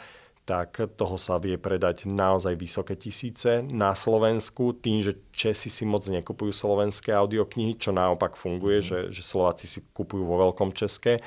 tak 0.49 0.83
toho 0.99 1.15
sa 1.15 1.39
vie 1.39 1.55
predať 1.55 2.11
naozaj 2.11 2.59
vysoké 2.59 2.99
tisíce 2.99 3.63
na 3.63 3.95
Slovensku, 3.95 4.75
tým, 4.75 4.99
že 4.99 5.15
Česi 5.31 5.71
si 5.71 5.87
moc 5.87 6.03
nekupujú 6.03 6.51
slovenské 6.51 7.15
audioknihy, 7.15 7.79
čo 7.79 7.95
naopak 7.95 8.35
funguje, 8.35 8.83
mm. 8.83 8.87
že, 8.87 8.99
že 9.15 9.23
Slováci 9.23 9.71
si 9.71 9.85
kupujú 9.95 10.27
vo 10.27 10.51
veľkom 10.51 10.75
české, 10.75 11.23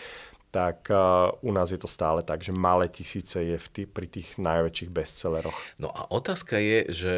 tak 0.54 0.86
uh, 0.94 1.34
u 1.42 1.50
nás 1.50 1.74
je 1.74 1.82
to 1.82 1.90
stále 1.90 2.22
tak, 2.22 2.46
že 2.46 2.54
malé 2.54 2.86
tisíce 2.86 3.42
je 3.42 3.58
v 3.58 3.68
tý, 3.74 3.84
pri 3.90 4.06
tých 4.06 4.38
najväčších 4.38 4.94
bestselleroch. 4.94 5.58
No 5.82 5.90
a 5.90 6.06
otázka 6.14 6.62
je, 6.62 6.78
že 6.94 7.14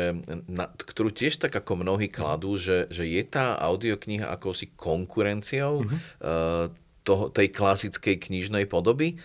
na, 0.47 0.71
ktorú 0.71 1.11
tiež 1.11 1.43
tak 1.43 1.51
ako 1.51 1.83
mnohí 1.83 2.07
kladú, 2.07 2.55
mm. 2.55 2.61
že, 2.63 2.77
že 2.87 3.03
je 3.03 3.23
tá 3.27 3.59
audiokniha 3.59 4.31
akousi 4.31 4.71
konkurenciou 4.79 5.83
mm-hmm. 5.83 5.99
uh, 6.23 6.71
toho, 7.03 7.27
tej 7.27 7.51
klasickej 7.51 8.23
knižnej 8.23 8.71
podoby, 8.71 9.19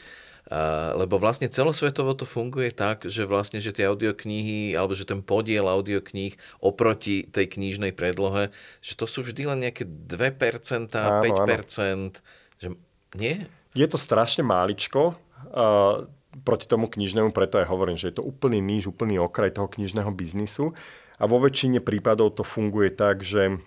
lebo 0.98 1.22
vlastne 1.22 1.46
celosvetovo 1.46 2.18
to 2.18 2.26
funguje 2.26 2.74
tak, 2.74 3.06
že 3.06 3.22
vlastne, 3.22 3.62
že 3.62 3.70
tie 3.70 3.86
audioknihy, 3.86 4.74
alebo 4.74 4.98
že 4.98 5.06
ten 5.06 5.22
podiel 5.22 5.70
audiokníh 5.70 6.34
oproti 6.58 7.22
tej 7.22 7.54
knižnej 7.54 7.94
predlohe, 7.94 8.50
že 8.82 8.98
to 8.98 9.06
sú 9.06 9.22
vždy 9.22 9.46
len 9.46 9.62
nejaké 9.62 9.86
2%, 9.86 10.90
áno, 10.98 11.22
5%, 11.22 11.46
áno. 11.46 12.10
že 12.58 12.68
nie? 13.14 13.46
Je 13.78 13.86
to 13.86 13.94
strašne 13.94 14.42
máličko, 14.42 15.14
uh, 15.14 16.10
proti 16.42 16.66
tomu 16.66 16.90
knižnému, 16.90 17.30
preto 17.30 17.62
aj 17.62 17.70
hovorím, 17.70 17.94
že 17.94 18.10
je 18.10 18.18
to 18.18 18.26
úplný 18.26 18.58
níž, 18.58 18.90
úplný 18.90 19.22
okraj 19.22 19.54
toho 19.54 19.70
knižného 19.70 20.10
biznisu 20.10 20.74
a 21.18 21.30
vo 21.30 21.38
väčšine 21.38 21.78
prípadov 21.78 22.34
to 22.34 22.42
funguje 22.42 22.90
tak, 22.90 23.22
že 23.22 23.62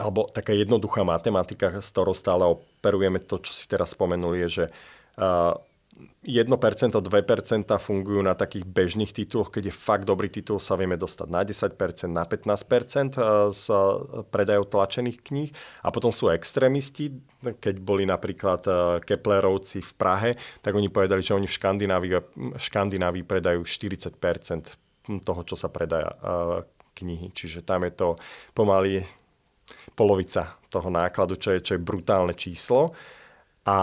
alebo 0.00 0.24
taká 0.32 0.56
jednoduchá 0.56 1.04
matematika, 1.04 1.76
s 1.76 1.92
ktorou 1.92 2.16
stále 2.16 2.48
operujeme, 2.48 3.20
to, 3.20 3.36
čo 3.36 3.52
si 3.52 3.68
teraz 3.68 3.92
spomenuli, 3.92 4.48
je, 4.48 4.48
že 4.48 4.64
1%, 5.20 6.24
2% 6.24 7.04
fungujú 7.76 8.20
na 8.24 8.32
takých 8.32 8.64
bežných 8.64 9.12
tituloch, 9.12 9.52
keď 9.52 9.68
je 9.68 9.74
fakt 9.74 10.08
dobrý 10.08 10.32
titul, 10.32 10.56
sa 10.56 10.72
vieme 10.80 10.96
dostať 10.96 11.28
na 11.28 11.44
10%, 11.44 12.08
na 12.08 12.24
15% 12.24 13.20
z 13.52 13.64
predajov 14.32 14.72
tlačených 14.72 15.18
kníh. 15.20 15.50
A 15.84 15.92
potom 15.92 16.08
sú 16.08 16.32
extrémisti, 16.32 17.20
keď 17.44 17.84
boli 17.84 18.08
napríklad 18.08 18.64
Keplerovci 19.04 19.84
v 19.84 19.92
Prahe, 19.92 20.30
tak 20.64 20.72
oni 20.72 20.88
povedali, 20.88 21.20
že 21.20 21.36
oni 21.36 21.44
v 21.44 21.56
Škandinávii, 21.56 22.12
Škandinávii 22.56 23.24
predajú 23.28 23.60
40% 23.60 24.16
toho, 25.20 25.40
čo 25.44 25.56
sa 25.56 25.68
predaja 25.68 26.16
knihy. 26.96 27.28
Čiže 27.32 27.60
tam 27.60 27.84
je 27.84 27.92
to 27.92 28.08
pomaly 28.56 29.04
polovica 29.92 30.56
toho 30.72 30.88
nákladu, 30.88 31.36
čo 31.36 31.52
je, 31.52 31.60
čo 31.60 31.72
je 31.76 31.84
brutálne 31.84 32.32
číslo. 32.32 32.96
A 33.68 33.76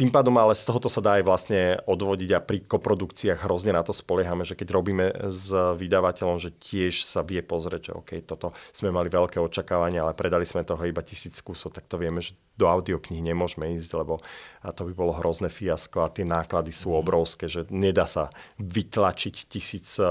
tým 0.00 0.08
pádom 0.08 0.32
ale 0.40 0.56
z 0.56 0.64
tohoto 0.64 0.88
sa 0.88 1.04
dá 1.04 1.20
aj 1.20 1.28
vlastne 1.28 1.76
odvodiť 1.84 2.30
a 2.32 2.40
pri 2.40 2.64
koprodukciách 2.64 3.44
hrozne 3.44 3.76
na 3.76 3.84
to 3.84 3.92
spoliehame, 3.92 4.48
že 4.48 4.56
keď 4.56 4.68
robíme 4.72 5.28
s 5.28 5.52
vydavateľom, 5.52 6.40
že 6.40 6.56
tiež 6.56 7.04
sa 7.04 7.20
vie 7.20 7.44
pozrieť, 7.44 7.92
že 7.92 7.92
OK, 8.00 8.10
toto 8.24 8.56
sme 8.72 8.88
mali 8.88 9.12
veľké 9.12 9.36
očakávania, 9.36 10.08
ale 10.08 10.16
predali 10.16 10.48
sme 10.48 10.64
toho 10.64 10.80
iba 10.88 11.04
tisíc 11.04 11.36
kusov, 11.44 11.76
tak 11.76 11.84
to 11.84 12.00
vieme, 12.00 12.24
že 12.24 12.32
do 12.56 12.64
audiokníh 12.64 13.20
nemôžeme 13.20 13.76
ísť, 13.76 13.92
lebo 13.92 14.24
to 14.72 14.82
by 14.88 14.92
bolo 14.96 15.12
hrozné 15.12 15.52
fiasko 15.52 16.00
a 16.00 16.08
tie 16.08 16.24
náklady 16.24 16.72
sú 16.72 16.96
mhm. 16.96 16.98
obrovské, 17.04 17.44
že 17.44 17.68
nedá 17.68 18.08
sa 18.08 18.32
vytlačiť 18.56 19.34
tisíc 19.52 20.00
eh, 20.00 20.08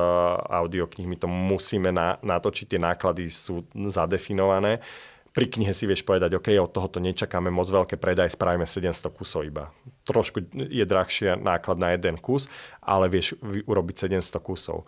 audiokníh, 0.54 1.10
my 1.10 1.18
to 1.18 1.26
musíme 1.26 1.90
natočiť, 2.22 2.78
tie 2.78 2.80
náklady 2.80 3.26
sú 3.34 3.66
zadefinované 3.74 4.86
pri 5.34 5.50
knihe 5.50 5.74
si 5.74 5.90
vieš 5.90 6.06
povedať, 6.06 6.38
OK, 6.38 6.54
od 6.62 6.70
tohoto 6.70 7.02
nečakáme 7.02 7.50
moc 7.50 7.66
veľké 7.66 7.98
predaj, 7.98 8.38
spravíme 8.38 8.70
700 8.70 9.10
kusov 9.10 9.50
iba. 9.50 9.74
Trošku 10.06 10.46
je 10.54 10.86
drahšie 10.86 11.42
náklad 11.42 11.82
na 11.82 11.98
jeden 11.98 12.22
kus, 12.22 12.48
ale 12.80 13.10
vieš 13.10 13.34
urobiť 13.42 14.14
700 14.14 14.38
kusov 14.46 14.86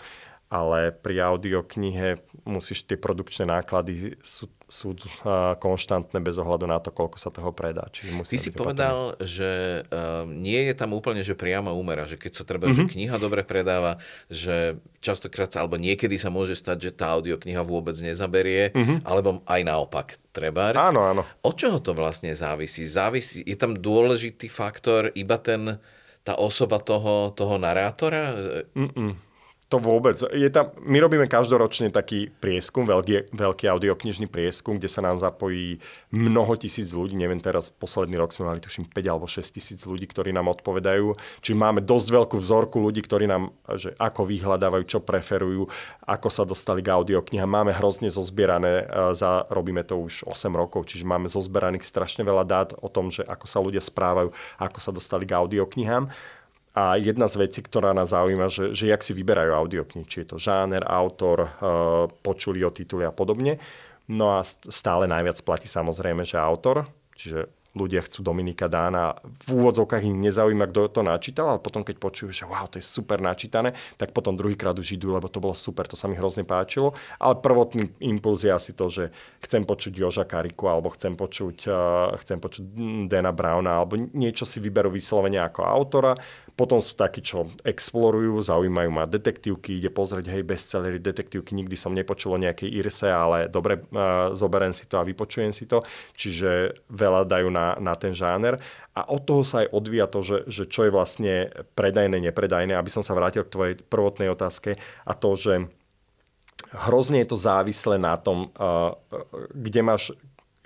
ale 0.56 0.96
pri 0.96 1.20
audioknihe 1.20 2.24
musíš 2.48 2.88
tie 2.88 2.96
produkčné 2.96 3.44
náklady 3.44 4.16
sú, 4.24 4.48
sú 4.72 4.96
uh, 4.96 5.60
konštantné 5.60 6.24
bez 6.24 6.40
ohľadu 6.40 6.64
na 6.64 6.80
to, 6.80 6.96
koľko 6.96 7.20
sa 7.20 7.28
toho 7.28 7.52
predá. 7.52 7.92
Čiže 7.92 8.24
Ty 8.24 8.38
si 8.40 8.52
povedal, 8.56 9.20
patrný. 9.20 9.28
že 9.28 9.52
uh, 9.92 10.24
nie 10.24 10.72
je 10.72 10.74
tam 10.80 10.96
úplne, 10.96 11.28
že 11.28 11.36
priama 11.36 11.76
úmera, 11.76 12.08
že 12.08 12.16
keď 12.16 12.32
sa 12.32 12.44
treba, 12.48 12.72
mm-hmm. 12.72 12.80
že 12.80 12.84
mhm. 12.88 12.92
kniha 12.96 13.16
dobre 13.20 13.44
predáva, 13.44 14.00
že 14.32 14.80
častokrát 15.04 15.52
sa, 15.52 15.68
alebo 15.68 15.76
niekedy 15.76 16.16
sa 16.16 16.32
môže 16.32 16.56
stať, 16.56 16.78
že 16.88 16.92
tá 16.96 17.12
audiokniha 17.20 17.60
vôbec 17.68 18.00
nezaberie, 18.00 18.72
mm-hmm. 18.72 19.04
alebo 19.04 19.44
aj 19.44 19.62
naopak. 19.68 20.08
Trebárs. 20.36 20.92
Áno, 20.92 21.00
áno. 21.00 21.24
Od 21.48 21.56
čoho 21.56 21.80
to 21.80 21.96
vlastne 21.96 22.36
závisí? 22.36 22.84
závisí? 22.84 23.40
Je 23.48 23.56
tam 23.56 23.72
dôležitý 23.72 24.52
faktor 24.52 25.16
iba 25.16 25.40
ten, 25.40 25.80
tá 26.28 26.36
osoba 26.36 26.84
toho, 26.84 27.32
toho 27.32 27.56
narátora? 27.56 28.36
Mm-mm. 28.76 29.25
To 29.74 29.82
vôbec. 29.82 30.14
Je 30.30 30.46
tam, 30.54 30.70
my 30.78 31.02
robíme 31.02 31.26
každoročne 31.26 31.90
taký 31.90 32.30
prieskum, 32.30 32.86
veľký, 32.86 33.34
veľký 33.34 33.66
audioknižný 33.66 34.30
prieskum, 34.30 34.78
kde 34.78 34.86
sa 34.86 35.02
nám 35.02 35.18
zapojí 35.18 35.82
mnoho 36.14 36.54
tisíc 36.54 36.94
ľudí. 36.94 37.18
Neviem, 37.18 37.42
teraz 37.42 37.74
posledný 37.74 38.22
rok 38.22 38.30
sme 38.30 38.46
mali 38.46 38.62
tuším 38.62 38.86
5 38.86 38.94
alebo 39.10 39.26
6 39.26 39.42
tisíc 39.42 39.82
ľudí, 39.82 40.06
ktorí 40.06 40.30
nám 40.38 40.54
odpovedajú. 40.54 41.18
Čiže 41.42 41.58
máme 41.58 41.82
dosť 41.82 42.08
veľkú 42.14 42.38
vzorku 42.38 42.78
ľudí, 42.78 43.02
ktorí 43.02 43.26
nám, 43.26 43.58
že 43.74 43.98
ako 43.98 44.30
vyhľadávajú, 44.30 44.86
čo 44.86 45.02
preferujú, 45.02 45.66
ako 46.06 46.30
sa 46.30 46.46
dostali 46.46 46.86
k 46.86 46.94
audioknihám. 46.94 47.50
Máme 47.50 47.74
hrozne 47.74 48.14
zozbierané, 48.14 48.86
e, 48.86 49.18
za, 49.18 49.50
robíme 49.50 49.82
to 49.82 49.98
už 49.98 50.30
8 50.30 50.54
rokov, 50.54 50.94
čiže 50.94 51.10
máme 51.10 51.26
zozberaných 51.26 51.90
strašne 51.90 52.22
veľa 52.22 52.46
dát 52.46 52.70
o 52.78 52.86
tom, 52.86 53.10
že 53.10 53.26
ako 53.26 53.50
sa 53.50 53.58
ľudia 53.66 53.82
správajú, 53.82 54.30
ako 54.62 54.78
sa 54.78 54.94
dostali 54.94 55.26
k 55.26 55.34
audioknihám. 55.42 56.14
A 56.76 57.00
jedna 57.00 57.32
z 57.32 57.40
vecí, 57.40 57.64
ktorá 57.64 57.96
nás 57.96 58.12
zaujíma, 58.12 58.52
že, 58.52 58.76
že 58.76 58.92
jak 58.92 59.00
si 59.00 59.16
vyberajú 59.16 59.56
audioknihy, 59.56 60.04
či 60.12 60.28
je 60.28 60.36
to 60.36 60.38
žáner, 60.38 60.84
autor, 60.84 61.48
uh, 61.48 62.12
počuli 62.20 62.60
o 62.68 62.72
tituli 62.76 63.08
a 63.08 63.16
podobne. 63.16 63.64
No 64.12 64.36
a 64.36 64.44
stále 64.46 65.08
najviac 65.08 65.40
platí 65.42 65.72
samozrejme, 65.72 66.28
že 66.28 66.36
autor, 66.36 66.86
čiže 67.16 67.48
ľudia 67.76 68.00
chcú 68.08 68.24
Dominika 68.24 68.72
Dána. 68.72 69.20
V 69.48 69.60
úvodzovkách 69.60 70.08
ich 70.08 70.16
nezaujíma, 70.16 70.72
kto 70.72 70.88
to 70.88 71.02
načítal, 71.04 71.52
ale 71.52 71.60
potom, 71.60 71.84
keď 71.84 72.00
počujú, 72.00 72.32
že 72.32 72.48
wow, 72.48 72.72
to 72.72 72.80
je 72.80 72.86
super 72.88 73.20
načítané, 73.20 73.76
tak 74.00 74.16
potom 74.16 74.40
druhýkrát 74.40 74.74
už 74.80 74.96
idú, 74.96 75.12
lebo 75.12 75.28
to 75.28 75.44
bolo 75.44 75.52
super, 75.52 75.84
to 75.84 76.00
sa 76.00 76.08
mi 76.08 76.16
hrozne 76.16 76.48
páčilo. 76.48 76.96
Ale 77.20 77.36
prvotný 77.44 77.92
impuls 78.00 78.48
je 78.48 78.52
asi 78.56 78.72
to, 78.72 78.88
že 78.88 79.12
chcem 79.44 79.68
počuť 79.68 79.92
Joža 79.92 80.24
Kariku, 80.24 80.72
alebo 80.72 80.88
chcem 80.96 81.20
počuť, 81.20 81.58
uh, 81.68 82.16
chcem 82.24 82.40
počuť 82.40 82.64
Dana 83.12 83.36
Browna, 83.36 83.84
alebo 83.84 84.00
niečo 84.00 84.48
si 84.48 84.64
vyberú 84.64 84.88
vyslovene 84.88 85.44
ako 85.44 85.68
autora 85.68 86.16
potom 86.56 86.80
sú 86.80 86.96
takí, 86.96 87.20
čo 87.20 87.52
explorujú, 87.68 88.40
zaujímajú 88.40 88.88
ma 88.88 89.04
detektívky, 89.04 89.76
ide 89.76 89.92
pozrieť, 89.92 90.32
hej, 90.32 90.48
bestsellery, 90.48 91.04
detektívky, 91.04 91.52
nikdy 91.52 91.76
som 91.76 91.92
nepočul 91.92 92.40
o 92.40 92.40
nejakej 92.40 92.72
Irse, 92.72 93.12
ale 93.12 93.52
dobre, 93.52 93.84
uh, 93.92 94.32
zoberiem 94.32 94.72
si 94.72 94.88
to 94.88 94.96
a 94.96 95.04
vypočujem 95.04 95.52
si 95.52 95.68
to. 95.68 95.84
Čiže 96.16 96.80
veľa 96.88 97.28
dajú 97.28 97.52
na, 97.52 97.76
na 97.84 98.00
ten 98.00 98.16
žáner. 98.16 98.56
A 98.96 99.04
od 99.12 99.28
toho 99.28 99.44
sa 99.44 99.68
aj 99.68 99.76
odvíja 99.76 100.08
to, 100.08 100.24
že, 100.24 100.48
že 100.48 100.64
čo 100.72 100.88
je 100.88 100.96
vlastne 100.96 101.52
predajné, 101.76 102.24
nepredajné. 102.32 102.72
Aby 102.80 102.88
som 102.88 103.04
sa 103.04 103.12
vrátil 103.12 103.44
k 103.44 103.52
tvojej 103.52 103.76
prvotnej 103.92 104.32
otázke 104.32 104.80
a 105.04 105.12
to, 105.12 105.36
že 105.36 105.68
hrozne 106.88 107.20
je 107.20 107.36
to 107.36 107.38
závislé 107.38 108.00
na 108.00 108.16
tom, 108.16 108.56
uh, 108.56 108.96
kde 109.52 109.84
máš 109.84 110.16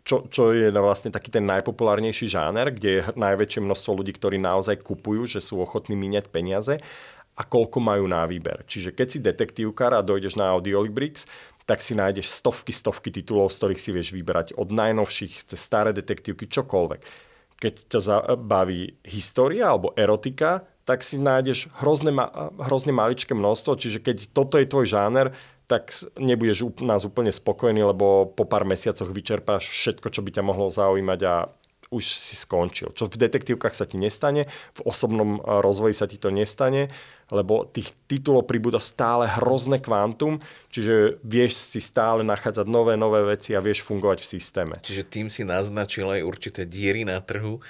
čo, 0.09 0.25
čo 0.25 0.57
je 0.57 0.73
vlastne 0.73 1.13
taký 1.13 1.29
ten 1.29 1.45
najpopulárnejší 1.45 2.25
žáner, 2.25 2.73
kde 2.73 2.89
je 2.89 3.01
najväčšie 3.13 3.61
množstvo 3.61 4.01
ľudí, 4.01 4.17
ktorí 4.17 4.41
naozaj 4.41 4.81
kupujú, 4.81 5.29
že 5.29 5.37
sú 5.37 5.61
ochotní 5.61 5.93
míňať 5.93 6.33
peniaze 6.33 6.81
a 7.37 7.41
koľko 7.45 7.77
majú 7.77 8.09
na 8.09 8.25
výber. 8.25 8.65
Čiže 8.65 8.97
keď 8.97 9.07
si 9.07 9.19
detektívkar 9.21 9.93
a 9.93 10.01
dojdeš 10.01 10.33
na 10.33 10.49
Audiolibrix, 10.57 11.29
tak 11.69 11.85
si 11.85 11.93
nájdeš 11.93 12.33
stovky, 12.33 12.73
stovky 12.73 13.13
titulov, 13.13 13.53
z 13.53 13.61
ktorých 13.61 13.83
si 13.85 13.89
vieš 13.93 14.09
vyberať 14.17 14.57
od 14.57 14.73
najnovších 14.73 15.45
cez 15.45 15.61
staré 15.61 15.93
detektívky, 15.93 16.49
čokoľvek. 16.49 17.01
Keď 17.61 17.73
ťa 17.93 17.99
zabaví 18.01 18.97
história 19.05 19.69
alebo 19.69 19.93
erotika, 19.93 20.65
tak 20.89 21.05
si 21.05 21.21
nájdeš 21.21 21.69
hrozne, 21.77 22.09
hrozne 22.57 22.89
maličké 22.89 23.37
množstvo, 23.37 23.77
čiže 23.77 24.01
keď 24.01 24.33
toto 24.33 24.57
je 24.57 24.65
tvoj 24.65 24.89
žáner, 24.89 25.37
tak 25.69 25.93
nebudeš 26.17 26.65
nás 26.81 27.05
úplne 27.05 27.29
spokojný, 27.29 27.85
lebo 27.85 28.25
po 28.25 28.49
pár 28.49 28.65
mesiacoch 28.65 29.13
vyčerpáš 29.13 29.69
všetko, 29.69 30.09
čo 30.09 30.25
by 30.25 30.29
ťa 30.33 30.43
mohlo 30.43 30.73
zaujímať 30.73 31.19
a 31.29 31.33
už 31.89 32.05
si 32.05 32.37
skončil. 32.37 32.93
Čo 32.93 33.09
v 33.09 33.17
detektívkach 33.17 33.73
sa 33.73 33.85
ti 33.85 33.97
nestane, 33.97 34.45
v 34.77 34.81
osobnom 34.85 35.37
e, 35.37 35.39
rozvoji 35.41 35.97
sa 35.97 36.05
ti 36.05 36.21
to 36.21 36.29
nestane, 36.29 36.93
lebo 37.33 37.65
tých 37.65 37.93
titulov 38.05 38.45
pribúda 38.45 38.77
stále 38.81 39.25
hrozné 39.25 39.81
kvantum, 39.81 40.41
čiže 40.69 41.21
vieš 41.25 41.57
si 41.57 41.81
stále 41.81 42.25
nachádzať 42.25 42.65
nové, 42.69 42.93
nové 42.93 43.25
veci 43.25 43.53
a 43.57 43.61
vieš 43.61 43.85
fungovať 43.85 44.21
v 44.21 44.29
systéme. 44.37 44.75
Čiže 44.81 45.03
tým 45.05 45.27
si 45.33 45.41
naznačil 45.45 46.09
aj 46.09 46.25
určité 46.25 46.61
diery 46.65 47.05
na 47.05 47.21
trhu, 47.21 47.61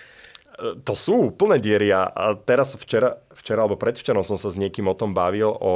to 0.84 0.94
sú 0.94 1.32
úplné 1.32 1.58
diery 1.58 1.90
a 1.96 2.36
teraz 2.44 2.76
včera, 2.76 3.16
včera 3.32 3.64
alebo 3.64 3.80
predvčerom 3.80 4.22
som 4.22 4.36
sa 4.36 4.52
s 4.52 4.60
niekým 4.60 4.86
o 4.92 4.96
tom 4.96 5.16
bavil, 5.16 5.50
o, 5.50 5.74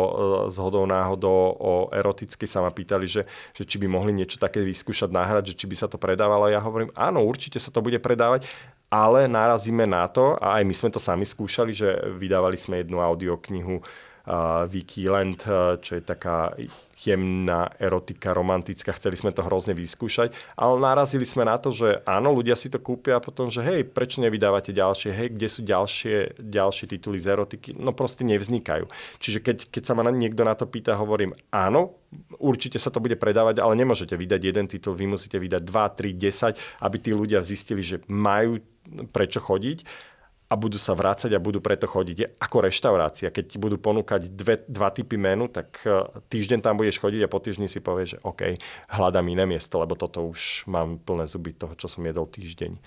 z 0.51 0.57
hodou 0.59 0.84
náhodou 0.84 1.55
o 1.55 1.73
eroticky 1.95 2.43
sa 2.43 2.59
ma 2.59 2.69
pýtali, 2.69 3.07
že, 3.07 3.23
že 3.55 3.63
či 3.63 3.79
by 3.79 3.88
mohli 3.88 4.11
niečo 4.11 4.36
také 4.38 4.59
vyskúšať 4.61 5.09
nahrať, 5.09 5.55
že 5.55 5.57
či 5.63 5.65
by 5.65 5.75
sa 5.77 5.88
to 5.88 5.95
predávalo. 5.95 6.51
Ja 6.51 6.59
hovorím, 6.59 6.91
áno, 6.93 7.23
určite 7.23 7.57
sa 7.57 7.71
to 7.71 7.79
bude 7.79 7.97
predávať, 8.03 8.47
ale 8.91 9.25
narazíme 9.25 9.89
na 9.89 10.05
to, 10.05 10.38
a 10.38 10.61
aj 10.61 10.63
my 10.67 10.73
sme 10.75 10.89
to 10.93 11.01
sami 11.01 11.25
skúšali, 11.25 11.71
že 11.73 11.89
vydávali 12.13 12.59
sme 12.59 12.84
jednu 12.84 13.01
audioknihu 13.01 13.81
Vicky 14.71 15.03
Land, 15.11 15.43
čo 15.84 15.99
je 15.99 16.03
taká 16.03 16.55
jemná 16.95 17.67
erotika, 17.76 18.32
romantická, 18.32 18.95
chceli 18.95 19.19
sme 19.19 19.36
to 19.36 19.43
hrozne 19.43 19.76
vyskúšať, 19.76 20.32
ale 20.55 20.80
narazili 20.80 21.28
sme 21.28 21.43
na 21.43 21.59
to, 21.59 21.76
že 21.76 21.99
áno, 22.07 22.32
ľudia 22.32 22.55
si 22.55 22.71
to 22.71 22.80
kúpia 22.80 23.19
a 23.19 23.24
potom, 23.24 23.51
že 23.51 23.59
hej, 23.59 23.84
prečo 23.84 24.24
nevydávate 24.24 24.71
ďalšie, 24.71 25.11
hej, 25.11 25.28
kde 25.36 25.47
sú 25.51 25.61
ďalšie, 25.67 26.39
ďalšie 26.39 26.86
tituly 26.95 27.19
z 27.19 27.36
erotiky, 27.36 27.76
no 27.76 27.91
proste 27.91 28.24
nevznikajú. 28.24 28.88
Čiže 29.19 29.43
keď, 29.43 29.57
keď 29.67 29.84
sa 29.84 29.93
ma 29.99 30.07
niekto 30.07 30.47
na 30.47 30.55
to 30.55 30.71
pýta, 30.71 30.95
hovorím 30.95 31.36
áno, 31.51 31.99
určite 32.39 32.80
sa 32.80 32.88
to 32.88 33.03
bude 33.03 33.19
predávať, 33.19 33.59
ale 33.59 33.76
nemôžete 33.76 34.15
vydať 34.15 34.39
jeden 34.39 34.65
titul, 34.71 34.95
vy 34.95 35.11
musíte 35.11 35.36
vydať 35.36 35.61
2, 35.67 35.99
3, 35.99 36.15
10, 36.15 36.88
aby 36.88 36.97
tí 37.03 37.11
ľudia 37.11 37.43
zistili, 37.43 37.84
že 37.84 37.99
majú 38.07 38.63
prečo 39.11 39.43
chodiť 39.43 40.11
a 40.49 40.53
budú 40.53 40.77
sa 40.77 40.93
vrácať 40.93 41.33
a 41.33 41.41
budú 41.41 41.63
preto 41.63 41.89
chodiť. 41.89 42.37
Ako 42.37 42.67
reštaurácia. 42.67 43.33
Keď 43.33 43.45
ti 43.55 43.57
budú 43.57 43.81
ponúkať 43.81 44.29
dve, 44.29 44.61
dva 44.69 44.93
typy 44.93 45.17
menu, 45.17 45.49
tak 45.49 45.81
e, 45.83 46.05
týždeň 46.29 46.59
tam 46.61 46.77
budeš 46.77 47.01
chodiť 47.01 47.21
a 47.25 47.31
po 47.31 47.41
týždni 47.41 47.65
si 47.65 47.81
povieš, 47.81 48.17
že 48.17 48.21
OK, 48.21 48.41
hľadám 48.93 49.25
iné 49.33 49.49
miesto, 49.49 49.81
lebo 49.81 49.97
toto 49.97 50.29
už 50.29 50.69
mám 50.69 51.01
plné 51.01 51.25
zuby 51.25 51.57
toho, 51.57 51.73
čo 51.73 51.89
som 51.89 52.05
jedol 52.05 52.29
týždeň. 52.29 52.77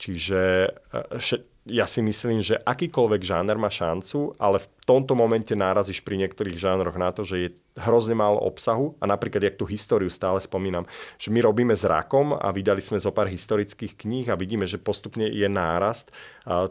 Čiže 0.00 0.40
e, 0.66 1.38
ja 1.64 1.88
si 1.88 2.04
myslím, 2.04 2.44
že 2.44 2.60
akýkoľvek 2.60 3.24
žáner 3.24 3.56
má 3.56 3.72
šancu, 3.72 4.36
ale 4.36 4.60
v 4.60 4.68
tomto 4.84 5.16
momente 5.16 5.56
nárazíš 5.56 6.04
pri 6.04 6.20
niektorých 6.20 6.60
žánroch 6.60 6.92
na 7.00 7.08
to, 7.08 7.24
že 7.24 7.36
je 7.40 7.48
hrozne 7.80 8.12
málo 8.12 8.36
obsahu 8.36 8.92
a 9.00 9.08
napríklad, 9.08 9.40
jak 9.40 9.56
tú 9.56 9.64
históriu 9.64 10.12
stále 10.12 10.44
spomínam, 10.44 10.84
že 11.16 11.32
my 11.32 11.40
robíme 11.40 11.72
s 11.72 11.88
rakom 11.88 12.36
a 12.36 12.52
vydali 12.52 12.84
sme 12.84 13.00
zo 13.00 13.16
pár 13.16 13.32
historických 13.32 13.96
kníh 13.96 14.28
a 14.28 14.36
vidíme, 14.36 14.68
že 14.68 14.76
postupne 14.76 15.24
je 15.24 15.48
nárast 15.48 16.12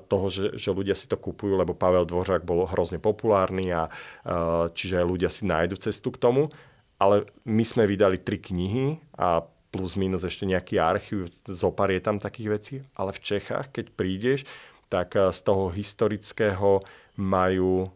toho, 0.06 0.30
že, 0.30 0.54
že 0.62 0.70
ľudia 0.70 0.94
si 0.94 1.10
to 1.10 1.18
kupujú, 1.18 1.58
lebo 1.58 1.74
Pavel 1.74 2.06
Dvořák 2.06 2.46
bol 2.46 2.70
hrozne 2.70 3.02
populárny 3.02 3.74
a 3.74 3.90
čiže 4.78 5.02
ľudia 5.02 5.34
si 5.34 5.50
nájdu 5.50 5.74
cestu 5.82 6.14
k 6.14 6.22
tomu. 6.22 6.54
Ale 7.02 7.26
my 7.50 7.66
sme 7.66 7.90
vydali 7.90 8.22
tri 8.22 8.38
knihy 8.38 9.02
a 9.18 9.42
plus 9.74 9.98
minus 9.98 10.22
ešte 10.22 10.46
nejaký 10.46 10.78
archív, 10.78 11.34
zopar 11.50 11.90
je 11.90 11.98
tam 11.98 12.22
takých 12.22 12.50
vecí, 12.54 12.76
ale 12.94 13.10
v 13.10 13.20
Čechách, 13.26 13.74
keď 13.74 13.86
prídeš, 13.98 14.46
tak 14.94 15.18
eh, 15.18 15.34
z 15.34 15.40
toho 15.42 15.74
historického 15.74 16.86
majú 17.18 17.90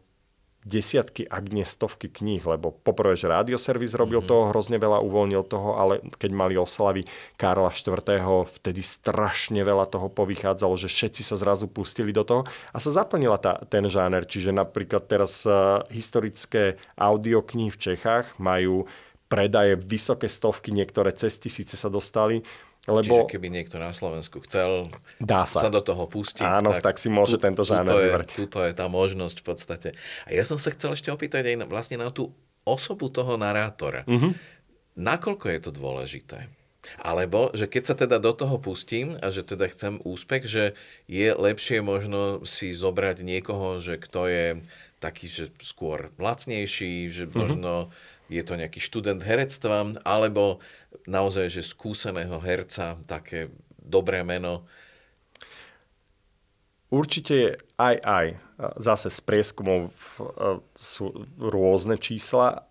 desiatky, 0.68 1.24
ak 1.24 1.56
nie 1.56 1.64
stovky 1.64 2.12
kníh, 2.12 2.44
lebo 2.44 2.76
poprvé, 2.76 3.16
že 3.16 3.32
rádioservis 3.32 3.96
robil 3.96 4.20
mm-hmm. 4.20 4.36
toho, 4.36 4.50
hrozne 4.52 4.76
veľa 4.76 5.00
uvoľnil 5.00 5.48
toho, 5.48 5.80
ale 5.80 6.04
keď 6.20 6.32
mali 6.36 6.60
oslavy 6.60 7.08
Karla 7.40 7.72
IV., 7.72 8.04
vtedy 8.60 8.84
strašne 8.84 9.64
veľa 9.64 9.88
toho 9.88 10.12
povychádzalo, 10.12 10.76
že 10.76 10.92
všetci 10.92 11.24
sa 11.24 11.40
zrazu 11.40 11.72
pustili 11.72 12.12
do 12.12 12.28
toho 12.28 12.44
a 12.76 12.78
sa 12.84 12.92
zaplnila 12.92 13.40
tá, 13.40 13.64
ten 13.72 13.88
žáner. 13.88 14.28
Čiže 14.28 14.52
napríklad 14.52 15.08
teraz 15.08 15.48
uh, 15.48 15.88
historické 15.88 16.76
audioknihy 17.00 17.72
v 17.72 17.80
Čechách 17.80 18.36
majú 18.36 18.84
predaje 19.32 19.80
vysoké 19.80 20.28
stovky, 20.28 20.76
niektoré 20.76 21.16
cez 21.16 21.40
tisíce 21.40 21.76
sa 21.80 21.88
dostali 21.88 22.44
lebo... 22.88 23.28
Čiže 23.28 23.36
keby 23.36 23.48
niekto 23.52 23.76
na 23.78 23.92
Slovensku 23.92 24.40
chcel 24.48 24.88
Dá 25.20 25.44
sa. 25.44 25.68
sa 25.68 25.70
do 25.70 25.84
toho 25.84 26.08
pustiť, 26.08 26.48
Áno, 26.48 26.72
tak, 26.80 26.96
tak 26.96 26.96
si 26.98 27.12
môže 27.12 27.36
tu, 27.36 27.44
tento 27.44 27.68
žáner 27.68 27.92
vybrať. 27.92 28.28
Tuto 28.32 28.64
je 28.64 28.72
tá 28.72 28.88
možnosť 28.88 29.44
v 29.44 29.46
podstate. 29.46 29.90
A 30.24 30.32
ja 30.32 30.48
som 30.48 30.56
sa 30.56 30.72
chcel 30.72 30.96
ešte 30.96 31.12
opýtať 31.12 31.52
aj 31.52 31.56
na, 31.62 31.66
vlastne 31.68 32.00
na 32.00 32.08
tú 32.10 32.32
osobu 32.64 33.12
toho 33.12 33.36
narátora. 33.36 34.08
Mm-hmm. 34.08 34.32
Nakoľko 34.98 35.46
je 35.52 35.60
to 35.60 35.72
dôležité? 35.76 36.40
Alebo, 37.04 37.52
že 37.52 37.68
keď 37.68 37.84
sa 37.84 37.96
teda 38.00 38.18
do 38.24 38.32
toho 38.32 38.56
pustím 38.64 39.20
a 39.20 39.28
že 39.28 39.44
teda 39.44 39.68
chcem 39.68 40.00
úspech, 40.08 40.48
že 40.48 40.64
je 41.12 41.36
lepšie 41.36 41.84
možno 41.84 42.48
si 42.48 42.72
zobrať 42.72 43.28
niekoho, 43.28 43.84
že 43.84 44.00
kto 44.00 44.32
je 44.32 44.48
taký, 45.04 45.28
že 45.28 45.52
skôr 45.60 46.16
lacnejší, 46.16 47.12
že 47.12 47.28
mm-hmm. 47.28 47.36
možno 47.36 47.74
je 48.28 48.44
to 48.44 48.60
nejaký 48.60 48.80
študent 48.84 49.24
herectva, 49.24 49.98
alebo 50.04 50.60
naozaj, 51.08 51.52
že 51.52 51.64
skúseného 51.64 52.38
herca, 52.44 53.00
také 53.08 53.52
dobré 53.80 54.24
meno. 54.24 54.68
Určite 56.88 57.60
aj 57.76 57.96
aj. 58.00 58.28
Zase 58.80 59.12
z 59.12 59.20
prieskumov 59.22 59.92
sú 60.72 61.28
rôzne 61.36 62.00
čísla, 62.00 62.64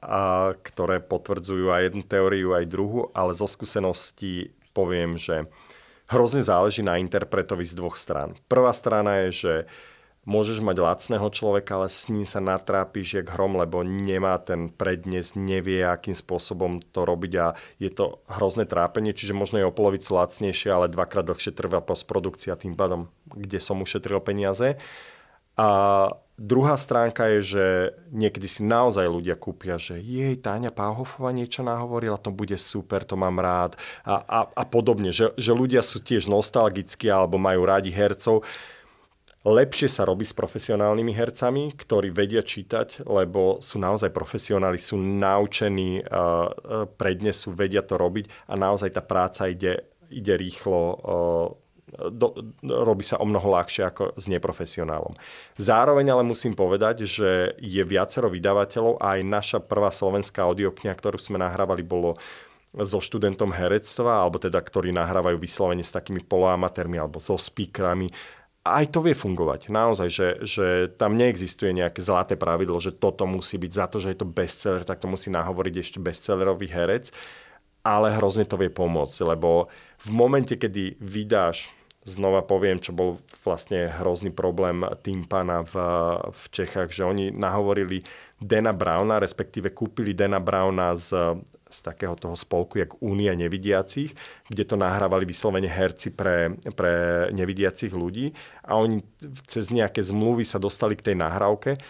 ktoré 0.65 1.05
potvrdzujú 1.05 1.69
aj 1.69 1.93
jednu 1.93 2.03
teóriu, 2.03 2.57
aj 2.57 2.65
druhú, 2.65 3.13
ale 3.13 3.37
zo 3.37 3.45
skúseností 3.45 4.57
poviem, 4.73 5.21
že 5.21 5.45
hrozne 6.09 6.41
záleží 6.41 6.81
na 6.81 6.97
interpretovi 6.97 7.65
z 7.69 7.77
dvoch 7.77 8.01
strán. 8.01 8.35
Prvá 8.49 8.73
strana 8.73 9.29
je, 9.29 9.29
že 9.33 9.55
môžeš 10.27 10.59
mať 10.59 10.83
lacného 10.83 11.31
človeka, 11.31 11.79
ale 11.79 11.89
s 11.89 12.11
ním 12.11 12.27
sa 12.27 12.43
natrápiš 12.43 13.23
jak 13.23 13.31
hrom, 13.31 13.57
lebo 13.57 13.87
nemá 13.87 14.37
ten 14.43 14.69
prednes, 14.69 15.39
nevie, 15.39 15.87
akým 15.87 16.13
spôsobom 16.13 16.83
to 16.83 17.07
robiť 17.07 17.33
a 17.39 17.47
je 17.79 17.89
to 17.95 18.19
hrozné 18.27 18.67
trápenie, 18.67 19.15
čiže 19.15 19.39
možno 19.39 19.63
je 19.63 19.71
o 19.71 19.73
polovicu 19.73 20.19
lacnejšie, 20.19 20.69
ale 20.69 20.93
dvakrát 20.93 21.25
dlhšie 21.31 21.55
trvá 21.55 21.79
postprodukcia 21.79 22.59
tým 22.59 22.75
pádom, 22.75 23.07
kde 23.31 23.63
som 23.63 23.79
ušetril 23.79 24.19
peniaze. 24.19 24.77
A 25.57 25.69
druhá 26.37 26.77
stránka 26.77 27.33
je, 27.33 27.41
že 27.57 27.65
niekedy 28.13 28.45
si 28.45 28.61
naozaj 28.61 29.09
ľudia 29.09 29.41
kúpia, 29.41 29.81
že 29.81 29.97
jej, 29.97 30.37
Táňa 30.37 30.69
Páhofová 30.69 31.33
niečo 31.33 31.65
nahovorila, 31.65 32.21
to 32.21 32.29
bude 32.29 32.61
super, 32.61 33.09
to 33.09 33.17
mám 33.17 33.41
rád 33.41 33.73
a, 34.05 34.21
a, 34.21 34.41
a 34.53 34.65
podobne, 34.69 35.17
že, 35.17 35.33
že 35.41 35.57
ľudia 35.57 35.81
sú 35.81 36.05
tiež 36.05 36.29
nostalgickí 36.29 37.09
alebo 37.09 37.41
majú 37.41 37.65
rádi 37.65 37.89
hercov 37.89 38.45
lepšie 39.47 39.87
sa 39.87 40.03
robí 40.03 40.27
s 40.27 40.35
profesionálnymi 40.35 41.15
hercami, 41.15 41.71
ktorí 41.79 42.11
vedia 42.11 42.43
čítať, 42.43 43.07
lebo 43.07 43.63
sú 43.63 43.79
naozaj 43.79 44.11
profesionáli, 44.11 44.75
sú 44.83 44.99
naučení, 44.99 46.03
prednesu, 46.99 47.55
vedia 47.55 47.87
to 47.87 47.95
robiť 47.95 48.51
a 48.51 48.59
naozaj 48.59 48.91
tá 48.91 49.03
práca 49.07 49.47
ide, 49.47 49.87
ide 50.11 50.35
rýchlo, 50.35 50.99
do, 51.87 52.35
robí 52.67 53.07
sa 53.07 53.23
o 53.23 53.27
mnoho 53.27 53.47
ľahšie 53.47 53.87
ako 53.87 54.19
s 54.19 54.27
neprofesionálom. 54.27 55.15
Zároveň 55.55 56.11
ale 56.11 56.27
musím 56.27 56.59
povedať, 56.59 57.07
že 57.07 57.55
je 57.63 57.83
viacero 57.87 58.27
vydavateľov 58.27 58.99
a 58.99 59.17
aj 59.17 59.21
naša 59.23 59.59
prvá 59.63 59.95
slovenská 59.95 60.43
audiokňa, 60.43 60.91
ktorú 60.91 61.23
sme 61.23 61.39
nahrávali, 61.39 61.87
bolo 61.87 62.19
so 62.77 63.01
študentom 63.01 63.55
herectva, 63.55 64.27
alebo 64.27 64.37
teda, 64.37 64.59
ktorí 64.61 64.93
nahrávajú 64.93 65.39
vyslovene 65.41 65.81
s 65.81 65.95
takými 65.95 66.21
poloamatérmi 66.27 67.01
alebo 67.01 67.23
so 67.23 67.39
speakerami 67.39 68.11
aj 68.67 68.91
to 68.91 69.01
vie 69.07 69.15
fungovať. 69.15 69.71
Naozaj, 69.71 70.09
že, 70.11 70.29
že 70.43 70.67
tam 70.99 71.15
neexistuje 71.15 71.71
nejaké 71.71 72.03
zlaté 72.03 72.35
pravidlo, 72.35 72.83
že 72.83 72.91
toto 72.91 73.23
musí 73.29 73.61
byť 73.61 73.73
za 73.73 73.87
to, 73.87 73.97
že 74.03 74.13
je 74.13 74.19
to 74.19 74.29
bestseller, 74.29 74.83
tak 74.83 74.99
to 74.99 75.07
musí 75.07 75.31
nahovoriť 75.31 75.75
ešte 75.79 75.99
bestsellerový 76.03 76.67
herec, 76.67 77.15
ale 77.87 78.11
hrozne 78.19 78.43
to 78.43 78.59
vie 78.59 78.67
pomôcť, 78.73 79.17
lebo 79.23 79.71
v 80.03 80.09
momente, 80.11 80.59
kedy 80.59 80.99
vydáš 80.99 81.71
znova 82.07 82.47
poviem, 82.47 82.79
čo 82.79 82.95
bol 82.95 83.19
vlastne 83.43 83.91
hrozný 83.91 84.31
problém 84.31 84.87
tým 85.03 85.27
pána 85.27 85.67
v, 85.67 85.75
v 86.31 86.43
Čechách, 86.55 86.95
že 86.95 87.03
oni 87.03 87.35
nahovorili 87.35 88.07
Dana 88.37 88.77
Browna, 88.77 89.17
respektíve 89.17 89.73
kúpili 89.73 90.13
Dana 90.13 90.37
Browna 90.37 90.93
z, 90.93 91.41
z 91.73 91.79
takého 91.81 92.13
toho 92.21 92.37
spolku, 92.37 92.79
jak 92.79 93.01
Únia 93.01 93.33
nevidiacich, 93.33 94.13
kde 94.53 94.63
to 94.69 94.77
nahrávali 94.77 95.25
vyslovene 95.25 95.69
herci 95.69 96.13
pre, 96.13 96.53
pre 96.77 97.27
nevidiacich 97.33 97.97
ľudí. 97.97 98.37
A 98.61 98.77
oni 98.77 99.01
cez 99.49 99.73
nejaké 99.73 100.05
zmluvy 100.05 100.45
sa 100.45 100.61
dostali 100.61 100.95
k 100.95 101.13
tej 101.13 101.17
nahrávke 101.17 101.81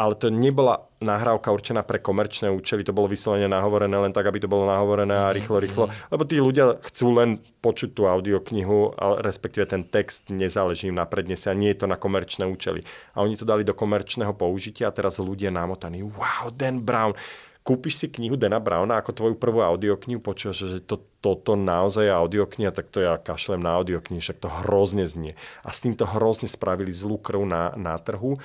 ale 0.00 0.16
to 0.16 0.32
nebola 0.32 0.88
nahrávka 1.00 1.48
určená 1.48 1.80
pre 1.80 1.96
komerčné 1.96 2.52
účely, 2.52 2.84
to 2.84 2.92
bolo 2.92 3.08
vyslovene 3.08 3.48
nahovorené 3.48 3.96
len 3.96 4.12
tak, 4.12 4.28
aby 4.28 4.36
to 4.36 4.52
bolo 4.52 4.68
nahovorené 4.68 5.16
a 5.16 5.32
rýchlo, 5.32 5.56
rýchlo. 5.56 5.84
Mhm. 5.88 5.92
Lebo 6.12 6.22
tí 6.28 6.36
ľudia 6.36 6.76
chcú 6.84 7.06
len 7.16 7.40
počuť 7.64 7.96
tú 7.96 8.04
audioknihu, 8.04 9.00
ale 9.00 9.24
respektíve 9.24 9.64
ten 9.64 9.82
text 9.82 10.28
nezáleží 10.28 10.92
im 10.92 11.00
na 11.00 11.08
prednese 11.08 11.48
a 11.48 11.56
nie 11.56 11.72
je 11.72 11.82
to 11.82 11.86
na 11.88 11.96
komerčné 11.96 12.44
účely. 12.44 12.84
A 13.16 13.24
oni 13.24 13.34
to 13.34 13.48
dali 13.48 13.64
do 13.64 13.72
komerčného 13.72 14.36
použitia 14.36 14.92
a 14.92 14.94
teraz 14.94 15.16
ľudia 15.16 15.48
namotaní, 15.48 16.04
wow, 16.04 16.52
Dan 16.52 16.84
Brown, 16.84 17.16
kúpiš 17.64 18.04
si 18.04 18.06
knihu 18.08 18.36
Dana 18.36 18.60
Browna 18.60 19.00
ako 19.00 19.12
tvoju 19.12 19.34
prvú 19.36 19.60
audioknihu, 19.64 20.20
počuješ, 20.20 20.56
že 20.68 20.78
to, 20.84 21.00
toto 21.20 21.56
naozaj 21.56 22.08
je 22.08 22.12
audiokniha, 22.12 22.72
tak 22.72 22.88
to 22.88 23.04
ja 23.04 23.20
kašlem 23.20 23.60
na 23.60 23.76
audioknihu, 23.80 24.20
však 24.20 24.40
to 24.40 24.48
hrozne 24.64 25.04
znie. 25.04 25.36
A 25.64 25.72
s 25.72 25.84
týmto 25.84 26.08
hrozne 26.08 26.48
spravili 26.48 26.92
zlú 26.92 27.20
krv 27.20 27.44
na, 27.44 27.72
na 27.76 27.96
trhu 28.00 28.40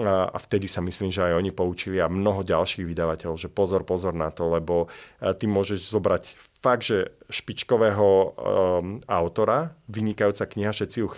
a 0.00 0.38
vtedy 0.40 0.72
sa 0.72 0.80
myslím, 0.80 1.12
že 1.12 1.20
aj 1.20 1.36
oni 1.36 1.52
poučili 1.52 2.00
a 2.00 2.08
mnoho 2.08 2.40
ďalších 2.40 2.88
vydavateľov, 2.88 3.36
že 3.36 3.52
pozor, 3.52 3.84
pozor 3.84 4.16
na 4.16 4.32
to, 4.32 4.48
lebo 4.48 4.88
e, 5.20 5.36
ty 5.36 5.44
môžeš 5.44 5.92
zobrať 5.92 6.32
fakt, 6.64 6.88
že 6.88 7.12
špičkového 7.28 8.08
um, 8.08 9.02
autora, 9.10 9.74
vynikajúca 9.90 10.46
kniha, 10.46 10.70
všetci 10.70 10.96
ju 11.02 11.08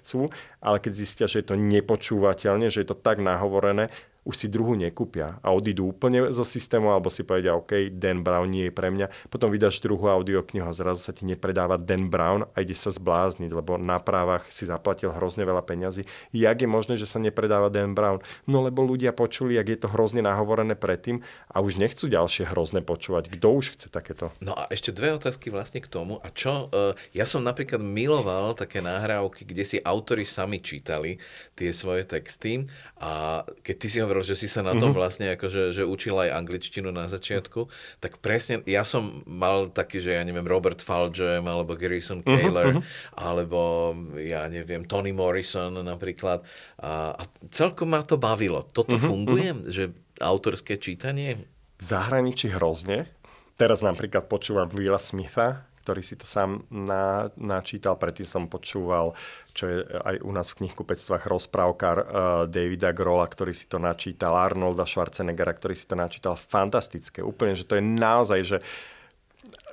chcú, 0.00 0.20
ale 0.64 0.80
keď 0.80 0.92
zistia, 0.96 1.26
že 1.28 1.44
je 1.44 1.52
to 1.52 1.60
nepočúvateľne, 1.60 2.72
že 2.72 2.82
je 2.82 2.88
to 2.88 2.96
tak 2.96 3.20
nahovorené, 3.20 3.92
už 4.24 4.34
si 4.34 4.46
druhú 4.48 4.72
nekúpia 4.72 5.36
a 5.44 5.52
odídu 5.52 5.92
úplne 5.92 6.32
zo 6.32 6.42
systému 6.42 6.88
alebo 6.88 7.12
si 7.12 7.22
povedia, 7.22 7.52
OK, 7.52 7.92
Dan 7.92 8.24
Brown 8.24 8.48
nie 8.48 8.68
je 8.68 8.72
pre 8.72 8.88
mňa. 8.88 9.28
Potom 9.28 9.52
vydáš 9.52 9.84
druhú 9.84 10.08
audioknihu 10.08 10.64
a 10.64 10.72
zrazu 10.72 11.04
sa 11.04 11.12
ti 11.12 11.28
nepredáva 11.28 11.76
Dan 11.76 12.08
Brown 12.08 12.48
a 12.56 12.64
ide 12.64 12.72
sa 12.72 12.88
zblázniť, 12.88 13.52
lebo 13.52 13.76
na 13.76 14.00
právach 14.00 14.48
si 14.48 14.64
zaplatil 14.64 15.12
hrozne 15.12 15.44
veľa 15.44 15.60
peňazí. 15.64 16.08
Jak 16.32 16.64
je 16.64 16.68
možné, 16.68 16.94
že 16.96 17.04
sa 17.04 17.20
nepredáva 17.20 17.68
Dan 17.68 17.92
Brown? 17.92 18.24
No 18.48 18.64
lebo 18.64 18.80
ľudia 18.80 19.12
počuli, 19.12 19.60
jak 19.60 19.68
je 19.68 19.78
to 19.84 19.88
hrozne 19.92 20.24
nahovorené 20.24 20.72
predtým 20.72 21.20
a 21.52 21.60
už 21.60 21.76
nechcú 21.76 22.08
ďalšie 22.08 22.48
hrozné 22.48 22.80
počúvať. 22.80 23.28
Kto 23.28 23.48
už 23.60 23.76
chce 23.76 23.92
takéto? 23.92 24.32
No 24.40 24.56
a 24.56 24.68
ešte 24.72 24.90
dve 24.90 25.12
otázky 25.12 25.52
vlastne 25.52 25.84
k 25.84 25.88
tomu. 25.92 26.16
A 26.24 26.32
čo? 26.32 26.72
E, 26.72 26.96
ja 27.12 27.28
som 27.28 27.44
napríklad 27.44 27.84
miloval 27.84 28.56
také 28.56 28.80
nahrávky, 28.80 29.44
kde 29.44 29.64
si 29.68 29.76
autori 29.84 30.24
sami 30.24 30.64
čítali 30.64 31.20
tie 31.52 31.70
svoje 31.76 32.08
texty 32.08 32.64
a 33.04 33.42
keď 33.60 33.74
ty 33.76 33.86
si 33.90 33.98
hovoril, 33.98 34.13
že 34.20 34.38
si 34.38 34.46
sa 34.46 34.60
na 34.60 34.76
tom 34.76 34.92
mhm. 34.92 34.98
vlastne 34.98 35.26
akože, 35.34 35.74
že 35.74 35.82
učil 35.82 36.14
aj 36.20 36.36
angličtinu 36.44 36.92
na 36.92 37.08
začiatku, 37.10 37.66
tak 37.98 38.20
presne, 38.20 38.60
ja 38.68 38.84
som 38.84 39.24
mal 39.24 39.72
taký, 39.72 39.98
že 39.98 40.14
ja 40.14 40.22
neviem, 40.22 40.44
Robert 40.44 40.84
Falgem, 40.84 41.42
alebo 41.42 41.74
Grayson 41.74 42.20
mhm, 42.20 42.26
Kaler, 42.28 42.68
uh-huh, 42.76 42.82
alebo 43.16 43.92
ja 44.20 44.46
neviem, 44.46 44.84
Tony 44.84 45.10
Morrison 45.10 45.74
napríklad. 45.80 46.44
A, 46.78 47.16
a 47.16 47.22
celkom 47.48 47.96
ma 47.96 48.04
to 48.04 48.20
bavilo. 48.20 48.68
Toto 48.70 48.94
uh-huh, 48.94 49.08
funguje, 49.08 49.50
uh-huh. 49.50 49.70
že 49.72 49.82
autorské 50.20 50.78
čítanie? 50.78 51.48
V 51.80 51.82
zahraničí 51.82 52.52
hrozne. 52.54 53.10
Teraz 53.54 53.86
napríklad 53.86 54.26
počúvam 54.26 54.66
Willa 54.70 54.98
Smitha, 54.98 55.66
ktorý 55.84 56.00
si 56.00 56.16
to 56.16 56.24
sám 56.24 56.64
na, 56.72 57.28
načítal. 57.36 58.00
Predtým 58.00 58.24
som 58.24 58.42
počúval, 58.48 59.12
čo 59.52 59.68
je 59.68 59.84
aj 59.84 60.24
u 60.24 60.32
nás 60.32 60.48
v 60.56 60.64
knihkupectvách 60.64 61.28
rozprávkar 61.28 61.96
uh, 62.00 62.06
Davida 62.48 62.96
Grola, 62.96 63.28
ktorý 63.28 63.52
si 63.52 63.68
to 63.68 63.76
načítal, 63.76 64.32
Arnolda 64.32 64.88
Schwarzeneggera, 64.88 65.52
ktorý 65.52 65.76
si 65.76 65.84
to 65.84 65.92
načítal. 65.92 66.40
Fantastické. 66.40 67.20
Úplne, 67.20 67.52
že 67.52 67.68
to 67.68 67.76
je 67.76 67.84
naozaj, 67.84 68.40
že 68.40 68.58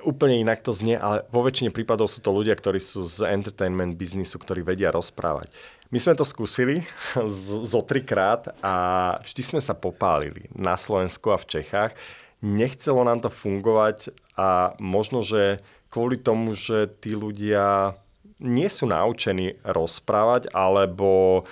úplne 0.04 0.36
inak 0.36 0.60
to 0.60 0.74
znie, 0.74 0.98
ale 0.98 1.24
vo 1.30 1.40
väčšine 1.40 1.72
prípadov 1.72 2.10
sú 2.10 2.20
to 2.20 2.34
ľudia, 2.34 2.52
ktorí 2.52 2.78
sú 2.82 3.06
z 3.08 3.24
entertainment 3.32 3.96
biznisu, 3.96 4.36
ktorí 4.36 4.60
vedia 4.60 4.92
rozprávať. 4.92 5.48
My 5.92 6.00
sme 6.00 6.16
to 6.16 6.24
skúsili 6.24 6.88
zo 7.72 7.80
trikrát 7.84 8.52
a 8.64 8.74
vždy 9.22 9.42
sme 9.44 9.60
sa 9.60 9.76
popálili 9.76 10.48
na 10.52 10.76
Slovensku 10.76 11.30
a 11.30 11.40
v 11.40 11.48
Čechách. 11.48 11.92
Nechcelo 12.42 13.06
nám 13.06 13.22
to 13.22 13.30
fungovať 13.30 14.10
a 14.34 14.74
možno, 14.82 15.22
že 15.22 15.62
kvôli 15.92 16.16
tomu, 16.16 16.56
že 16.56 16.88
tí 16.88 17.12
ľudia 17.12 17.92
nie 18.40 18.66
sú 18.72 18.88
naučení 18.88 19.60
rozprávať, 19.60 20.48
alebo 20.56 21.44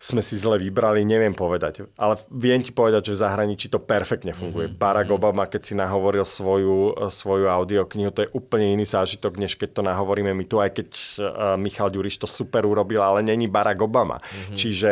sme 0.00 0.24
si 0.24 0.40
zle 0.40 0.56
vybrali, 0.56 1.04
neviem 1.04 1.36
povedať. 1.36 1.84
Ale 2.00 2.16
viem 2.32 2.64
ti 2.64 2.72
povedať, 2.72 3.12
že 3.12 3.20
v 3.20 3.22
zahraničí 3.26 3.68
to 3.68 3.76
perfektne 3.76 4.32
funguje. 4.32 4.72
Mm-hmm. 4.72 4.80
Barack 4.80 5.12
Obama, 5.12 5.44
keď 5.44 5.60
si 5.60 5.74
nahovoril 5.76 6.24
svoju, 6.24 6.96
svoju 7.12 7.52
audioknihu, 7.52 8.08
to 8.08 8.24
je 8.24 8.32
úplne 8.32 8.80
iný 8.80 8.88
zážitok, 8.88 9.36
než 9.36 9.60
keď 9.60 9.76
to 9.76 9.82
nahovoríme 9.84 10.32
my 10.32 10.44
tu, 10.48 10.56
aj 10.56 10.72
keď 10.72 10.88
uh, 11.20 11.24
Michal 11.60 11.92
Ďuriš 11.92 12.16
to 12.16 12.24
super 12.24 12.64
urobil, 12.64 13.04
ale 13.04 13.20
není 13.20 13.44
Barack 13.44 13.84
Obama. 13.84 14.24
Mm-hmm. 14.24 14.56
Čiže 14.56 14.90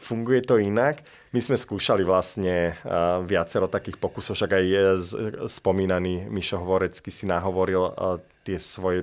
funguje 0.00 0.40
to 0.40 0.56
inak. 0.56 1.04
My 1.34 1.42
sme 1.42 1.58
skúšali 1.58 2.06
vlastne 2.06 2.78
uh, 2.86 3.18
viacero 3.26 3.66
takých 3.66 3.98
pokusov, 3.98 4.38
však 4.38 4.54
aj 4.54 4.64
z, 5.02 5.10
spomínaný 5.50 6.30
Mišo 6.30 6.62
Hvorecký 6.62 7.10
si 7.10 7.26
nahovoril 7.26 7.90
uh, 7.90 8.22
tie 8.46 8.62
svoje 8.62 9.02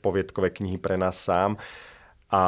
poviedkové 0.00 0.56
knihy 0.56 0.80
pre 0.80 0.96
nás 0.96 1.20
sám. 1.20 1.60
A 2.32 2.42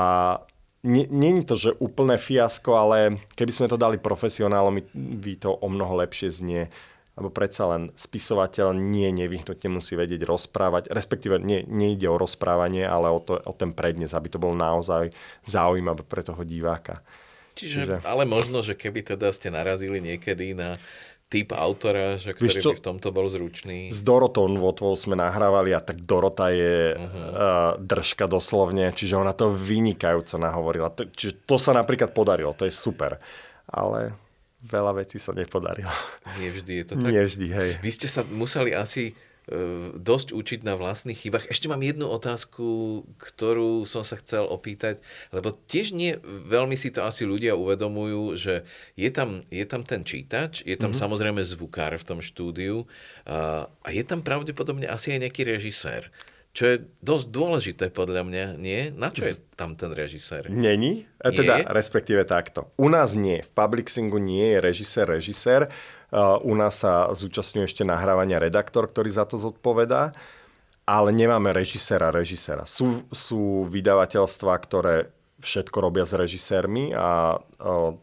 Není 0.83 1.47
to, 1.47 1.55
že 1.55 1.79
úplné 1.79 2.19
fiasko, 2.19 2.75
ale 2.75 3.23
keby 3.39 3.53
sme 3.55 3.71
to 3.71 3.79
dali 3.79 4.03
profesionálom, 4.03 4.83
by 5.23 5.39
to 5.39 5.55
o 5.55 5.71
mnoho 5.71 5.95
lepšie 6.03 6.43
znie. 6.43 6.67
Lebo 7.15 7.31
predsa 7.31 7.71
len 7.71 7.95
spisovateľ 7.95 8.75
nie 8.75 9.07
nevyhnutne 9.15 9.71
musí 9.71 9.95
vedieť 9.95 10.27
rozprávať, 10.27 10.91
respektíve 10.91 11.39
nie, 11.39 11.63
nejde 11.71 12.11
o 12.11 12.19
rozprávanie, 12.19 12.83
ale 12.83 13.15
o, 13.15 13.23
to, 13.23 13.39
o 13.39 13.55
ten 13.55 13.71
prednes, 13.71 14.11
aby 14.11 14.27
to 14.27 14.43
bolo 14.43 14.59
naozaj 14.59 15.15
zaujímavé 15.47 16.03
pre 16.03 16.27
toho 16.27 16.43
diváka. 16.43 16.99
Čiže, 17.53 17.81
Čiže, 17.85 17.97
ale 18.05 18.25
možno, 18.25 18.65
že 18.65 18.73
keby 18.73 19.05
teda 19.05 19.29
ste 19.33 19.53
narazili 19.53 20.01
niekedy 20.01 20.57
na 20.57 20.81
typ 21.33 21.57
autora, 21.57 22.21
že 22.21 22.37
ktorý 22.37 22.61
čo, 22.61 22.71
by 22.77 22.77
v 22.77 22.87
tomto 22.93 23.09
bol 23.09 23.25
zručný. 23.25 23.89
S 23.89 24.05
Dorotou 24.05 24.45
Nvotvou 24.53 24.93
sme 24.93 25.17
nahrávali 25.17 25.73
a 25.73 25.81
tak 25.81 26.05
Dorota 26.05 26.53
je 26.53 26.93
uh-huh. 26.93 27.01
uh, 27.01 27.73
držka 27.81 28.29
doslovne, 28.29 28.93
čiže 28.93 29.17
ona 29.17 29.33
to 29.33 29.49
vynikajúco 29.49 30.37
nahovorila. 30.37 30.93
Čiže 30.93 31.49
to 31.49 31.57
sa 31.57 31.73
napríklad 31.73 32.13
podarilo, 32.13 32.53
to 32.53 32.69
je 32.69 32.75
super. 32.77 33.17
Ale 33.65 34.13
veľa 34.61 34.93
vecí 35.01 35.17
sa 35.17 35.33
nepodarilo. 35.33 35.89
Nie 36.37 36.53
vždy 36.53 36.73
je 36.77 36.85
to 36.85 36.95
tak. 37.01 37.09
Nie 37.09 37.25
vždy, 37.25 37.47
hej. 37.49 37.71
Vy 37.81 37.91
ste 37.97 38.13
sa 38.13 38.29
museli 38.29 38.77
asi 38.77 39.17
dosť 39.99 40.31
učiť 40.31 40.61
na 40.63 40.79
vlastných 40.79 41.19
chybách. 41.19 41.51
Ešte 41.51 41.67
mám 41.67 41.83
jednu 41.83 42.07
otázku, 42.07 43.03
ktorú 43.19 43.83
som 43.91 44.07
sa 44.07 44.15
chcel 44.23 44.47
opýtať, 44.47 45.03
lebo 45.35 45.51
tiež 45.67 45.91
nie 45.91 46.15
veľmi 46.23 46.79
si 46.79 46.95
to 46.95 47.03
asi 47.03 47.27
ľudia 47.27 47.59
uvedomujú, 47.59 48.39
že 48.39 48.63
je 48.95 49.11
tam, 49.11 49.43
je 49.51 49.67
tam 49.67 49.83
ten 49.83 50.07
čítač, 50.07 50.63
je 50.63 50.79
tam 50.79 50.95
mm-hmm. 50.95 51.03
samozrejme 51.03 51.43
zvukár 51.43 51.99
v 51.99 52.07
tom 52.07 52.23
štúdiu 52.23 52.87
a, 53.27 53.67
a 53.67 53.89
je 53.91 54.07
tam 54.07 54.23
pravdepodobne 54.23 54.87
asi 54.87 55.19
aj 55.19 55.27
nejaký 55.27 55.43
režisér. 55.43 56.15
Čo 56.53 56.65
je 56.69 56.77
dosť 57.01 57.27
dôležité 57.33 57.87
podľa 57.89 58.29
mňa, 58.29 58.45
nie? 58.61 58.93
Na 58.93 59.09
čo 59.09 59.25
je 59.25 59.41
tam 59.57 59.73
ten 59.73 59.89
režisér? 59.89 60.53
Není, 60.53 61.09
e, 61.17 61.33
teda 61.33 61.65
nie? 61.65 61.67
respektíve 61.73 62.29
takto. 62.29 62.69
U 62.77 62.93
nás 62.93 63.17
nie, 63.17 63.41
v 63.41 63.51
Publixingu 63.57 64.21
nie 64.21 64.53
je 64.53 64.59
režisér, 64.61 65.09
režisér. 65.09 65.73
Uh, 66.13 66.37
u 66.45 66.53
nás 66.53 66.85
sa 66.85 67.09
zúčastňuje 67.09 67.65
ešte 67.65 67.89
nahrávania 67.89 68.37
redaktor, 68.37 68.85
ktorý 68.85 69.09
za 69.09 69.25
to 69.25 69.41
zodpovedá, 69.41 70.13
ale 70.85 71.09
nemáme 71.09 71.57
režiséra, 71.57 72.13
režiséra. 72.13 72.69
Sú, 72.69 73.09
sú 73.09 73.65
vydavateľstva, 73.65 74.53
ktoré 74.61 75.09
všetko 75.41 75.73
robia 75.81 76.05
s 76.05 76.13
režisérmi 76.13 76.93
a 76.93 77.41
uh, 77.41 77.97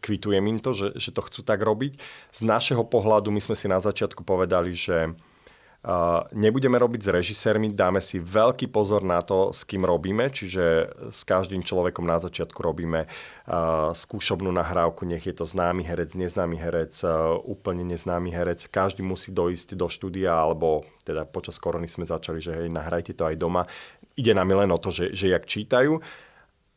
kvitujem 0.00 0.42
im 0.48 0.58
to, 0.58 0.72
že, 0.74 0.98
že 0.98 1.10
to 1.12 1.22
chcú 1.22 1.44
tak 1.44 1.60
robiť. 1.62 2.00
Z 2.34 2.40
našeho 2.42 2.82
pohľadu 2.82 3.30
my 3.30 3.38
sme 3.38 3.54
si 3.54 3.70
na 3.70 3.78
začiatku 3.78 4.24
povedali, 4.26 4.74
že 4.74 5.14
nebudeme 6.36 6.76
robiť 6.76 7.00
s 7.00 7.08
režisérmi, 7.08 7.72
dáme 7.72 8.04
si 8.04 8.20
veľký 8.20 8.68
pozor 8.68 9.00
na 9.00 9.24
to, 9.24 9.48
s 9.48 9.64
kým 9.64 9.88
robíme, 9.88 10.28
čiže 10.28 10.92
s 11.08 11.24
každým 11.24 11.64
človekom 11.64 12.04
na 12.04 12.20
začiatku 12.20 12.60
robíme 12.60 13.08
skúšobnú 13.96 14.52
nahrávku, 14.52 15.08
nech 15.08 15.24
je 15.24 15.32
to 15.32 15.48
známy 15.48 15.88
herec, 15.88 16.12
neznámy 16.12 16.60
herec, 16.60 17.00
úplne 17.48 17.88
neznámy 17.88 18.28
herec. 18.28 18.68
Každý 18.68 19.00
musí 19.00 19.32
dojsť 19.32 19.72
do 19.72 19.88
štúdia, 19.88 20.36
alebo 20.36 20.84
teda 21.00 21.24
počas 21.24 21.56
korony 21.56 21.88
sme 21.88 22.04
začali, 22.04 22.44
že 22.44 22.60
hej, 22.60 22.68
nahrajte 22.68 23.16
to 23.16 23.24
aj 23.24 23.40
doma. 23.40 23.64
Ide 24.20 24.36
nám 24.36 24.52
len 24.52 24.68
o 24.68 24.76
to, 24.76 24.92
že, 24.92 25.16
že 25.16 25.32
jak 25.32 25.48
čítajú 25.48 25.96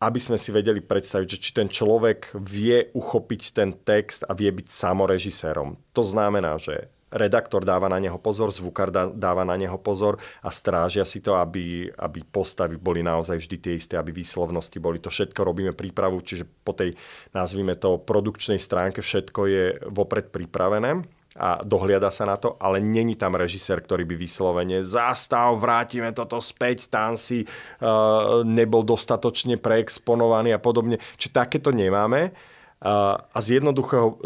aby 0.04 0.20
sme 0.20 0.36
si 0.36 0.52
vedeli 0.52 0.84
predstaviť, 0.84 1.28
že 1.32 1.40
či 1.40 1.52
ten 1.56 1.72
človek 1.72 2.36
vie 2.36 2.92
uchopiť 2.92 3.42
ten 3.56 3.72
text 3.72 4.28
a 4.28 4.36
vie 4.36 4.52
byť 4.52 4.68
samorežisérom. 4.68 5.80
To 5.96 6.04
znamená, 6.04 6.60
že 6.60 6.92
redaktor 7.14 7.62
dáva 7.62 7.86
na 7.88 8.02
neho 8.02 8.18
pozor, 8.18 8.50
zvukár 8.50 8.90
dáva 9.14 9.46
na 9.46 9.54
neho 9.54 9.78
pozor 9.78 10.18
a 10.42 10.50
strážia 10.50 11.06
si 11.06 11.22
to, 11.22 11.38
aby, 11.38 11.88
aby 11.94 12.20
postavy 12.26 12.76
boli 12.76 13.06
naozaj 13.06 13.38
vždy 13.38 13.58
tie 13.62 13.74
isté, 13.78 13.94
aby 13.96 14.10
výslovnosti 14.10 14.82
boli. 14.82 14.98
To 15.00 15.14
všetko 15.14 15.40
robíme 15.46 15.72
prípravu, 15.78 16.20
čiže 16.26 16.50
po 16.66 16.74
tej, 16.74 16.98
nazvime 17.32 17.78
to, 17.78 18.02
produkčnej 18.02 18.58
stránke 18.58 19.06
všetko 19.06 19.42
je 19.46 19.66
vopred 19.94 20.34
pripravené 20.34 21.06
a 21.34 21.66
dohliada 21.66 22.14
sa 22.14 22.30
na 22.30 22.38
to, 22.38 22.54
ale 22.62 22.78
není 22.78 23.18
tam 23.18 23.34
režisér, 23.34 23.82
ktorý 23.82 24.06
by 24.06 24.16
vyslovene 24.18 24.86
zastav, 24.86 25.58
vrátime 25.58 26.14
toto 26.14 26.38
späť, 26.38 26.90
tam 26.94 27.18
si 27.18 27.42
uh, 27.42 28.46
nebol 28.46 28.86
dostatočne 28.86 29.58
preexponovaný 29.58 30.54
a 30.54 30.62
podobne. 30.62 31.02
Čiže 31.18 31.34
takéto 31.34 31.74
nemáme. 31.74 32.53
A 32.84 33.38
z, 33.40 33.64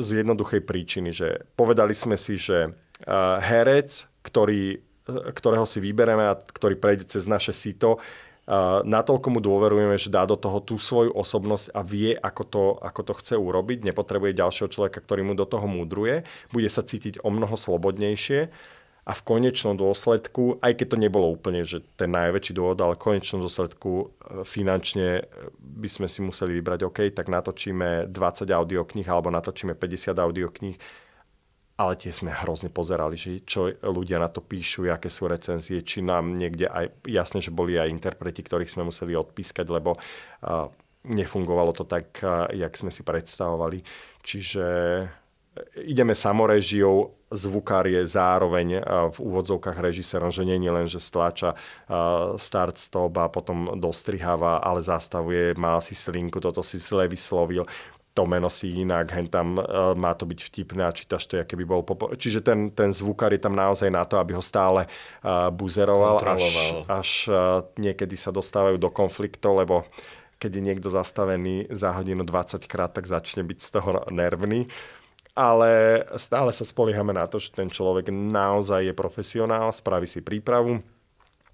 z 0.01 0.10
jednoduchej 0.26 0.62
príčiny, 0.66 1.14
že 1.14 1.45
povedali 1.53 1.93
sme 1.93 2.18
si, 2.18 2.41
že 2.41 2.74
herec, 3.38 4.10
ktorý, 4.26 4.82
ktorého 5.08 5.70
si 5.70 5.78
vybereme 5.78 6.26
a 6.26 6.34
ktorý 6.34 6.74
prejde 6.74 7.05
cez 7.05 7.30
naše 7.30 7.53
sito, 7.53 8.01
natoľko 8.82 9.28
mu 9.30 9.39
dôverujeme, 9.43 9.93
že 9.99 10.10
dá 10.10 10.26
do 10.26 10.34
toho 10.34 10.58
tú 10.64 10.82
svoju 10.82 11.14
osobnosť 11.14 11.70
a 11.70 11.86
vie, 11.86 12.18
ako 12.18 12.43
to, 12.49 12.66
ako 12.82 13.01
to 13.05 13.14
chce 13.22 13.36
urobiť. 13.38 13.86
Nepotrebuje 13.86 14.39
ďalšieho 14.39 14.72
človeka, 14.74 15.05
ktorý 15.05 15.22
mu 15.28 15.34
do 15.38 15.45
toho 15.45 15.68
múdruje. 15.70 16.26
Bude 16.49 16.72
sa 16.72 16.82
cítiť 16.82 17.22
o 17.22 17.30
mnoho 17.30 17.53
slobodnejšie 17.53 18.49
a 19.08 19.16
v 19.16 19.22
konečnom 19.24 19.80
dôsledku, 19.80 20.60
aj 20.60 20.84
keď 20.84 20.88
to 20.91 20.97
nebolo 20.99 21.32
úplne 21.32 21.64
že 21.64 21.80
ten 21.95 22.12
najväčší 22.12 22.51
dôvod, 22.51 22.76
ale 22.84 22.99
v 22.99 23.03
konečnom 23.08 23.39
dôsledku 23.39 23.91
e, 23.95 24.05
finančne 24.43 25.24
e, 25.24 25.47
by 25.55 25.88
sme 25.88 26.12
si 26.12 26.20
museli 26.20 26.60
vybrať, 26.60 26.80
OK, 26.84 26.99
tak 27.16 27.32
natočíme 27.32 28.12
20 28.12 28.51
audiokníh 28.51 29.08
alebo 29.08 29.32
natočíme 29.32 29.80
50 29.80 30.12
audiokníh, 30.12 30.76
ale 31.80 31.93
tie 31.95 32.12
sme 32.12 32.36
hrozne 32.36 32.68
pozerali, 32.68 33.16
že 33.16 33.47
čo 33.47 33.72
ľudia 33.72 34.20
na 34.20 34.28
to 34.28 34.43
píšu, 34.43 34.91
aké 34.91 35.08
sú 35.08 35.32
recenzie, 35.32 35.88
či 35.88 36.03
nám 36.03 36.36
niekde 36.36 36.68
aj, 36.68 37.08
jasne, 37.08 37.39
že 37.39 37.55
boli 37.55 37.80
aj 37.80 37.88
interpreti, 37.88 38.43
ktorých 38.43 38.68
sme 38.68 38.91
museli 38.91 39.14
odpískať, 39.14 39.70
lebo 39.70 39.93
uh, 39.93 40.68
nefungovalo 41.05 41.78
to 41.78 41.86
tak, 41.86 42.18
uh, 42.26 42.49
jak 42.49 42.74
sme 42.74 42.89
si 42.89 43.05
predstavovali. 43.05 43.86
Čiže 44.26 44.66
ideme 45.86 46.16
samorežiou, 46.16 47.18
zvukár 47.32 47.88
je 47.91 48.08
zároveň 48.08 48.80
v 49.12 49.18
úvodzovkách 49.20 49.78
režisérom, 49.84 50.32
že 50.32 50.47
nie 50.47 50.55
je 50.60 50.72
len, 50.72 50.88
že 50.88 51.03
stláča 51.03 51.60
start, 52.39 52.80
stop 52.80 53.20
a 53.20 53.28
potom 53.28 53.76
dostriháva, 53.76 54.64
ale 54.64 54.80
zastavuje, 54.80 55.51
má 55.60 55.80
si 55.84 55.91
slinku, 55.91 56.39
toto 56.39 56.64
si 56.64 56.80
zle 56.80 57.08
vyslovil. 57.12 57.68
To 58.16 58.26
meno 58.26 58.49
si 58.49 58.82
inak, 58.82 59.14
hen 59.14 59.30
tam 59.30 59.62
uh, 59.62 59.93
má 59.93 60.18
to 60.18 60.26
byť 60.26 60.39
vtipné 60.49 60.89
a 60.89 60.89
čítaš 60.89 61.30
to, 61.30 61.38
keby 61.38 61.70
bol... 61.70 61.86
Popo- 61.86 62.18
Čiže 62.18 62.41
ten, 62.41 62.74
ten 62.74 62.89
zvukár 62.89 63.30
je 63.30 63.38
tam 63.38 63.53
naozaj 63.53 63.93
na 63.93 64.01
to, 64.10 64.18
aby 64.18 64.34
ho 64.34 64.41
stále 64.41 64.89
uh, 64.89 65.53
buzeroval, 65.53 66.18
až, 66.26 66.43
až 66.89 67.10
uh, 67.30 67.62
niekedy 67.78 68.18
sa 68.18 68.34
dostávajú 68.34 68.82
do 68.82 68.89
konfliktov, 68.89 69.62
lebo 69.62 69.86
keď 70.41 70.49
je 70.49 70.66
niekto 70.66 70.89
zastavený 70.89 71.70
za 71.70 71.93
hodinu 71.93 72.26
20 72.26 72.66
krát, 72.66 72.89
tak 72.89 73.05
začne 73.05 73.45
byť 73.45 73.58
z 73.62 73.70
toho 73.70 74.01
nervný 74.10 74.66
ale 75.38 76.02
stále 76.18 76.50
sa 76.50 76.66
spoliehame 76.66 77.14
na 77.14 77.30
to, 77.30 77.38
že 77.38 77.54
ten 77.54 77.70
človek 77.70 78.10
naozaj 78.10 78.90
je 78.90 78.94
profesionál, 78.98 79.70
spraví 79.70 80.10
si 80.10 80.26
prípravu 80.26 80.82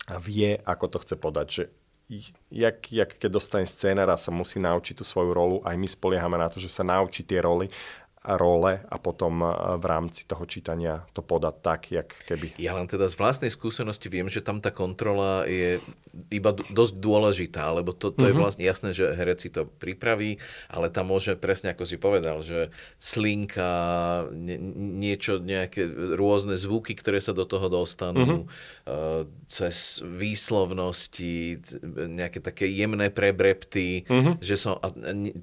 a 0.07 0.15
vie, 0.23 0.55
ako 0.63 0.85
to 0.87 0.97
chce 1.03 1.15
podať. 1.19 1.47
Že 1.51 1.63
jak, 2.47 2.77
jak 2.87 3.11
keď 3.19 3.27
dostane 3.27 3.67
scénara, 3.67 4.15
sa 4.15 4.31
musí 4.31 4.63
naučiť 4.63 4.95
tú 4.95 5.03
svoju 5.03 5.35
rolu, 5.35 5.57
aj 5.67 5.75
my 5.75 5.87
spoliehame 5.91 6.39
na 6.39 6.47
to, 6.47 6.63
že 6.63 6.71
sa 6.71 6.87
naučí 6.87 7.27
tie 7.27 7.43
roly 7.43 7.67
role 8.23 8.79
a 8.87 8.95
potom 9.03 9.43
v 9.75 9.83
rámci 9.83 10.23
toho 10.23 10.47
čítania 10.47 11.03
to 11.11 11.19
podať 11.19 11.55
tak, 11.59 11.91
jak 11.91 12.07
keby. 12.23 12.55
Ja 12.55 12.71
len 12.79 12.87
teda 12.87 13.11
z 13.11 13.19
vlastnej 13.19 13.51
skúsenosti 13.51 14.07
viem, 14.07 14.31
že 14.31 14.39
tam 14.39 14.63
tá 14.63 14.71
kontrola 14.71 15.43
je 15.43 15.83
iba 16.29 16.53
dosť 16.53 16.93
dôležitá, 17.01 17.73
lebo 17.73 17.89
to, 17.89 18.13
to 18.13 18.21
mm-hmm. 18.21 18.29
je 18.29 18.33
mhm. 18.37 18.41
vlastne 18.41 18.63
jasné, 18.63 18.89
že 18.93 19.05
herec 19.17 19.41
si 19.41 19.49
to 19.49 19.65
pripraví, 19.65 20.37
ale 20.69 20.93
tam 20.93 21.09
môže 21.09 21.33
presne 21.33 21.73
ako 21.73 21.89
si 21.89 21.97
povedal, 21.97 22.45
že 22.45 22.69
slinka, 23.01 24.29
nie, 24.29 24.61
niečo, 25.01 25.41
nejaké 25.41 25.89
rôzne 26.13 26.53
zvuky, 26.53 26.93
ktoré 26.93 27.17
sa 27.17 27.33
do 27.33 27.49
toho 27.49 27.65
dostanú, 27.65 28.45
mm-hmm. 28.45 28.45
uh, 28.85 29.25
cez 29.49 30.05
výslovnosti, 30.05 31.57
nejaké 31.93 32.45
také 32.45 32.69
jemné 32.69 33.09
prebrepty, 33.09 34.05
mm-hmm. 34.05 34.37
že 34.37 34.53
som, 34.53 34.77
a, 34.85 34.93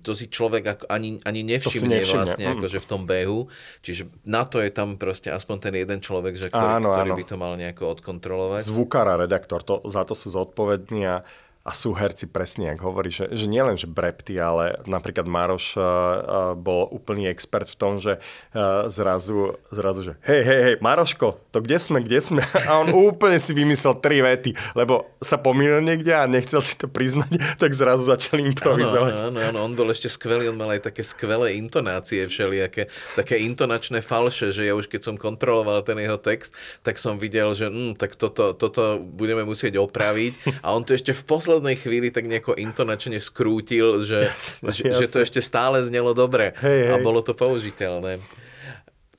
to 0.06 0.14
si 0.14 0.30
človek 0.30 0.78
ako 0.78 0.84
ani, 0.86 1.18
ani 1.26 1.42
nevšimne, 1.42 1.98
nevšimne 1.98 2.14
vlastne, 2.14 2.44
mm. 2.46 2.52
ako 2.54 2.66
že 2.70 2.78
v 2.78 2.86
tom 2.86 3.02
behu. 3.10 3.50
Čiže 3.82 4.02
na 4.22 4.46
to 4.46 4.62
je 4.62 4.70
tam 4.70 4.98
proste 4.98 5.34
aspoň 5.34 5.56
ten 5.70 5.74
jeden 5.82 5.98
človek, 5.98 6.34
že 6.38 6.46
ktorý, 6.50 6.78
áno, 6.78 6.94
ktorý 6.94 7.10
áno. 7.14 7.18
by 7.18 7.24
to 7.26 7.36
mal 7.38 7.52
nejako 7.58 7.84
odkontrolovať. 7.98 8.62
Zvukár 8.66 9.06
a 9.10 9.14
redaktor, 9.18 9.62
to, 9.66 9.82
za 9.86 10.06
to 10.06 10.14
sú 10.14 10.30
zodpovední 10.30 10.59
a, 10.68 11.24
a 11.70 11.72
sú 11.72 11.94
herci 11.94 12.26
presne, 12.26 12.74
ako 12.74 12.82
hovorí, 12.90 13.14
že, 13.14 13.30
že 13.30 13.46
nielen, 13.46 13.78
že 13.78 13.86
brepty, 13.86 14.34
ale 14.42 14.82
napríklad 14.90 15.30
Maroš 15.30 15.78
uh, 15.78 16.58
bol 16.58 16.90
úplný 16.90 17.30
expert 17.30 17.70
v 17.70 17.78
tom, 17.78 18.02
že 18.02 18.18
uh, 18.18 18.90
zrazu, 18.90 19.54
zrazu, 19.70 20.02
že 20.02 20.12
hej, 20.26 20.42
hej, 20.42 20.60
hej, 20.66 20.76
Maroško, 20.82 21.38
to 21.54 21.62
kde 21.62 21.78
sme, 21.78 22.02
kde 22.02 22.18
sme? 22.18 22.42
A 22.66 22.82
on 22.82 22.90
úplne 22.90 23.38
si 23.38 23.54
vymyslel 23.54 24.02
tri 24.02 24.18
vety, 24.18 24.58
lebo 24.74 25.14
sa 25.22 25.38
pomýlil 25.38 25.86
niekde 25.86 26.10
a 26.10 26.26
nechcel 26.26 26.58
si 26.58 26.74
to 26.74 26.90
priznať, 26.90 27.38
tak 27.62 27.70
zrazu 27.70 28.10
začal 28.10 28.42
improvizovať. 28.42 29.12
Áno, 29.14 29.22
áno, 29.30 29.38
áno, 29.38 29.58
on 29.70 29.72
bol 29.78 29.86
ešte 29.94 30.10
skvelý, 30.10 30.50
on 30.50 30.58
mal 30.58 30.74
aj 30.74 30.90
také 30.90 31.06
skvelé 31.06 31.54
intonácie 31.54 32.26
všelijaké, 32.26 32.90
také 33.14 33.38
intonačné 33.46 34.02
falše, 34.02 34.50
že 34.50 34.66
ja 34.66 34.74
už 34.74 34.90
keď 34.90 35.06
som 35.06 35.14
kontroloval 35.14 35.86
ten 35.86 36.02
jeho 36.02 36.18
text, 36.18 36.50
tak 36.82 36.98
som 36.98 37.14
videl, 37.14 37.54
že 37.54 37.70
hm, 37.70 37.94
tak 37.94 38.18
toto, 38.18 38.58
toto 38.58 38.98
budeme 38.98 39.46
musieť 39.46 39.78
opraviť 39.78 40.64
a 40.66 40.74
on 40.74 40.82
to 40.82 40.98
ešte 40.98 41.14
v 41.14 41.22
poslednom 41.22 41.59
poslednej 41.60 41.76
chvíli 41.76 42.08
tak 42.08 42.24
nejako 42.24 42.56
intonačne 42.56 43.20
skrútil, 43.20 44.00
že, 44.00 44.32
jasne, 44.32 44.72
že, 44.72 44.82
jasne. 44.88 44.96
že 44.96 45.06
to 45.12 45.18
ešte 45.20 45.40
stále 45.44 45.84
znelo 45.84 46.16
dobre 46.16 46.56
hej, 46.56 46.88
hej. 46.88 46.92
a 46.96 46.96
bolo 47.04 47.20
to 47.20 47.36
použiteľné. 47.36 48.16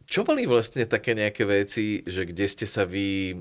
Čo 0.09 0.25
boli 0.25 0.49
vlastne 0.49 0.89
také 0.89 1.13
nejaké 1.13 1.45
veci, 1.45 2.01
že 2.01 2.25
kde 2.25 2.45
ste 2.49 2.65
sa 2.65 2.89
vy 2.89 3.37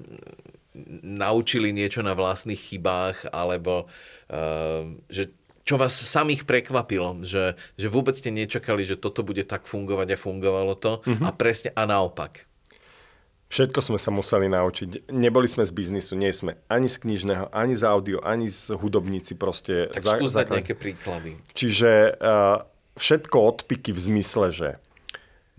naučili 1.03 1.73
niečo 1.73 2.05
na 2.05 2.13
vlastných 2.13 2.61
chybách, 2.61 3.33
alebo 3.33 3.89
uh, 3.89 4.85
že 5.09 5.33
čo 5.65 5.81
vás 5.81 5.97
samých 5.97 6.45
prekvapilo, 6.45 7.25
že, 7.25 7.57
že 7.81 7.89
vôbec 7.89 8.13
ste 8.13 8.29
nečakali, 8.29 8.85
že 8.85 9.01
toto 9.01 9.25
bude 9.25 9.49
tak 9.49 9.65
fungovať 9.65 10.13
a 10.13 10.21
fungovalo 10.21 10.77
to 10.77 11.01
uh-huh. 11.01 11.25
a 11.25 11.31
presne 11.33 11.73
a 11.73 11.89
naopak. 11.89 12.50
Všetko 13.51 13.83
sme 13.83 13.99
sa 13.99 14.15
museli 14.15 14.47
naučiť. 14.47 15.11
Neboli 15.11 15.51
sme 15.51 15.67
z 15.67 15.75
biznisu, 15.75 16.15
nie 16.15 16.31
sme 16.31 16.63
ani 16.71 16.87
z 16.87 17.03
knižného, 17.03 17.51
ani 17.51 17.75
z 17.75 17.83
audio, 17.83 18.23
ani 18.23 18.47
z 18.47 18.79
hudobníci 18.79 19.35
proste. 19.35 19.91
Tak 19.91 20.23
skús 20.23 20.31
dať 20.31 20.55
nejaké 20.55 20.79
príklady. 20.79 21.35
Čiže 21.59 22.15
uh, 22.15 22.63
všetko 22.95 23.37
odpiky 23.43 23.91
v 23.91 24.01
zmysle, 24.01 24.55
že 24.55 24.69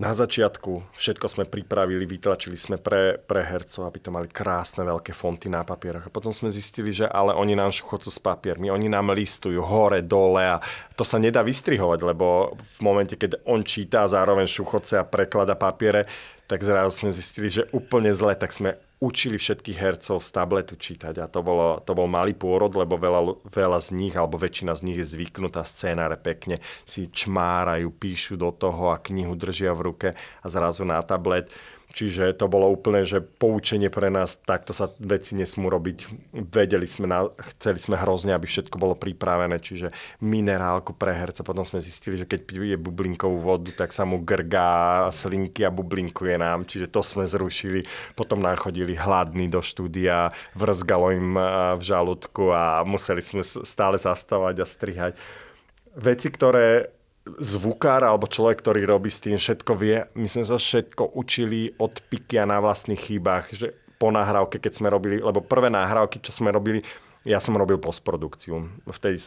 na 0.02 0.18
začiatku 0.18 0.98
všetko 0.98 1.26
sme 1.30 1.44
pripravili, 1.46 2.10
vytlačili 2.10 2.58
sme 2.58 2.82
pre, 2.82 3.22
pre 3.22 3.46
hercov, 3.46 3.86
aby 3.86 4.00
to 4.02 4.10
mali 4.10 4.26
krásne 4.26 4.82
veľké 4.82 5.14
fonty 5.14 5.46
na 5.46 5.62
papieroch. 5.62 6.10
A 6.10 6.14
potom 6.16 6.34
sme 6.34 6.50
zistili, 6.50 6.90
že 6.90 7.06
ale 7.06 7.38
oni 7.38 7.54
nám 7.54 7.70
šuchocú 7.70 8.10
s 8.10 8.18
papiermi, 8.18 8.74
oni 8.74 8.90
nám 8.90 9.14
listujú 9.14 9.62
hore, 9.62 10.02
dole 10.02 10.42
a 10.42 10.58
to 10.98 11.06
sa 11.06 11.22
nedá 11.22 11.46
vystrihovať, 11.46 12.00
lebo 12.02 12.58
v 12.58 12.80
momente, 12.82 13.14
keď 13.14 13.46
on 13.46 13.62
číta 13.62 14.08
a 14.08 14.10
zároveň 14.10 14.50
šuchoce 14.50 14.98
a 14.98 15.06
preklada 15.06 15.54
papiere, 15.54 16.10
tak 16.52 16.68
zrazu 16.68 16.92
sme 16.92 17.16
zistili, 17.16 17.48
že 17.48 17.72
úplne 17.72 18.12
zle, 18.12 18.36
tak 18.36 18.52
sme 18.52 18.76
učili 19.00 19.40
všetkých 19.40 19.80
hercov 19.80 20.20
z 20.20 20.30
tabletu 20.36 20.76
čítať. 20.76 21.24
A 21.24 21.26
to, 21.32 21.40
bolo, 21.40 21.80
to 21.80 21.96
bol 21.96 22.12
malý 22.12 22.36
pôrod, 22.36 22.76
lebo 22.76 23.00
veľa, 23.00 23.40
veľa 23.48 23.80
z 23.80 23.96
nich, 23.96 24.20
alebo 24.20 24.36
väčšina 24.36 24.76
z 24.76 24.84
nich 24.84 25.00
je 25.00 25.16
zvyknutá 25.16 25.64
scénáre 25.64 26.20
pekne. 26.20 26.60
Si 26.84 27.08
čmárajú, 27.08 27.88
píšu 27.96 28.36
do 28.36 28.52
toho 28.52 28.92
a 28.92 29.00
knihu 29.00 29.32
držia 29.40 29.72
v 29.72 29.96
ruke 29.96 30.10
a 30.14 30.46
zrazu 30.52 30.84
na 30.84 31.00
tablet 31.00 31.48
Čiže 31.92 32.40
to 32.40 32.48
bolo 32.48 32.72
úplne, 32.72 33.04
že 33.04 33.20
poučenie 33.20 33.92
pre 33.92 34.08
nás, 34.08 34.40
takto 34.40 34.72
sa 34.72 34.88
veci 35.04 35.36
nesmú 35.36 35.68
robiť. 35.68 36.08
Vedeli 36.32 36.88
sme, 36.88 37.04
na, 37.12 37.28
chceli 37.56 37.84
sme 37.84 38.00
hrozne, 38.00 38.32
aby 38.32 38.48
všetko 38.48 38.80
bolo 38.80 38.96
pripravené, 38.96 39.60
čiže 39.60 39.92
minerálku 40.24 40.96
pre 40.96 41.12
herca. 41.12 41.44
Potom 41.44 41.68
sme 41.68 41.84
zistili, 41.84 42.16
že 42.16 42.24
keď 42.24 42.48
pije 42.48 42.78
bublinkovú 42.80 43.44
vodu, 43.44 43.76
tak 43.76 43.92
sa 43.92 44.08
mu 44.08 44.24
grgá 44.24 45.12
slinky 45.12 45.68
a 45.68 45.76
bublinkuje 45.76 46.40
nám, 46.40 46.64
čiže 46.64 46.88
to 46.88 47.04
sme 47.04 47.28
zrušili. 47.28 47.84
Potom 48.16 48.40
nám 48.40 48.56
chodili 48.56 48.96
hladní 48.96 49.52
do 49.52 49.60
štúdia, 49.60 50.32
vrzgalo 50.56 51.12
im 51.12 51.36
v 51.76 51.82
žalúdku 51.84 52.56
a 52.56 52.88
museli 52.88 53.20
sme 53.20 53.44
stále 53.44 54.00
zastavať 54.00 54.56
a 54.64 54.66
strihať. 54.66 55.14
Veci, 55.92 56.32
ktoré 56.32 57.01
zvukár 57.26 58.02
alebo 58.02 58.26
človek, 58.26 58.62
ktorý 58.62 58.82
robí 58.86 59.14
s 59.14 59.22
tým 59.22 59.38
všetko 59.38 59.72
vie. 59.78 60.10
My 60.18 60.26
sme 60.26 60.42
sa 60.42 60.58
všetko 60.58 61.14
učili 61.14 61.74
od 61.78 62.02
pikia 62.10 62.50
na 62.50 62.58
vlastných 62.58 62.98
chybách, 62.98 63.46
že 63.54 63.68
po 64.02 64.10
nahrávke, 64.10 64.58
keď 64.58 64.74
sme 64.82 64.90
robili, 64.90 65.22
lebo 65.22 65.46
prvé 65.46 65.70
nahrávky, 65.70 66.18
čo 66.26 66.34
sme 66.34 66.50
robili, 66.50 66.82
ja 67.22 67.38
som 67.38 67.54
robil 67.54 67.78
postprodukciu. 67.78 68.66
Vtedy 68.90 69.22
e, 69.22 69.26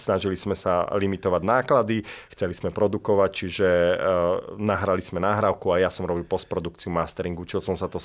snažili 0.00 0.40
sme 0.40 0.56
sa 0.56 0.88
limitovať 0.88 1.42
náklady, 1.44 2.00
chceli 2.32 2.56
sme 2.56 2.72
produkovať, 2.72 3.30
čiže 3.44 3.68
uh, 3.68 4.56
nahrali 4.56 5.04
sme 5.04 5.20
nahrávku 5.20 5.68
a 5.68 5.84
ja 5.84 5.92
som 5.92 6.08
robil 6.08 6.24
postprodukciu, 6.24 6.88
mastering. 6.88 7.36
Učil 7.36 7.60
som 7.60 7.76
sa 7.76 7.92
to, 7.92 8.00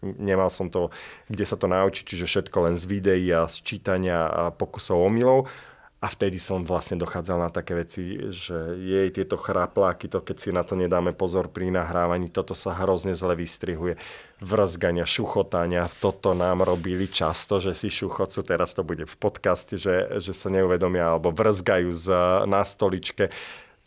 nemal 0.00 0.48
som 0.48 0.72
to, 0.72 0.88
kde 1.28 1.44
sa 1.44 1.60
to 1.60 1.68
naučiť, 1.68 2.16
čiže 2.16 2.24
všetko 2.24 2.56
len 2.64 2.80
z 2.80 2.84
videí 2.88 3.28
a 3.28 3.44
z 3.44 3.60
čítania 3.60 4.24
a 4.24 4.42
pokusov 4.56 5.04
omylov. 5.04 5.52
A 6.00 6.08
vtedy 6.08 6.40
som 6.40 6.64
vlastne 6.64 6.96
dochádzal 6.96 7.36
na 7.36 7.52
také 7.52 7.76
veci, 7.76 8.16
že 8.32 8.56
jej 8.80 9.12
tieto 9.12 9.36
chrapláky, 9.36 10.08
to 10.08 10.24
keď 10.24 10.36
si 10.40 10.48
na 10.48 10.64
to 10.64 10.72
nedáme 10.72 11.12
pozor 11.12 11.52
pri 11.52 11.68
nahrávaní, 11.68 12.32
toto 12.32 12.56
sa 12.56 12.72
hrozne 12.72 13.12
zle 13.12 13.36
vystrihuje. 13.36 14.00
Vrzgania, 14.40 15.04
šuchotania, 15.04 15.92
toto 16.00 16.32
nám 16.32 16.64
robili 16.64 17.04
často, 17.04 17.60
že 17.60 17.76
si 17.76 17.92
šuchocú, 17.92 18.40
teraz 18.40 18.72
to 18.72 18.80
bude 18.80 19.04
v 19.04 19.16
podcaste, 19.20 19.76
že, 19.76 20.24
že 20.24 20.32
sa 20.32 20.48
neuvedomia, 20.48 21.12
alebo 21.12 21.36
vrzgajú 21.36 21.92
z, 21.92 22.06
na 22.48 22.64
stoličke 22.64 23.28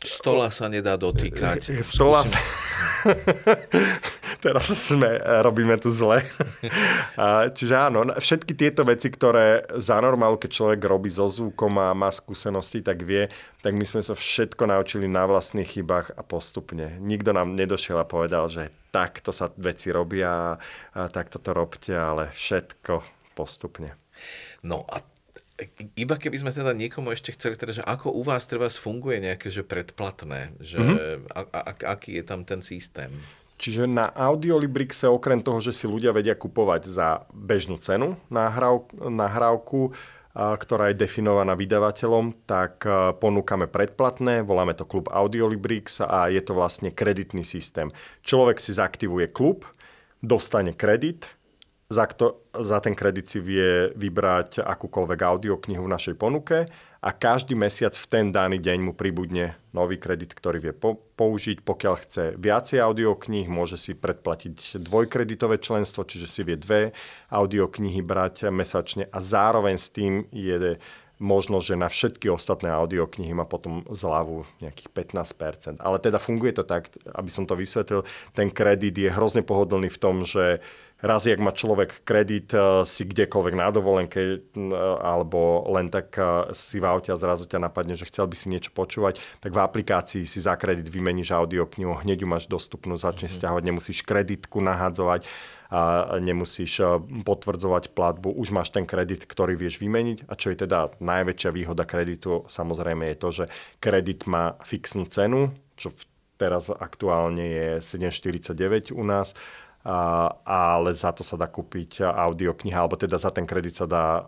Stola 0.04 0.52
sa 0.52 0.68
nedá 0.68 1.00
dotýkať. 1.00 1.74
Stola 1.96 2.28
sa... 2.28 2.36
Teraz 4.44 4.68
sme, 4.68 5.16
robíme 5.40 5.80
tu 5.80 5.88
zle. 5.88 6.20
Čiže 7.56 7.88
áno, 7.88 8.12
všetky 8.12 8.52
tieto 8.52 8.84
veci, 8.84 9.08
ktoré 9.08 9.64
za 9.80 9.96
normálu, 10.04 10.36
keď 10.36 10.50
človek 10.52 10.80
robí 10.84 11.08
so 11.08 11.24
zvukom 11.24 11.80
a 11.80 11.96
má 11.96 12.12
skúsenosti, 12.12 12.84
tak 12.84 13.08
vie, 13.08 13.32
tak 13.64 13.72
my 13.72 13.88
sme 13.88 14.04
sa 14.04 14.12
všetko 14.12 14.68
naučili 14.68 15.08
na 15.08 15.24
vlastných 15.24 15.80
chybách 15.80 16.12
a 16.12 16.20
postupne. 16.20 17.00
Nikto 17.00 17.32
nám 17.32 17.56
nedošiel 17.56 17.96
a 17.96 18.04
povedal, 18.04 18.52
že 18.52 18.68
takto 18.92 19.32
sa 19.32 19.48
veci 19.56 19.88
robia 19.88 20.60
a 20.92 21.00
takto 21.08 21.40
to 21.40 21.56
robte, 21.56 21.96
ale 21.96 22.28
všetko 22.36 23.00
postupne. 23.32 23.96
No 24.60 24.84
a 24.84 25.00
iba 25.94 26.18
keby 26.18 26.36
sme 26.42 26.50
teda 26.50 26.74
niekomu 26.74 27.14
ešte 27.14 27.30
chceli, 27.38 27.54
teda, 27.54 27.78
že 27.78 27.86
ako 27.86 28.10
u 28.10 28.26
vás 28.26 28.42
treba 28.50 28.66
funguje 28.66 29.22
nejaké 29.22 29.54
že 29.54 29.62
predplatné, 29.62 30.58
že 30.58 30.82
mm-hmm. 30.82 31.30
a, 31.30 31.40
a, 31.46 31.60
aký 31.94 32.18
je 32.18 32.24
tam 32.26 32.42
ten 32.42 32.58
systém? 32.58 33.14
Čiže 33.54 33.86
na 33.86 34.10
Audiolibrixe 34.10 35.06
okrem 35.06 35.38
toho, 35.38 35.62
že 35.62 35.70
si 35.70 35.86
ľudia 35.86 36.10
vedia 36.10 36.34
kupovať 36.34 36.90
za 36.90 37.22
bežnú 37.30 37.78
cenu 37.78 38.18
nahrávku, 39.06 39.94
ktorá 40.34 40.90
je 40.90 40.98
definovaná 40.98 41.54
vydavateľom, 41.54 42.50
tak 42.50 42.82
ponúkame 43.22 43.70
predplatné, 43.70 44.42
voláme 44.42 44.74
to 44.74 44.82
klub 44.82 45.06
Audiolibrix 45.06 46.02
a 46.02 46.26
je 46.26 46.42
to 46.42 46.58
vlastne 46.58 46.90
kreditný 46.90 47.46
systém. 47.46 47.94
Človek 48.26 48.58
si 48.58 48.74
zaktivuje 48.74 49.30
klub, 49.30 49.62
dostane 50.18 50.74
kredit, 50.74 51.30
za, 51.90 52.04
kto, 52.08 52.40
za 52.56 52.80
ten 52.80 52.96
kredit 52.96 53.28
si 53.28 53.38
vie 53.44 53.92
vybrať 53.92 54.64
akúkoľvek 54.64 55.20
audioknihu 55.20 55.84
v 55.84 55.92
našej 55.92 56.14
ponuke 56.16 56.64
a 57.04 57.10
každý 57.12 57.52
mesiac 57.52 57.92
v 57.92 58.06
ten 58.08 58.32
daný 58.32 58.56
deň 58.56 58.78
mu 58.80 58.92
pribudne 58.96 59.52
nový 59.76 60.00
kredit, 60.00 60.32
ktorý 60.32 60.58
vie 60.64 60.72
po, 60.72 60.96
použiť. 60.96 61.60
Pokiaľ 61.60 61.94
chce 62.00 62.24
viacej 62.40 62.80
audiokníh, 62.80 63.44
môže 63.44 63.76
si 63.76 63.92
predplatiť 63.92 64.80
dvojkreditové 64.80 65.60
členstvo, 65.60 66.08
čiže 66.08 66.26
si 66.26 66.40
vie 66.40 66.56
dve 66.56 66.96
audioknihy 67.28 68.00
brať 68.00 68.48
mesačne 68.48 69.04
a 69.12 69.20
zároveň 69.20 69.76
s 69.76 69.92
tým 69.92 70.24
je 70.32 70.80
možnosť, 71.22 71.64
že 71.64 71.76
na 71.78 71.88
všetky 71.88 72.26
ostatné 72.26 72.74
audioknihy 72.74 73.30
má 73.36 73.46
potom 73.46 73.86
zľavu 73.86 74.48
nejakých 74.58 74.90
15%. 74.90 75.78
Ale 75.78 76.02
teda 76.02 76.18
funguje 76.18 76.56
to 76.56 76.66
tak, 76.66 76.90
aby 77.14 77.30
som 77.30 77.46
to 77.46 77.54
vysvetlil, 77.54 78.02
ten 78.34 78.50
kredit 78.50 78.98
je 78.98 79.12
hrozne 79.12 79.46
pohodlný 79.46 79.92
v 79.92 80.00
tom, 80.00 80.26
že 80.26 80.58
raz, 81.04 81.28
jak 81.28 81.36
má 81.38 81.52
človek 81.52 82.00
kredit 82.08 82.56
eh, 82.56 82.82
si 82.88 83.04
kdekoľvek 83.04 83.54
na 83.54 83.68
dovolenke 83.68 84.20
eh, 84.20 84.40
alebo 85.04 85.68
len 85.68 85.92
tak 85.92 86.16
eh, 86.16 86.48
si 86.56 86.80
v 86.80 86.88
aute 86.88 87.12
a 87.12 87.20
zrazu 87.20 87.44
ťa 87.44 87.60
napadne, 87.68 87.92
že 87.94 88.08
chcel 88.08 88.24
by 88.24 88.34
si 88.34 88.48
niečo 88.48 88.72
počúvať, 88.72 89.20
tak 89.44 89.52
v 89.52 89.60
aplikácii 89.60 90.24
si 90.24 90.38
za 90.40 90.56
kredit 90.56 90.88
vymeníš 90.88 91.36
audioknihu, 91.36 92.00
hneď 92.00 92.24
ju 92.24 92.28
máš 92.28 92.48
dostupnú, 92.48 92.96
začneš 92.96 93.36
mm-hmm. 93.36 93.38
stiahovať, 93.44 93.62
nemusíš 93.68 93.98
kreditku 94.02 94.64
nahadzovať 94.64 95.28
a 95.74 96.20
nemusíš 96.22 97.02
potvrdzovať 97.26 97.98
platbu, 97.98 98.30
už 98.30 98.54
máš 98.54 98.70
ten 98.70 98.86
kredit, 98.86 99.26
ktorý 99.26 99.58
vieš 99.58 99.82
vymeniť. 99.82 100.30
A 100.30 100.38
čo 100.38 100.54
je 100.54 100.62
teda 100.62 100.94
najväčšia 101.02 101.50
výhoda 101.50 101.82
kreditu, 101.82 102.46
samozrejme 102.46 103.10
je 103.10 103.16
to, 103.18 103.28
že 103.34 103.44
kredit 103.82 104.22
má 104.30 104.54
fixnú 104.62 105.02
cenu, 105.10 105.50
čo 105.74 105.90
teraz 106.38 106.70
aktuálne 106.70 107.42
je 107.42 107.68
7,49 107.82 108.94
u 108.94 109.02
nás 109.02 109.34
ale 109.84 110.96
za 110.96 111.12
to 111.12 111.20
sa 111.20 111.36
dá 111.36 111.44
kúpiť 111.44 112.00
audiokniha, 112.00 112.80
alebo 112.80 112.96
teda 112.96 113.20
za 113.20 113.28
ten 113.28 113.44
kredit 113.44 113.76
sa 113.76 113.84
dá 113.84 114.04
e, 114.16 114.22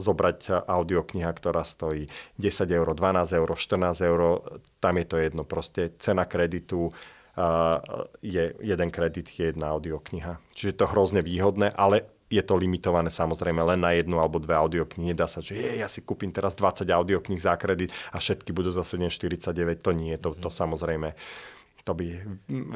zobrať 0.00 0.64
audiokniha, 0.64 1.28
ktorá 1.36 1.68
stojí 1.68 2.08
10 2.40 2.48
eur, 2.72 2.88
12 2.96 3.36
eur, 3.36 3.48
14 3.52 4.08
eur, 4.08 4.20
tam 4.80 4.94
je 4.96 5.06
to 5.06 5.16
jedno, 5.20 5.44
proste 5.44 5.92
cena 6.00 6.24
kreditu 6.24 6.96
je 8.20 8.52
jeden 8.60 8.90
kredit, 8.92 9.32
je 9.32 9.48
jedna 9.48 9.72
audiokniha. 9.72 10.36
Čiže 10.52 10.68
je 10.68 10.76
to 10.76 10.86
hrozne 10.92 11.24
výhodné, 11.24 11.72
ale 11.72 12.04
je 12.32 12.40
to 12.40 12.56
limitované 12.56 13.12
samozrejme 13.12 13.60
len 13.60 13.80
na 13.84 13.92
jednu 13.92 14.16
alebo 14.16 14.40
dve 14.40 14.56
audioknihy. 14.56 15.12
Nedá 15.12 15.28
sa, 15.28 15.44
že 15.44 15.52
je, 15.52 15.84
ja 15.84 15.88
si 15.88 16.00
kúpim 16.00 16.32
teraz 16.32 16.56
20 16.56 16.88
audiokníh 16.88 17.40
za 17.40 17.56
kredit 17.60 17.92
a 18.08 18.16
všetky 18.16 18.56
budú 18.56 18.72
za 18.72 18.84
7,49. 18.84 19.84
To 19.84 19.90
nie, 19.92 20.16
to, 20.16 20.32
to 20.32 20.48
samozrejme, 20.48 21.12
to 21.84 21.92
by 21.92 22.24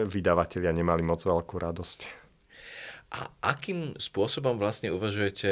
vydavatelia 0.04 0.76
nemali 0.76 1.00
moc 1.00 1.24
veľkú 1.24 1.56
radosť. 1.56 2.25
A 3.06 3.30
akým 3.38 3.94
spôsobom 4.02 4.58
vlastne 4.58 4.90
uvažujete 4.90 5.50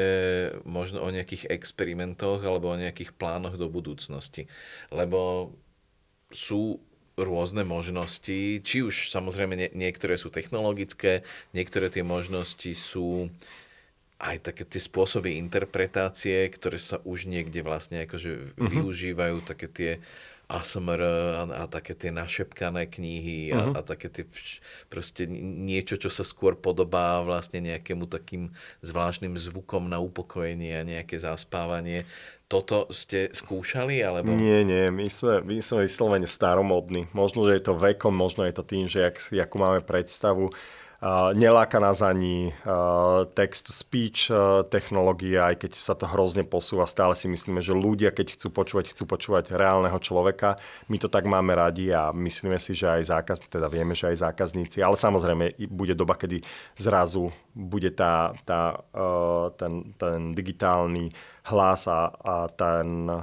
možno 0.67 1.07
o 1.07 1.09
nejakých 1.09 1.47
experimentoch 1.55 2.43
alebo 2.43 2.75
o 2.75 2.81
nejakých 2.81 3.15
plánoch 3.15 3.55
do 3.55 3.71
budúcnosti? 3.71 4.51
Lebo 4.91 5.55
sú 6.35 6.83
rôzne 7.15 7.63
možnosti, 7.63 8.59
či 8.59 8.77
už 8.83 9.07
samozrejme 9.07 9.55
nie, 9.55 9.71
niektoré 9.71 10.19
sú 10.19 10.35
technologické, 10.35 11.23
niektoré 11.55 11.87
tie 11.87 12.03
možnosti 12.03 12.75
sú 12.75 13.31
aj 14.19 14.51
také 14.51 14.67
tie 14.67 14.83
spôsoby 14.83 15.39
interpretácie, 15.39 16.51
ktoré 16.51 16.79
sa 16.79 16.99
už 17.07 17.31
niekde 17.31 17.63
vlastne 17.63 18.03
akože 18.03 18.31
uh-huh. 18.59 18.71
využívajú, 18.71 19.37
také 19.47 19.67
tie 19.71 19.93
ASMR 20.61 21.01
a, 21.03 21.43
a 21.45 21.65
také 21.67 21.99
tie 21.99 22.15
našepkané 22.15 22.87
knihy 22.87 23.51
a, 23.51 23.71
uh-huh. 23.71 23.75
a 23.77 23.81
také 23.83 24.09
tie 24.09 24.25
proste 24.87 25.27
niečo, 25.31 25.99
čo 25.99 26.13
sa 26.13 26.23
skôr 26.23 26.55
podobá 26.55 27.23
vlastne 27.27 27.59
nejakému 27.65 28.07
takým 28.07 28.55
zvláštnym 28.85 29.35
zvukom 29.35 29.91
na 29.91 29.99
upokojenie 29.99 30.79
a 30.79 30.87
nejaké 30.87 31.19
zaspávanie. 31.19 32.07
Toto 32.45 32.87
ste 32.93 33.33
skúšali? 33.33 34.05
Alebo... 34.05 34.31
Nie, 34.31 34.63
nie, 34.63 34.93
my 34.93 35.09
sme, 35.09 35.41
my 35.43 35.59
sme 35.65 35.89
vyslovene 35.89 36.29
staromodní. 36.29 37.11
Možno, 37.17 37.49
že 37.49 37.59
je 37.59 37.65
to 37.67 37.75
vekom, 37.75 38.13
možno 38.13 38.45
je 38.45 38.55
to 38.55 38.63
tým, 38.63 38.85
že 38.85 39.11
jak, 39.11 39.17
jakú 39.33 39.57
máme 39.59 39.81
predstavu. 39.81 40.53
Uh, 41.05 41.37
neláka 41.37 41.77
nás 41.85 42.01
ani 42.01 42.49
uh, 42.65 43.29
text-speech 43.29 44.33
uh, 44.33 44.65
technológia, 44.65 45.53
aj 45.53 45.61
keď 45.61 45.73
sa 45.77 45.93
to 45.93 46.09
hrozne 46.09 46.49
posúva. 46.49 46.89
Stále 46.89 47.13
si 47.13 47.29
myslíme, 47.29 47.61
že 47.61 47.77
ľudia, 47.77 48.09
keď 48.09 48.41
chcú 48.41 48.49
počúvať, 48.49 48.97
chcú 48.97 49.05
počúvať 49.05 49.53
reálneho 49.53 50.01
človeka. 50.01 50.57
My 50.89 50.97
to 50.97 51.13
tak 51.13 51.29
máme 51.29 51.53
radi 51.53 51.93
a 51.93 52.09
myslíme 52.09 52.57
si, 52.57 52.73
že 52.73 52.89
aj 52.89 53.21
zákaz, 53.21 53.37
teda 53.53 53.69
vieme, 53.69 53.93
že 53.93 54.17
aj 54.17 54.33
zákazníci, 54.33 54.81
ale 54.81 54.97
samozrejme 54.97 55.61
bude 55.69 55.93
doba, 55.93 56.17
kedy 56.17 56.41
zrazu 56.81 57.29
bude 57.53 57.93
tá, 57.93 58.33
tá, 58.49 58.81
ten, 59.61 59.93
ten 60.01 60.33
digitálny 60.33 61.13
hlas 61.45 61.85
a, 61.85 62.09
a 62.09 62.49
ten 62.49 63.05
e, 63.05 63.21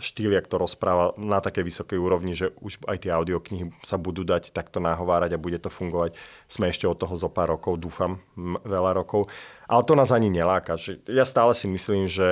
štýl, 0.00 0.32
jak 0.32 0.48
to 0.48 0.56
rozpráva 0.56 1.12
na 1.20 1.44
takej 1.44 1.68
vysokej 1.68 1.98
úrovni, 2.00 2.32
že 2.32 2.48
už 2.56 2.80
aj 2.88 3.04
tie 3.04 3.12
audioknihy 3.12 3.68
sa 3.84 4.00
budú 4.00 4.24
dať 4.24 4.48
takto 4.48 4.80
nahovárať 4.80 5.36
a 5.36 5.42
bude 5.42 5.60
to 5.60 5.68
fungovať. 5.68 6.16
Sme 6.48 6.72
ešte 6.72 6.88
od 6.88 6.96
toho 6.96 7.12
zo 7.12 7.28
pár 7.28 7.52
rokov, 7.52 7.76
dúfam, 7.76 8.24
veľa 8.64 8.96
rokov. 8.96 9.28
Ale 9.68 9.84
to 9.84 9.92
nás 9.92 10.08
ani 10.08 10.32
neláka. 10.32 10.80
Ja 11.04 11.28
stále 11.28 11.52
si 11.52 11.68
myslím, 11.68 12.08
že 12.08 12.28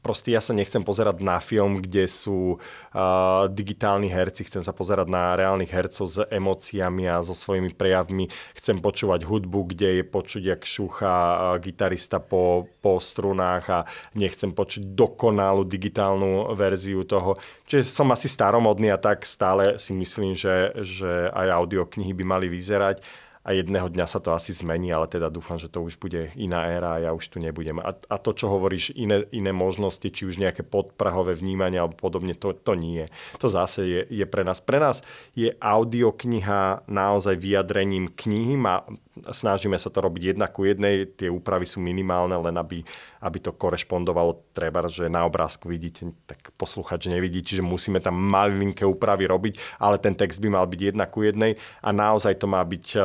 proste 0.00 0.32
ja 0.32 0.40
sa 0.40 0.56
nechcem 0.56 0.80
pozerať 0.80 1.20
na 1.20 1.38
film, 1.38 1.80
kde 1.80 2.08
sú 2.08 2.56
uh, 2.56 3.46
digitálni 3.52 4.08
herci, 4.08 4.48
chcem 4.48 4.64
sa 4.64 4.72
pozerať 4.72 5.06
na 5.12 5.36
reálnych 5.36 5.70
hercov 5.70 6.04
s 6.08 6.16
emóciami 6.28 7.06
a 7.06 7.20
so 7.20 7.36
svojimi 7.36 7.72
prejavmi. 7.76 8.32
Chcem 8.56 8.80
počúvať 8.80 9.28
hudbu, 9.28 9.76
kde 9.76 10.00
je 10.00 10.04
počuť, 10.04 10.42
jak 10.56 10.62
šúcha 10.64 11.14
uh, 11.14 11.38
gitarista 11.60 12.18
po, 12.18 12.68
po 12.80 12.96
strunách 12.98 13.64
a 13.68 13.80
nechcem 14.16 14.50
počuť 14.50 14.96
dokonalú 14.96 15.68
digitálnu 15.68 16.56
verziu 16.56 17.04
toho. 17.04 17.36
Čiže 17.68 17.86
som 17.86 18.08
asi 18.10 18.26
staromodný 18.26 18.90
a 18.90 18.98
tak 18.98 19.22
stále 19.22 19.76
si 19.76 19.92
myslím, 19.92 20.32
že, 20.34 20.74
že 20.80 21.28
aj 21.30 21.60
audioknihy 21.60 22.16
by 22.16 22.24
mali 22.24 22.46
vyzerať 22.48 23.28
a 23.40 23.56
jedného 23.56 23.88
dňa 23.88 24.04
sa 24.04 24.20
to 24.20 24.36
asi 24.36 24.52
zmení, 24.52 24.92
ale 24.92 25.08
teda 25.08 25.32
dúfam, 25.32 25.56
že 25.56 25.72
to 25.72 25.80
už 25.80 25.96
bude 25.96 26.28
iná 26.36 26.68
éra 26.68 27.00
a 27.00 27.02
ja 27.08 27.10
už 27.16 27.24
tu 27.32 27.40
nebudem. 27.40 27.80
A, 27.80 27.96
a 27.96 28.16
to, 28.20 28.36
čo 28.36 28.52
hovoríš, 28.52 28.92
iné, 28.92 29.24
iné 29.32 29.48
možnosti, 29.48 30.04
či 30.04 30.28
už 30.28 30.36
nejaké 30.36 30.60
podprahové 30.60 31.32
vnímanie 31.32 31.80
alebo 31.80 31.96
podobne, 31.96 32.36
to, 32.36 32.52
to 32.52 32.76
nie. 32.76 33.08
To 33.40 33.48
zase 33.48 33.80
je, 33.88 34.00
je 34.12 34.26
pre 34.28 34.44
nás. 34.44 34.60
Pre 34.60 34.76
nás 34.76 35.00
je 35.32 35.56
audiokniha 35.56 36.84
naozaj 36.84 37.40
vyjadrením 37.40 38.12
knihy. 38.12 38.60
Má, 38.60 38.84
snažíme 39.18 39.74
sa 39.74 39.90
to 39.90 39.98
robiť 39.98 40.34
jedna 40.34 40.46
ku 40.46 40.62
jednej, 40.62 41.06
tie 41.06 41.26
úpravy 41.26 41.66
sú 41.66 41.82
minimálne, 41.82 42.38
len 42.38 42.54
aby, 42.54 42.86
aby 43.20 43.38
to 43.42 43.50
korešpondovalo 43.50 44.54
treba, 44.54 44.86
že 44.86 45.10
na 45.10 45.26
obrázku 45.26 45.66
vidíte, 45.66 46.14
tak 46.30 46.54
posluchač 46.54 47.10
nevidí, 47.10 47.42
čiže 47.42 47.66
musíme 47.66 47.98
tam 47.98 48.14
malinké 48.14 48.86
úpravy 48.86 49.26
robiť, 49.26 49.82
ale 49.82 49.98
ten 49.98 50.14
text 50.14 50.38
by 50.38 50.48
mal 50.54 50.66
byť 50.70 50.80
jedna 50.94 51.04
ku 51.10 51.26
jednej 51.26 51.58
a 51.82 51.90
naozaj 51.90 52.38
to 52.38 52.46
má 52.46 52.62
byť 52.62 52.86
e, 52.94 52.98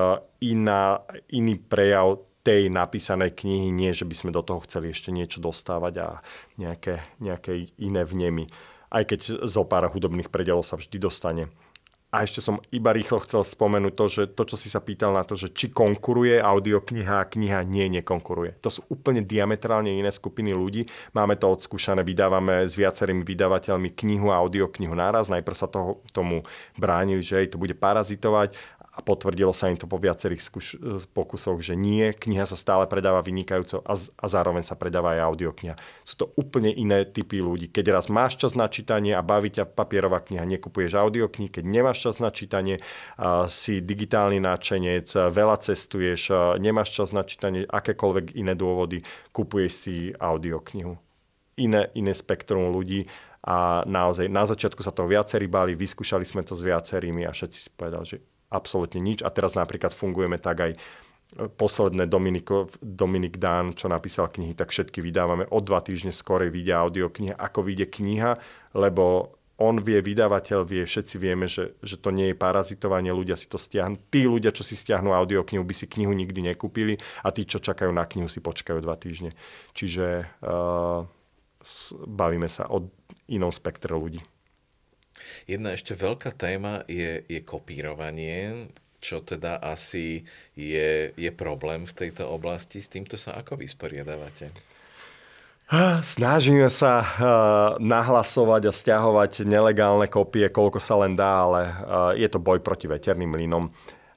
iná, 0.53 1.01
iný 1.34 1.58
prejav 1.58 2.22
tej 2.45 2.70
napísanej 2.70 3.34
knihy, 3.34 3.74
nie 3.74 3.89
že 3.89 4.06
by 4.06 4.14
sme 4.14 4.30
do 4.30 4.45
toho 4.45 4.62
chceli 4.70 4.93
ešte 4.93 5.10
niečo 5.10 5.41
dostávať 5.41 5.93
a 6.06 6.08
nejaké, 6.62 7.01
nejaké 7.18 7.74
iné 7.82 8.06
vnemy. 8.06 8.45
Aj 8.93 9.01
keď 9.01 9.41
zo 9.49 9.66
pár 9.66 9.89
hudobných 9.89 10.30
predelov 10.30 10.62
sa 10.62 10.78
vždy 10.78 11.01
dostane. 11.01 11.49
A 12.16 12.24
ešte 12.24 12.39
som 12.39 12.63
iba 12.72 12.95
rýchlo 12.95 13.20
chcel 13.28 13.43
spomenúť 13.43 13.91
to, 13.91 14.05
že 14.07 14.24
to, 14.32 14.47
čo 14.47 14.55
si 14.55 14.72
sa 14.72 14.80
pýtal 14.80 15.11
na 15.11 15.28
to, 15.28 15.36
že 15.36 15.51
či 15.51 15.68
konkuruje 15.68 16.39
audiokniha 16.39 17.20
a 17.20 17.28
kniha, 17.28 17.68
nie, 17.68 17.91
nekonkuruje. 17.91 18.55
To 18.63 18.72
sú 18.72 18.88
úplne 18.88 19.20
diametrálne 19.20 19.91
iné 19.91 20.07
skupiny 20.16 20.55
ľudí. 20.55 20.88
Máme 21.11 21.36
to 21.36 21.51
odskúšané, 21.51 22.07
vydávame 22.07 22.72
s 22.72 22.80
viacerými 22.80 23.20
vydavateľmi 23.20 23.91
knihu 23.99 24.32
a 24.32 24.39
audioknihu 24.39 24.95
naraz. 24.95 25.28
Najprv 25.28 25.57
sa 25.59 25.68
toho, 25.68 25.99
tomu 26.16 26.47
bránili, 26.80 27.20
že 27.20 27.43
jej 27.43 27.51
to 27.51 27.59
bude 27.59 27.76
parazitovať 27.76 28.55
a 28.96 29.04
potvrdilo 29.04 29.52
sa 29.52 29.68
im 29.68 29.76
to 29.76 29.91
po 29.91 30.00
viacerých 30.00 30.39
skúš- 30.39 30.80
pokusoch, 31.12 31.60
že 31.60 31.76
nie, 31.76 32.16
kniha 32.16 32.48
sa 32.48 32.56
stále 32.56 32.88
predáva 32.88 33.20
vynikajúco 33.20 33.84
a, 33.84 34.00
z- 34.00 34.16
a 34.16 34.26
zároveň 34.32 34.64
sa 34.64 34.80
predáva 34.80 35.20
aj 35.20 35.36
audiokniha. 35.36 35.76
Sú 36.08 36.16
to 36.16 36.32
úplne 36.39 36.72
iné 36.72 37.04
typy 37.04 37.43
ľudí. 37.43 37.68
Keď 37.68 37.86
raz 37.91 38.08
máš 38.08 38.39
čas 38.39 38.56
na 38.56 38.72
čítanie 38.72 39.12
a 39.12 39.20
baví 39.20 39.52
ťa 39.52 39.68
papierová 39.68 40.24
kniha, 40.24 40.48
nekupuješ 40.48 40.96
audioknihy, 40.96 41.52
keď 41.52 41.64
nemáš 41.68 42.08
čas 42.08 42.24
na 42.24 42.32
čítanie, 42.32 42.80
uh, 42.80 43.52
si 43.52 43.84
digitálny 43.84 44.39
náčenec, 44.39 45.12
veľa 45.12 45.60
cestuješ, 45.60 46.56
nemáš 46.64 46.96
čas 46.96 47.12
na 47.12 47.28
čítanie, 47.28 47.68
akékoľvek 47.68 48.39
iné 48.39 48.56
dôvody, 48.56 49.04
kupuješ 49.36 49.72
si 49.76 49.96
audioknihu. 50.16 50.96
Iné, 51.60 51.91
iné 51.96 52.12
spektrum 52.16 52.72
ľudí 52.72 53.08
a 53.43 53.84
naozaj 53.88 54.28
na 54.28 54.43
začiatku 54.43 54.84
sa 54.84 54.91
toho 54.91 55.08
viacerí 55.08 55.48
báli, 55.48 55.76
vyskúšali 55.78 56.24
sme 56.28 56.43
to 56.43 56.52
s 56.52 56.64
viacerými 56.64 57.24
a 57.24 57.32
všetci 57.32 57.60
si 57.60 57.70
povedali, 57.72 58.06
že 58.08 58.18
absolútne 58.50 59.02
nič. 59.02 59.22
A 59.26 59.30
teraz 59.34 59.54
napríklad 59.58 59.96
fungujeme 59.96 60.38
tak 60.38 60.58
aj 60.62 60.72
e, 60.74 60.78
posledné 61.50 62.06
Dominiko, 62.10 62.70
Dominik 62.80 63.41
Dán, 63.41 63.74
čo 63.74 63.89
napísal 63.89 64.30
knihy, 64.30 64.54
tak 64.54 64.74
všetky 64.74 65.02
vydávame 65.02 65.50
o 65.50 65.60
dva 65.62 65.82
týždne 65.82 66.16
skorej 66.16 66.54
vidia 66.54 66.82
audiokniha, 66.82 67.36
ako 67.36 67.60
vyjde 67.66 67.88
kniha, 67.89 68.32
lebo 68.78 69.36
on 69.56 69.80
vie, 69.80 70.04
vydavateľ 70.04 70.68
vie, 70.68 70.84
všetci 70.84 71.16
vieme, 71.16 71.48
že, 71.48 71.80
že 71.80 71.96
to 71.96 72.12
nie 72.12 72.32
je 72.32 72.36
parazitovanie, 72.36 73.16
ľudia 73.16 73.39
si 73.39 73.48
to 73.48 73.56
stiahnu. 73.56 73.96
Tí 74.12 74.28
ľudia, 74.28 74.52
čo 74.52 74.68
si 74.68 74.76
stiahnu 74.76 75.16
audioknihu, 75.16 75.64
by 75.64 75.72
si 75.72 75.88
knihu 75.88 76.12
nikdy 76.12 76.43
nekúpili 76.43 77.00
a 77.24 77.32
tí, 77.32 77.48
čo 77.48 77.64
čakajú 77.64 77.88
na 77.96 78.04
knihu, 78.04 78.28
si 78.28 78.43
počkajú 78.43 78.84
dva 78.84 79.00
týždne. 79.00 79.32
Čiže 79.72 80.28
uh, 80.43 81.08
bavíme 82.04 82.52
sa 82.52 82.68
o 82.68 82.91
inom 83.32 83.50
spektre 83.50 83.96
ľudí. 83.96 84.20
Jedna 85.45 85.73
ešte 85.73 85.97
veľká 85.97 86.34
téma 86.36 86.84
je, 86.89 87.23
je 87.26 87.39
kopírovanie, 87.41 88.69
čo 88.99 89.21
teda 89.21 89.61
asi 89.61 90.26
je, 90.57 91.13
je 91.13 91.32
problém 91.34 91.86
v 91.86 91.93
tejto 91.93 92.26
oblasti. 92.30 92.82
S 92.82 92.89
týmto 92.89 93.15
sa 93.15 93.38
ako 93.38 93.61
vysporiadavate? 93.61 94.49
Snažíme 96.05 96.69
sa 96.69 97.01
uh, 97.01 97.09
nahlasovať 97.82 98.69
a 98.69 98.71
stiahovať 98.73 99.49
nelegálne 99.49 100.05
kopie, 100.05 100.45
koľko 100.53 100.78
sa 100.78 101.01
len 101.01 101.17
dá, 101.17 101.41
ale 101.41 101.61
je 102.21 102.28
to 102.30 102.38
boj 102.38 102.61
proti 102.61 102.86
veterným 102.86 103.34
mlynom. 103.34 103.73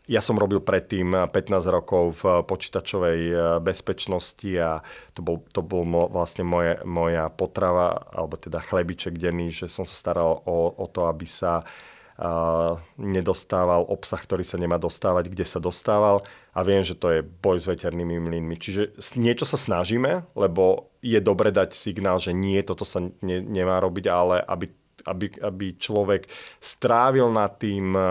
Ja 0.09 0.25
som 0.25 0.41
robil 0.41 0.65
predtým 0.65 1.29
15 1.29 1.69
rokov 1.69 2.25
v 2.25 2.41
počítačovej 2.49 3.21
e, 3.29 3.35
bezpečnosti 3.61 4.51
a 4.57 4.81
to 5.13 5.21
bol, 5.21 5.45
to 5.53 5.61
bol 5.61 5.85
vlastne 6.09 6.49
moje, 6.49 6.81
moja 6.89 7.29
potrava, 7.29 8.09
alebo 8.09 8.41
teda 8.41 8.65
chlebiček 8.65 9.21
denný, 9.21 9.53
že 9.53 9.69
som 9.69 9.85
sa 9.85 9.93
staral 9.93 10.41
o, 10.49 10.73
o 10.73 10.87
to, 10.89 11.13
aby 11.13 11.29
sa 11.29 11.61
uh, 12.19 12.81
nedostával 12.99 13.87
obsah, 13.87 14.19
ktorý 14.19 14.43
sa 14.43 14.59
nemá 14.59 14.77
dostávať, 14.77 15.31
kde 15.31 15.47
sa 15.47 15.63
dostával 15.63 16.27
a 16.53 16.61
viem, 16.67 16.83
že 16.83 16.99
to 16.99 17.15
je 17.15 17.21
boj 17.23 17.63
s 17.63 17.71
veternými 17.71 18.19
mlynmi. 18.19 18.57
Čiže 18.59 18.99
niečo 19.15 19.47
sa 19.47 19.55
snažíme, 19.55 20.27
lebo 20.35 20.91
je 20.99 21.21
dobre 21.23 21.55
dať 21.55 21.77
signál, 21.79 22.19
že 22.19 22.35
nie, 22.35 22.59
toto 22.67 22.83
sa 22.83 22.99
ne, 22.99 23.39
nemá 23.39 23.79
robiť, 23.79 24.11
ale 24.11 24.43
aby 24.43 24.73
aby, 25.09 25.33
aby 25.41 25.75
človek 25.81 26.29
strávil 26.61 27.33
nad 27.33 27.57
tým 27.57 27.97
eh, 27.97 28.05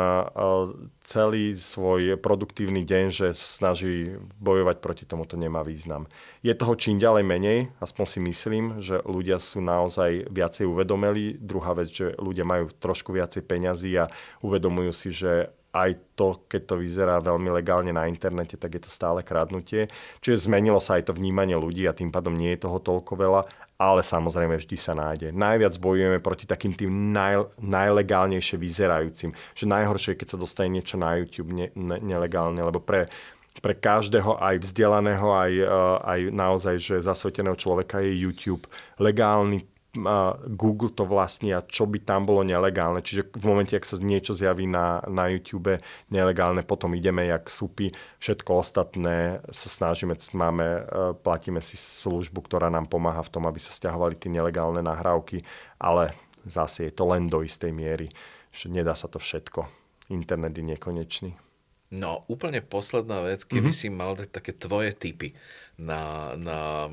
celý 1.07 1.55
svoj 1.55 2.19
produktívny 2.19 2.83
deň, 2.83 3.05
že 3.07 3.27
sa 3.31 3.47
snaží 3.47 4.19
bojovať 4.43 4.83
proti 4.83 5.03
tomu, 5.07 5.23
to 5.23 5.39
nemá 5.39 5.63
význam. 5.63 6.09
Je 6.43 6.51
toho 6.51 6.75
čím 6.75 6.99
ďalej 6.99 7.23
menej, 7.23 7.59
aspoň 7.79 8.05
si 8.05 8.19
myslím, 8.19 8.63
že 8.83 8.99
ľudia 9.07 9.39
sú 9.39 9.63
naozaj 9.63 10.27
viacej 10.27 10.67
uvedomeli. 10.67 11.39
Druhá 11.39 11.71
vec, 11.77 11.93
že 11.93 12.11
ľudia 12.19 12.43
majú 12.43 12.67
trošku 12.75 13.15
viacej 13.15 13.39
peňazí 13.47 13.95
a 13.95 14.11
uvedomujú 14.43 14.91
si, 14.91 15.09
že 15.15 15.47
aj 15.77 15.89
to, 16.17 16.41
keď 16.49 16.61
to 16.73 16.75
vyzerá 16.81 17.15
veľmi 17.21 17.53
legálne 17.53 17.93
na 17.93 18.09
internete, 18.09 18.57
tak 18.57 18.79
je 18.79 18.81
to 18.87 18.91
stále 18.91 19.21
kradnutie. 19.21 19.91
Čiže 20.25 20.49
zmenilo 20.49 20.81
sa 20.81 20.97
aj 20.97 21.11
to 21.11 21.17
vnímanie 21.17 21.53
ľudí 21.53 21.85
a 21.85 21.93
tým 21.93 22.09
pádom 22.09 22.33
nie 22.33 22.55
je 22.57 22.65
toho 22.65 22.81
toľko 22.81 23.13
veľa, 23.13 23.41
ale 23.78 24.01
samozrejme 24.01 24.57
vždy 24.57 24.78
sa 24.78 24.97
nájde. 24.97 25.30
Najviac 25.30 25.78
bojujeme 25.78 26.17
proti 26.17 26.49
takým 26.49 26.73
tým 26.73 27.13
naj, 27.13 27.53
najlegálnejšie 27.61 28.57
vyzerajúcim. 28.57 29.38
Že 29.53 29.65
najhoršie 29.69 30.09
je, 30.17 30.19
keď 30.19 30.28
sa 30.34 30.41
dostane 30.41 30.73
niečo 30.73 30.97
na 30.97 31.13
YouTube 31.21 31.53
ne, 31.53 31.69
ne, 31.78 32.01
nelegálne, 32.01 32.57
lebo 32.57 32.82
pre, 32.82 33.05
pre 33.61 33.78
každého, 33.78 34.41
aj 34.41 34.65
vzdelaného, 34.65 35.30
aj, 35.30 35.53
eh, 35.53 35.69
aj 36.01 36.19
naozaj, 36.34 36.75
že 36.82 37.05
zasveteného 37.05 37.53
človeka 37.53 38.01
je 38.01 38.17
YouTube 38.17 38.65
legálny 38.97 39.61
Google 40.47 40.93
to 40.93 41.07
vlastní 41.07 41.55
a 41.55 41.65
čo 41.65 41.89
by 41.89 42.03
tam 42.03 42.29
bolo 42.29 42.45
nelegálne. 42.45 43.01
Čiže 43.01 43.33
v 43.33 43.45
momente, 43.47 43.73
ak 43.73 43.87
sa 43.87 43.97
niečo 43.97 44.37
zjaví 44.37 44.69
na, 44.69 45.01
na 45.09 45.31
YouTube 45.31 45.81
nelegálne, 46.13 46.61
potom 46.61 46.93
ideme 46.93 47.25
jak 47.25 47.49
supy. 47.49 47.89
Všetko 48.21 48.61
ostatné 48.61 49.41
sa 49.49 49.67
snažíme, 49.67 50.13
máme, 50.37 50.65
e, 50.65 50.81
platíme 51.17 51.63
si 51.63 51.79
službu, 51.79 52.45
ktorá 52.45 52.69
nám 52.69 52.85
pomáha 52.85 53.25
v 53.25 53.33
tom, 53.33 53.43
aby 53.49 53.57
sa 53.57 53.73
stiahovali 53.73 54.19
tie 54.19 54.29
nelegálne 54.29 54.85
nahrávky, 54.85 55.41
ale 55.81 56.13
zase 56.45 56.87
je 56.87 56.93
to 56.93 57.09
len 57.09 57.27
do 57.27 57.41
istej 57.41 57.73
miery, 57.73 58.07
že 58.53 58.69
nedá 58.69 58.93
sa 58.93 59.09
to 59.09 59.17
všetko. 59.17 59.67
Internet 60.13 60.55
je 60.55 60.63
nekonečný. 60.63 61.31
No, 61.87 62.27
úplne 62.27 62.59
posledná 62.59 63.23
vec, 63.23 63.47
keby 63.47 63.71
mm-hmm. 63.71 63.87
si 63.87 63.87
mal 63.87 64.11
dať 64.19 64.27
také 64.27 64.51
tvoje 64.51 64.91
typy 64.91 65.31
na, 65.79 66.35
na 66.35 66.91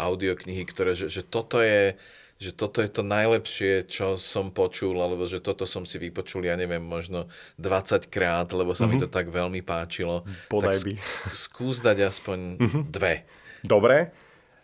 audioknihy, 0.00 0.64
ktoré, 0.64 0.96
že, 0.96 1.12
že 1.12 1.20
toto 1.20 1.60
je 1.60 1.92
že 2.40 2.56
toto 2.56 2.80
je 2.80 2.88
to 2.88 3.04
najlepšie, 3.04 3.84
čo 3.84 4.16
som 4.16 4.48
počul, 4.48 4.96
alebo 4.96 5.28
že 5.28 5.44
toto 5.44 5.68
som 5.68 5.84
si 5.84 6.00
vypočul, 6.00 6.48
ja 6.48 6.56
neviem, 6.56 6.80
možno 6.80 7.28
20 7.60 8.08
krát, 8.08 8.48
lebo 8.56 8.72
sa 8.72 8.88
mm-hmm. 8.88 8.90
mi 8.90 8.96
mhm. 8.96 9.02
to 9.04 9.08
tak 9.12 9.28
veľmi 9.28 9.60
páčilo. 9.60 10.24
Podaj 10.48 10.80
by. 10.80 10.92
Skús 11.36 11.84
dať 11.84 12.08
aspoň 12.08 12.38
mm-hmm. 12.56 12.82
dve. 12.88 13.28
Dobre. 13.60 14.08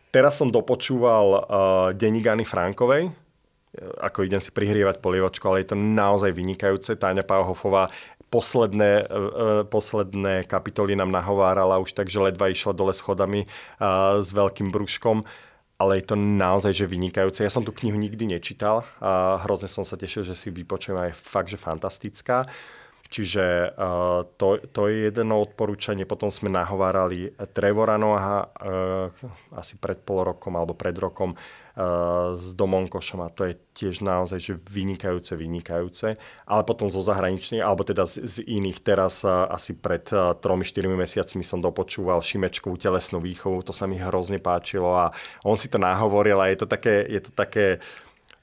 Teraz 0.09 0.41
som 0.41 0.49
dopočúval 0.49 1.27
uh, 1.29 1.41
Denigany 1.93 2.49
Frankovej, 2.49 3.13
ako 4.01 4.25
idem 4.25 4.41
si 4.41 4.49
prihrievať 4.49 5.05
polievočku, 5.05 5.45
ale 5.45 5.61
je 5.61 5.77
to 5.77 5.77
naozaj 5.77 6.33
vynikajúce. 6.33 6.97
Táňa 6.97 7.29
Pauhofová 7.29 7.93
posledné, 8.33 9.05
uh, 9.05 9.69
posledné 9.69 10.49
kapitoly 10.49 10.97
nám 10.97 11.13
nahovárala 11.13 11.77
už 11.77 11.93
tak, 11.93 12.09
že 12.09 12.25
ledva 12.25 12.49
išla 12.49 12.73
dole 12.73 12.97
schodami 12.97 13.45
uh, 13.45 14.25
s 14.25 14.33
veľkým 14.33 14.73
brúškom 14.73 15.29
ale 15.77 16.01
je 16.01 16.05
to 16.09 16.17
naozaj 16.17 16.73
že 16.73 16.89
vynikajúce. 16.89 17.45
Ja 17.45 17.53
som 17.53 17.65
tú 17.65 17.73
knihu 17.77 18.01
nikdy 18.01 18.37
nečítal 18.37 18.89
a 19.01 19.41
hrozne 19.45 19.69
som 19.69 19.85
sa 19.85 20.01
tešil, 20.01 20.25
že 20.25 20.33
si 20.33 20.49
vypočujem 20.49 20.97
aj 20.97 21.13
fakt, 21.13 21.53
že 21.53 21.61
fantastická. 21.61 22.49
Čiže 23.07 23.71
uh, 23.79 24.27
to, 24.35 24.59
to 24.75 24.91
je 24.91 25.07
jedno 25.07 25.39
odporúčanie. 25.39 26.03
Potom 26.03 26.27
sme 26.27 26.51
nahovárali 26.51 27.31
Trevora 27.55 27.95
Noaha 27.95 28.39
uh, 28.43 29.55
asi 29.55 29.79
pred 29.79 30.03
pol 30.03 30.27
rokom 30.27 30.59
alebo 30.59 30.75
pred 30.75 30.97
rokom 30.99 31.39
s 32.33 32.57
Domonkošom 32.57 33.21
a 33.21 33.29
to 33.29 33.53
je 33.53 33.61
tiež 33.77 34.01
naozaj 34.01 34.41
že 34.41 34.55
vynikajúce, 34.57 35.37
vynikajúce. 35.37 36.17
Ale 36.49 36.63
potom 36.65 36.89
zo 36.89 37.05
zahraničných, 37.05 37.61
alebo 37.61 37.85
teda 37.85 38.09
z, 38.09 38.25
z 38.25 38.37
iných. 38.49 38.81
Teraz 38.81 39.21
asi 39.29 39.77
pred 39.77 40.09
uh, 40.17 40.33
3-4 40.33 40.89
mesiacmi 40.89 41.45
som 41.45 41.61
dopočúval 41.61 42.25
Šimečkovú 42.25 42.81
telesnú 42.81 43.21
výchovu. 43.21 43.61
To 43.69 43.77
sa 43.77 43.85
mi 43.85 44.01
hrozne 44.01 44.41
páčilo 44.41 44.97
a 44.97 45.13
on 45.45 45.61
si 45.61 45.69
to 45.69 45.77
nahovoril 45.77 46.41
a 46.41 46.49
je 46.49 46.65
to 46.65 46.67
také, 46.67 47.05
je 47.05 47.21
to 47.29 47.33
také 47.37 47.85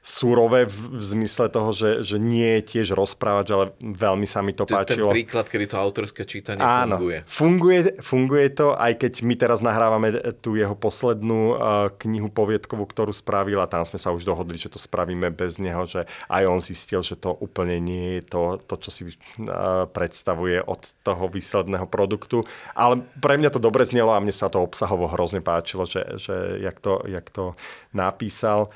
surové 0.04 0.68
v, 0.68 1.00
v 1.00 1.04
zmysle 1.16 1.48
toho, 1.48 1.72
že, 1.72 2.04
že 2.04 2.20
nie 2.20 2.60
je 2.60 2.76
tiež 2.76 2.92
rozprávať, 2.92 3.48
ale 3.56 3.66
veľmi 3.80 4.28
sa 4.28 4.44
mi 4.44 4.52
to, 4.52 4.68
to 4.68 4.76
páčilo. 4.76 5.08
Ten 5.08 5.24
príklad, 5.24 5.48
kedy 5.48 5.66
to 5.72 5.78
autorské 5.80 6.28
čítanie 6.28 6.60
Áno, 6.60 7.00
funguje. 7.00 7.24
funguje. 7.24 7.80
Funguje 8.04 8.48
to, 8.52 8.76
aj 8.76 9.00
keď 9.00 9.24
my 9.24 9.34
teraz 9.40 9.64
nahrávame 9.64 10.12
tú 10.44 10.60
jeho 10.60 10.76
poslednú 10.76 11.56
uh, 11.56 11.88
knihu 12.04 12.28
poviedkovú, 12.28 12.84
ktorú 12.84 13.16
spravil 13.16 13.64
a 13.64 13.72
tam 13.72 13.88
sme 13.88 13.96
sa 13.96 14.12
už 14.12 14.28
dohodli, 14.28 14.60
že 14.60 14.68
to 14.68 14.76
spravíme 14.76 15.32
bez 15.32 15.56
neho, 15.56 15.88
že 15.88 16.04
aj 16.28 16.44
on 16.52 16.60
zistil, 16.60 17.00
že 17.00 17.16
to 17.16 17.32
úplne 17.40 17.80
nie 17.80 18.20
je 18.20 18.28
to, 18.28 18.60
to 18.60 18.76
čo 18.84 18.90
si 18.92 19.02
uh, 19.08 19.88
predstavuje 19.88 20.60
od 20.68 20.84
toho 21.08 21.32
výsledného 21.32 21.88
produktu. 21.88 22.44
Ale 22.76 23.08
pre 23.24 23.40
mňa 23.40 23.56
to 23.56 23.64
dobre 23.64 23.88
znelo 23.88 24.12
a 24.12 24.20
mne 24.20 24.36
sa 24.36 24.52
to 24.52 24.60
obsahovo 24.60 25.08
hrozne 25.08 25.40
páčilo, 25.40 25.88
že, 25.88 26.20
že 26.20 26.60
jak, 26.60 26.84
to, 26.84 27.08
jak 27.08 27.24
to 27.32 27.56
napísal. 27.96 28.68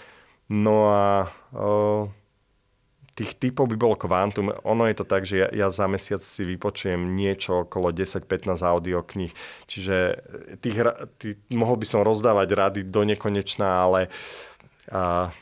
No 0.48 0.88
a 0.88 1.28
o, 1.52 2.08
tých 3.18 3.34
typov 3.36 3.68
by 3.68 3.76
bolo 3.76 3.95
kvantum. 3.98 4.54
Ono 4.64 4.86
je 4.86 4.95
to 4.95 5.06
tak, 5.10 5.26
že 5.26 5.41
ja, 5.43 5.50
ja 5.50 5.68
za 5.74 5.89
mesiac 5.89 6.22
si 6.22 6.45
vypočujem 6.45 7.18
niečo 7.18 7.66
okolo 7.66 7.89
10-15 7.89 8.62
audiokníh. 8.62 9.34
Čiže 9.66 10.22
tých, 10.62 10.78
tých, 11.18 11.36
mohol 11.50 11.82
by 11.82 11.86
som 11.89 12.06
rozdávať 12.06 12.48
rady 12.54 12.82
do 12.86 13.02
nekonečná, 13.04 13.89
ale 13.89 14.14
a, 14.93 15.34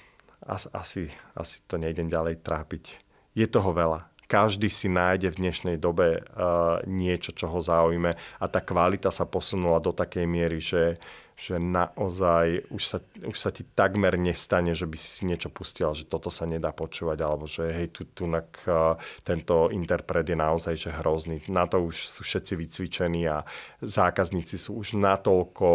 as, 0.42 0.72
asi, 0.72 1.12
asi 1.36 1.62
to 1.70 1.76
nejdem 1.76 2.08
ďalej 2.08 2.40
trápiť. 2.42 3.04
Je 3.36 3.46
toho 3.46 3.76
veľa. 3.76 4.08
Každý 4.26 4.74
si 4.74 4.90
nájde 4.90 5.30
v 5.30 5.38
dnešnej 5.38 5.78
dobe 5.78 6.18
uh, 6.18 6.82
niečo, 6.90 7.30
čo 7.30 7.46
ho 7.46 7.62
zaujíme 7.62 8.18
a 8.18 8.46
tá 8.50 8.58
kvalita 8.58 9.14
sa 9.14 9.22
posunula 9.30 9.78
do 9.78 9.94
takej 9.94 10.26
miery, 10.26 10.58
že, 10.58 10.98
že 11.36 11.60
naozaj 11.60 12.72
už 12.72 12.84
sa, 12.84 12.98
už 13.28 13.36
sa 13.36 13.52
ti 13.52 13.68
takmer 13.68 14.16
nestane, 14.16 14.72
že 14.72 14.88
by 14.88 14.96
si 14.96 15.12
si 15.12 15.24
niečo 15.28 15.52
pustil, 15.52 15.92
že 15.92 16.08
toto 16.08 16.32
sa 16.32 16.48
nedá 16.48 16.72
počúvať, 16.72 17.20
alebo 17.20 17.44
že 17.44 17.68
hej, 17.76 17.92
tu, 17.92 18.08
tu 18.08 18.24
uh, 18.32 18.96
tento 19.20 19.68
interpret 19.76 20.24
je 20.24 20.38
naozaj 20.40 20.76
že 20.80 20.96
hrozný. 20.96 21.44
Na 21.52 21.68
to 21.68 21.84
už 21.84 22.08
sú 22.08 22.24
všetci 22.24 22.54
vycvičení 22.56 23.28
a 23.28 23.44
zákazníci 23.84 24.56
sú 24.56 24.80
už 24.80 24.96
natoľko, 24.96 25.70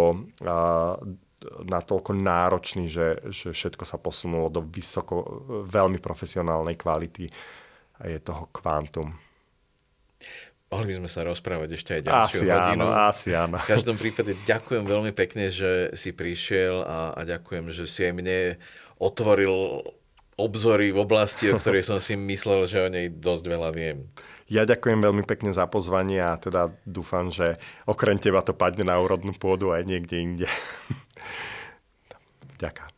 uh, 0.48 0.96
natoľko 1.68 2.12
nároční, 2.16 2.88
že, 2.88 3.20
že 3.28 3.52
všetko 3.52 3.84
sa 3.84 4.00
posunulo 4.00 4.48
do 4.48 4.64
vysoko, 4.64 5.44
veľmi 5.68 6.00
profesionálnej 6.00 6.80
kvality 6.80 7.28
a 8.00 8.08
je 8.08 8.16
toho 8.16 8.48
kvantum. 8.48 9.12
Mohli 10.70 10.86
by 10.86 10.94
sme 11.02 11.10
sa 11.10 11.20
rozprávať 11.26 11.68
ešte 11.74 11.90
aj 11.98 12.02
ďalšiu 12.06 12.46
asi 12.46 12.46
hodinu. 12.46 12.86
Áno, 12.86 12.94
asi 12.94 13.28
áno. 13.34 13.58
V 13.58 13.66
každom 13.66 13.98
prípade 13.98 14.38
ďakujem 14.46 14.86
veľmi 14.86 15.10
pekne, 15.10 15.50
že 15.50 15.90
si 15.98 16.14
prišiel 16.14 16.86
a, 16.86 16.98
a 17.18 17.20
ďakujem, 17.26 17.74
že 17.74 17.90
si 17.90 18.06
aj 18.06 18.14
mne 18.14 18.54
otvoril 19.02 19.82
obzory 20.38 20.94
v 20.94 21.02
oblasti, 21.02 21.50
o 21.50 21.58
ktorej 21.58 21.82
som 21.82 21.98
si 21.98 22.14
myslel, 22.14 22.70
že 22.70 22.78
o 22.80 22.88
nej 22.88 23.10
dosť 23.10 23.44
veľa 23.50 23.70
viem. 23.74 24.06
Ja 24.50 24.66
ďakujem 24.66 25.02
veľmi 25.02 25.26
pekne 25.26 25.50
za 25.50 25.66
pozvanie 25.66 26.22
a 26.22 26.38
teda 26.38 26.70
dúfam, 26.82 27.30
že 27.30 27.58
okrem 27.86 28.18
teba 28.18 28.42
to 28.42 28.54
padne 28.54 28.86
na 28.86 28.98
úrodnú 28.98 29.34
pôdu 29.34 29.70
aj 29.70 29.86
niekde 29.86 30.16
inde. 30.18 30.48
Ďakujem. 32.62 32.89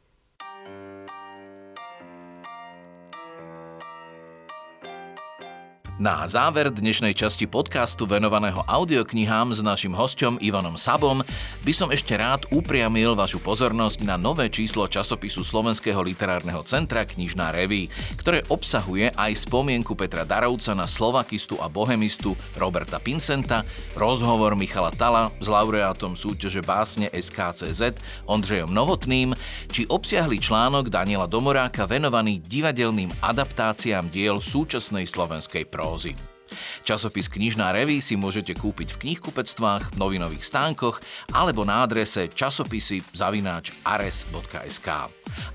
Na 6.03 6.27
záver 6.27 6.67
dnešnej 6.75 7.15
časti 7.15 7.47
podcastu 7.47 8.11
venovaného 8.11 8.67
audioknihám 8.67 9.55
s 9.55 9.63
našim 9.63 9.95
hostom 9.95 10.35
Ivanom 10.43 10.75
Sabom 10.75 11.23
by 11.63 11.71
som 11.71 11.95
ešte 11.95 12.19
rád 12.19 12.43
upriamil 12.51 13.15
vašu 13.15 13.39
pozornosť 13.39 14.03
na 14.03 14.19
nové 14.19 14.51
číslo 14.51 14.91
časopisu 14.91 15.47
Slovenského 15.47 16.03
literárneho 16.03 16.59
centra 16.67 17.07
Knižná 17.07 17.55
reví, 17.55 17.87
ktoré 18.19 18.43
obsahuje 18.51 19.15
aj 19.15 19.47
spomienku 19.47 19.95
Petra 19.95 20.27
Darovca 20.27 20.75
na 20.75 20.91
slovakistu 20.91 21.63
a 21.63 21.71
bohemistu 21.71 22.35
Roberta 22.59 22.99
Pincenta, 22.99 23.63
rozhovor 23.95 24.59
Michala 24.59 24.91
Tala 24.91 25.31
s 25.39 25.47
laureátom 25.47 26.19
súťaže 26.19 26.67
básne 26.67 27.15
SKCZ 27.15 28.03
Ondřejom 28.27 28.75
Novotným, 28.75 29.39
či 29.71 29.87
obsiahli 29.87 30.43
článok 30.43 30.91
Daniela 30.91 31.31
Domoráka 31.31 31.87
venovaný 31.87 32.43
divadelným 32.43 33.23
adaptáciám 33.23 34.11
diel 34.11 34.43
súčasnej 34.43 35.07
slovenskej 35.07 35.71
prózy 35.71 35.92
prózy. 35.93 36.17
Časopis 36.85 37.29
Knižná 37.29 37.73
reví 37.73 38.01
si 38.01 38.17
môžete 38.17 38.57
kúpiť 38.57 38.97
v 38.97 39.01
knihkupectvách, 39.09 39.97
novinových 40.01 40.45
stánkoch 40.45 41.01
alebo 41.33 41.65
na 41.69 41.85
adrese 41.85 42.29
časopisy 42.33 43.05
zavináč 43.13 43.77
ares.sk. 43.85 44.89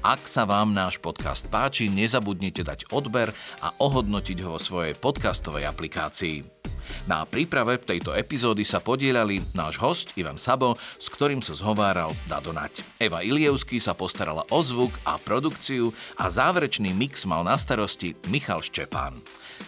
Ak 0.01 0.21
sa 0.25 0.45
vám 0.45 0.73
náš 0.73 1.01
podcast 1.01 1.45
páči, 1.49 1.89
nezabudnite 1.89 2.65
dať 2.65 2.89
odber 2.93 3.29
a 3.61 3.73
ohodnotiť 3.77 4.37
ho 4.45 4.57
vo 4.57 4.61
svojej 4.61 4.97
podcastovej 4.97 5.69
aplikácii. 5.69 6.57
Na 7.05 7.27
príprave 7.27 7.77
tejto 7.77 8.15
epizódy 8.15 8.63
sa 8.63 8.79
podielali 8.79 9.43
náš 9.53 9.77
host 9.77 10.15
Ivan 10.15 10.39
Sabo, 10.39 10.73
s 10.97 11.11
ktorým 11.11 11.43
sa 11.45 11.53
zhováral 11.53 12.15
Dado 12.25 12.55
Nať. 12.55 12.81
Eva 12.97 13.21
Ilievský 13.21 13.77
sa 13.77 13.93
postarala 13.93 14.47
o 14.49 14.59
zvuk 14.63 14.95
a 15.03 15.19
produkciu 15.19 15.91
a 16.17 16.31
záverečný 16.31 16.95
mix 16.95 17.27
mal 17.27 17.43
na 17.43 17.59
starosti 17.59 18.15
Michal 18.31 18.63
Ščepán. 18.63 19.19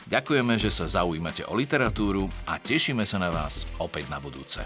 Ďakujeme, 0.09 0.57
že 0.57 0.73
sa 0.73 0.89
zaujímate 0.89 1.45
o 1.45 1.53
literatúru 1.53 2.25
a 2.49 2.57
tešíme 2.57 3.05
sa 3.05 3.21
na 3.21 3.29
vás 3.29 3.69
opäť 3.77 4.09
na 4.09 4.17
budúce. 4.17 4.65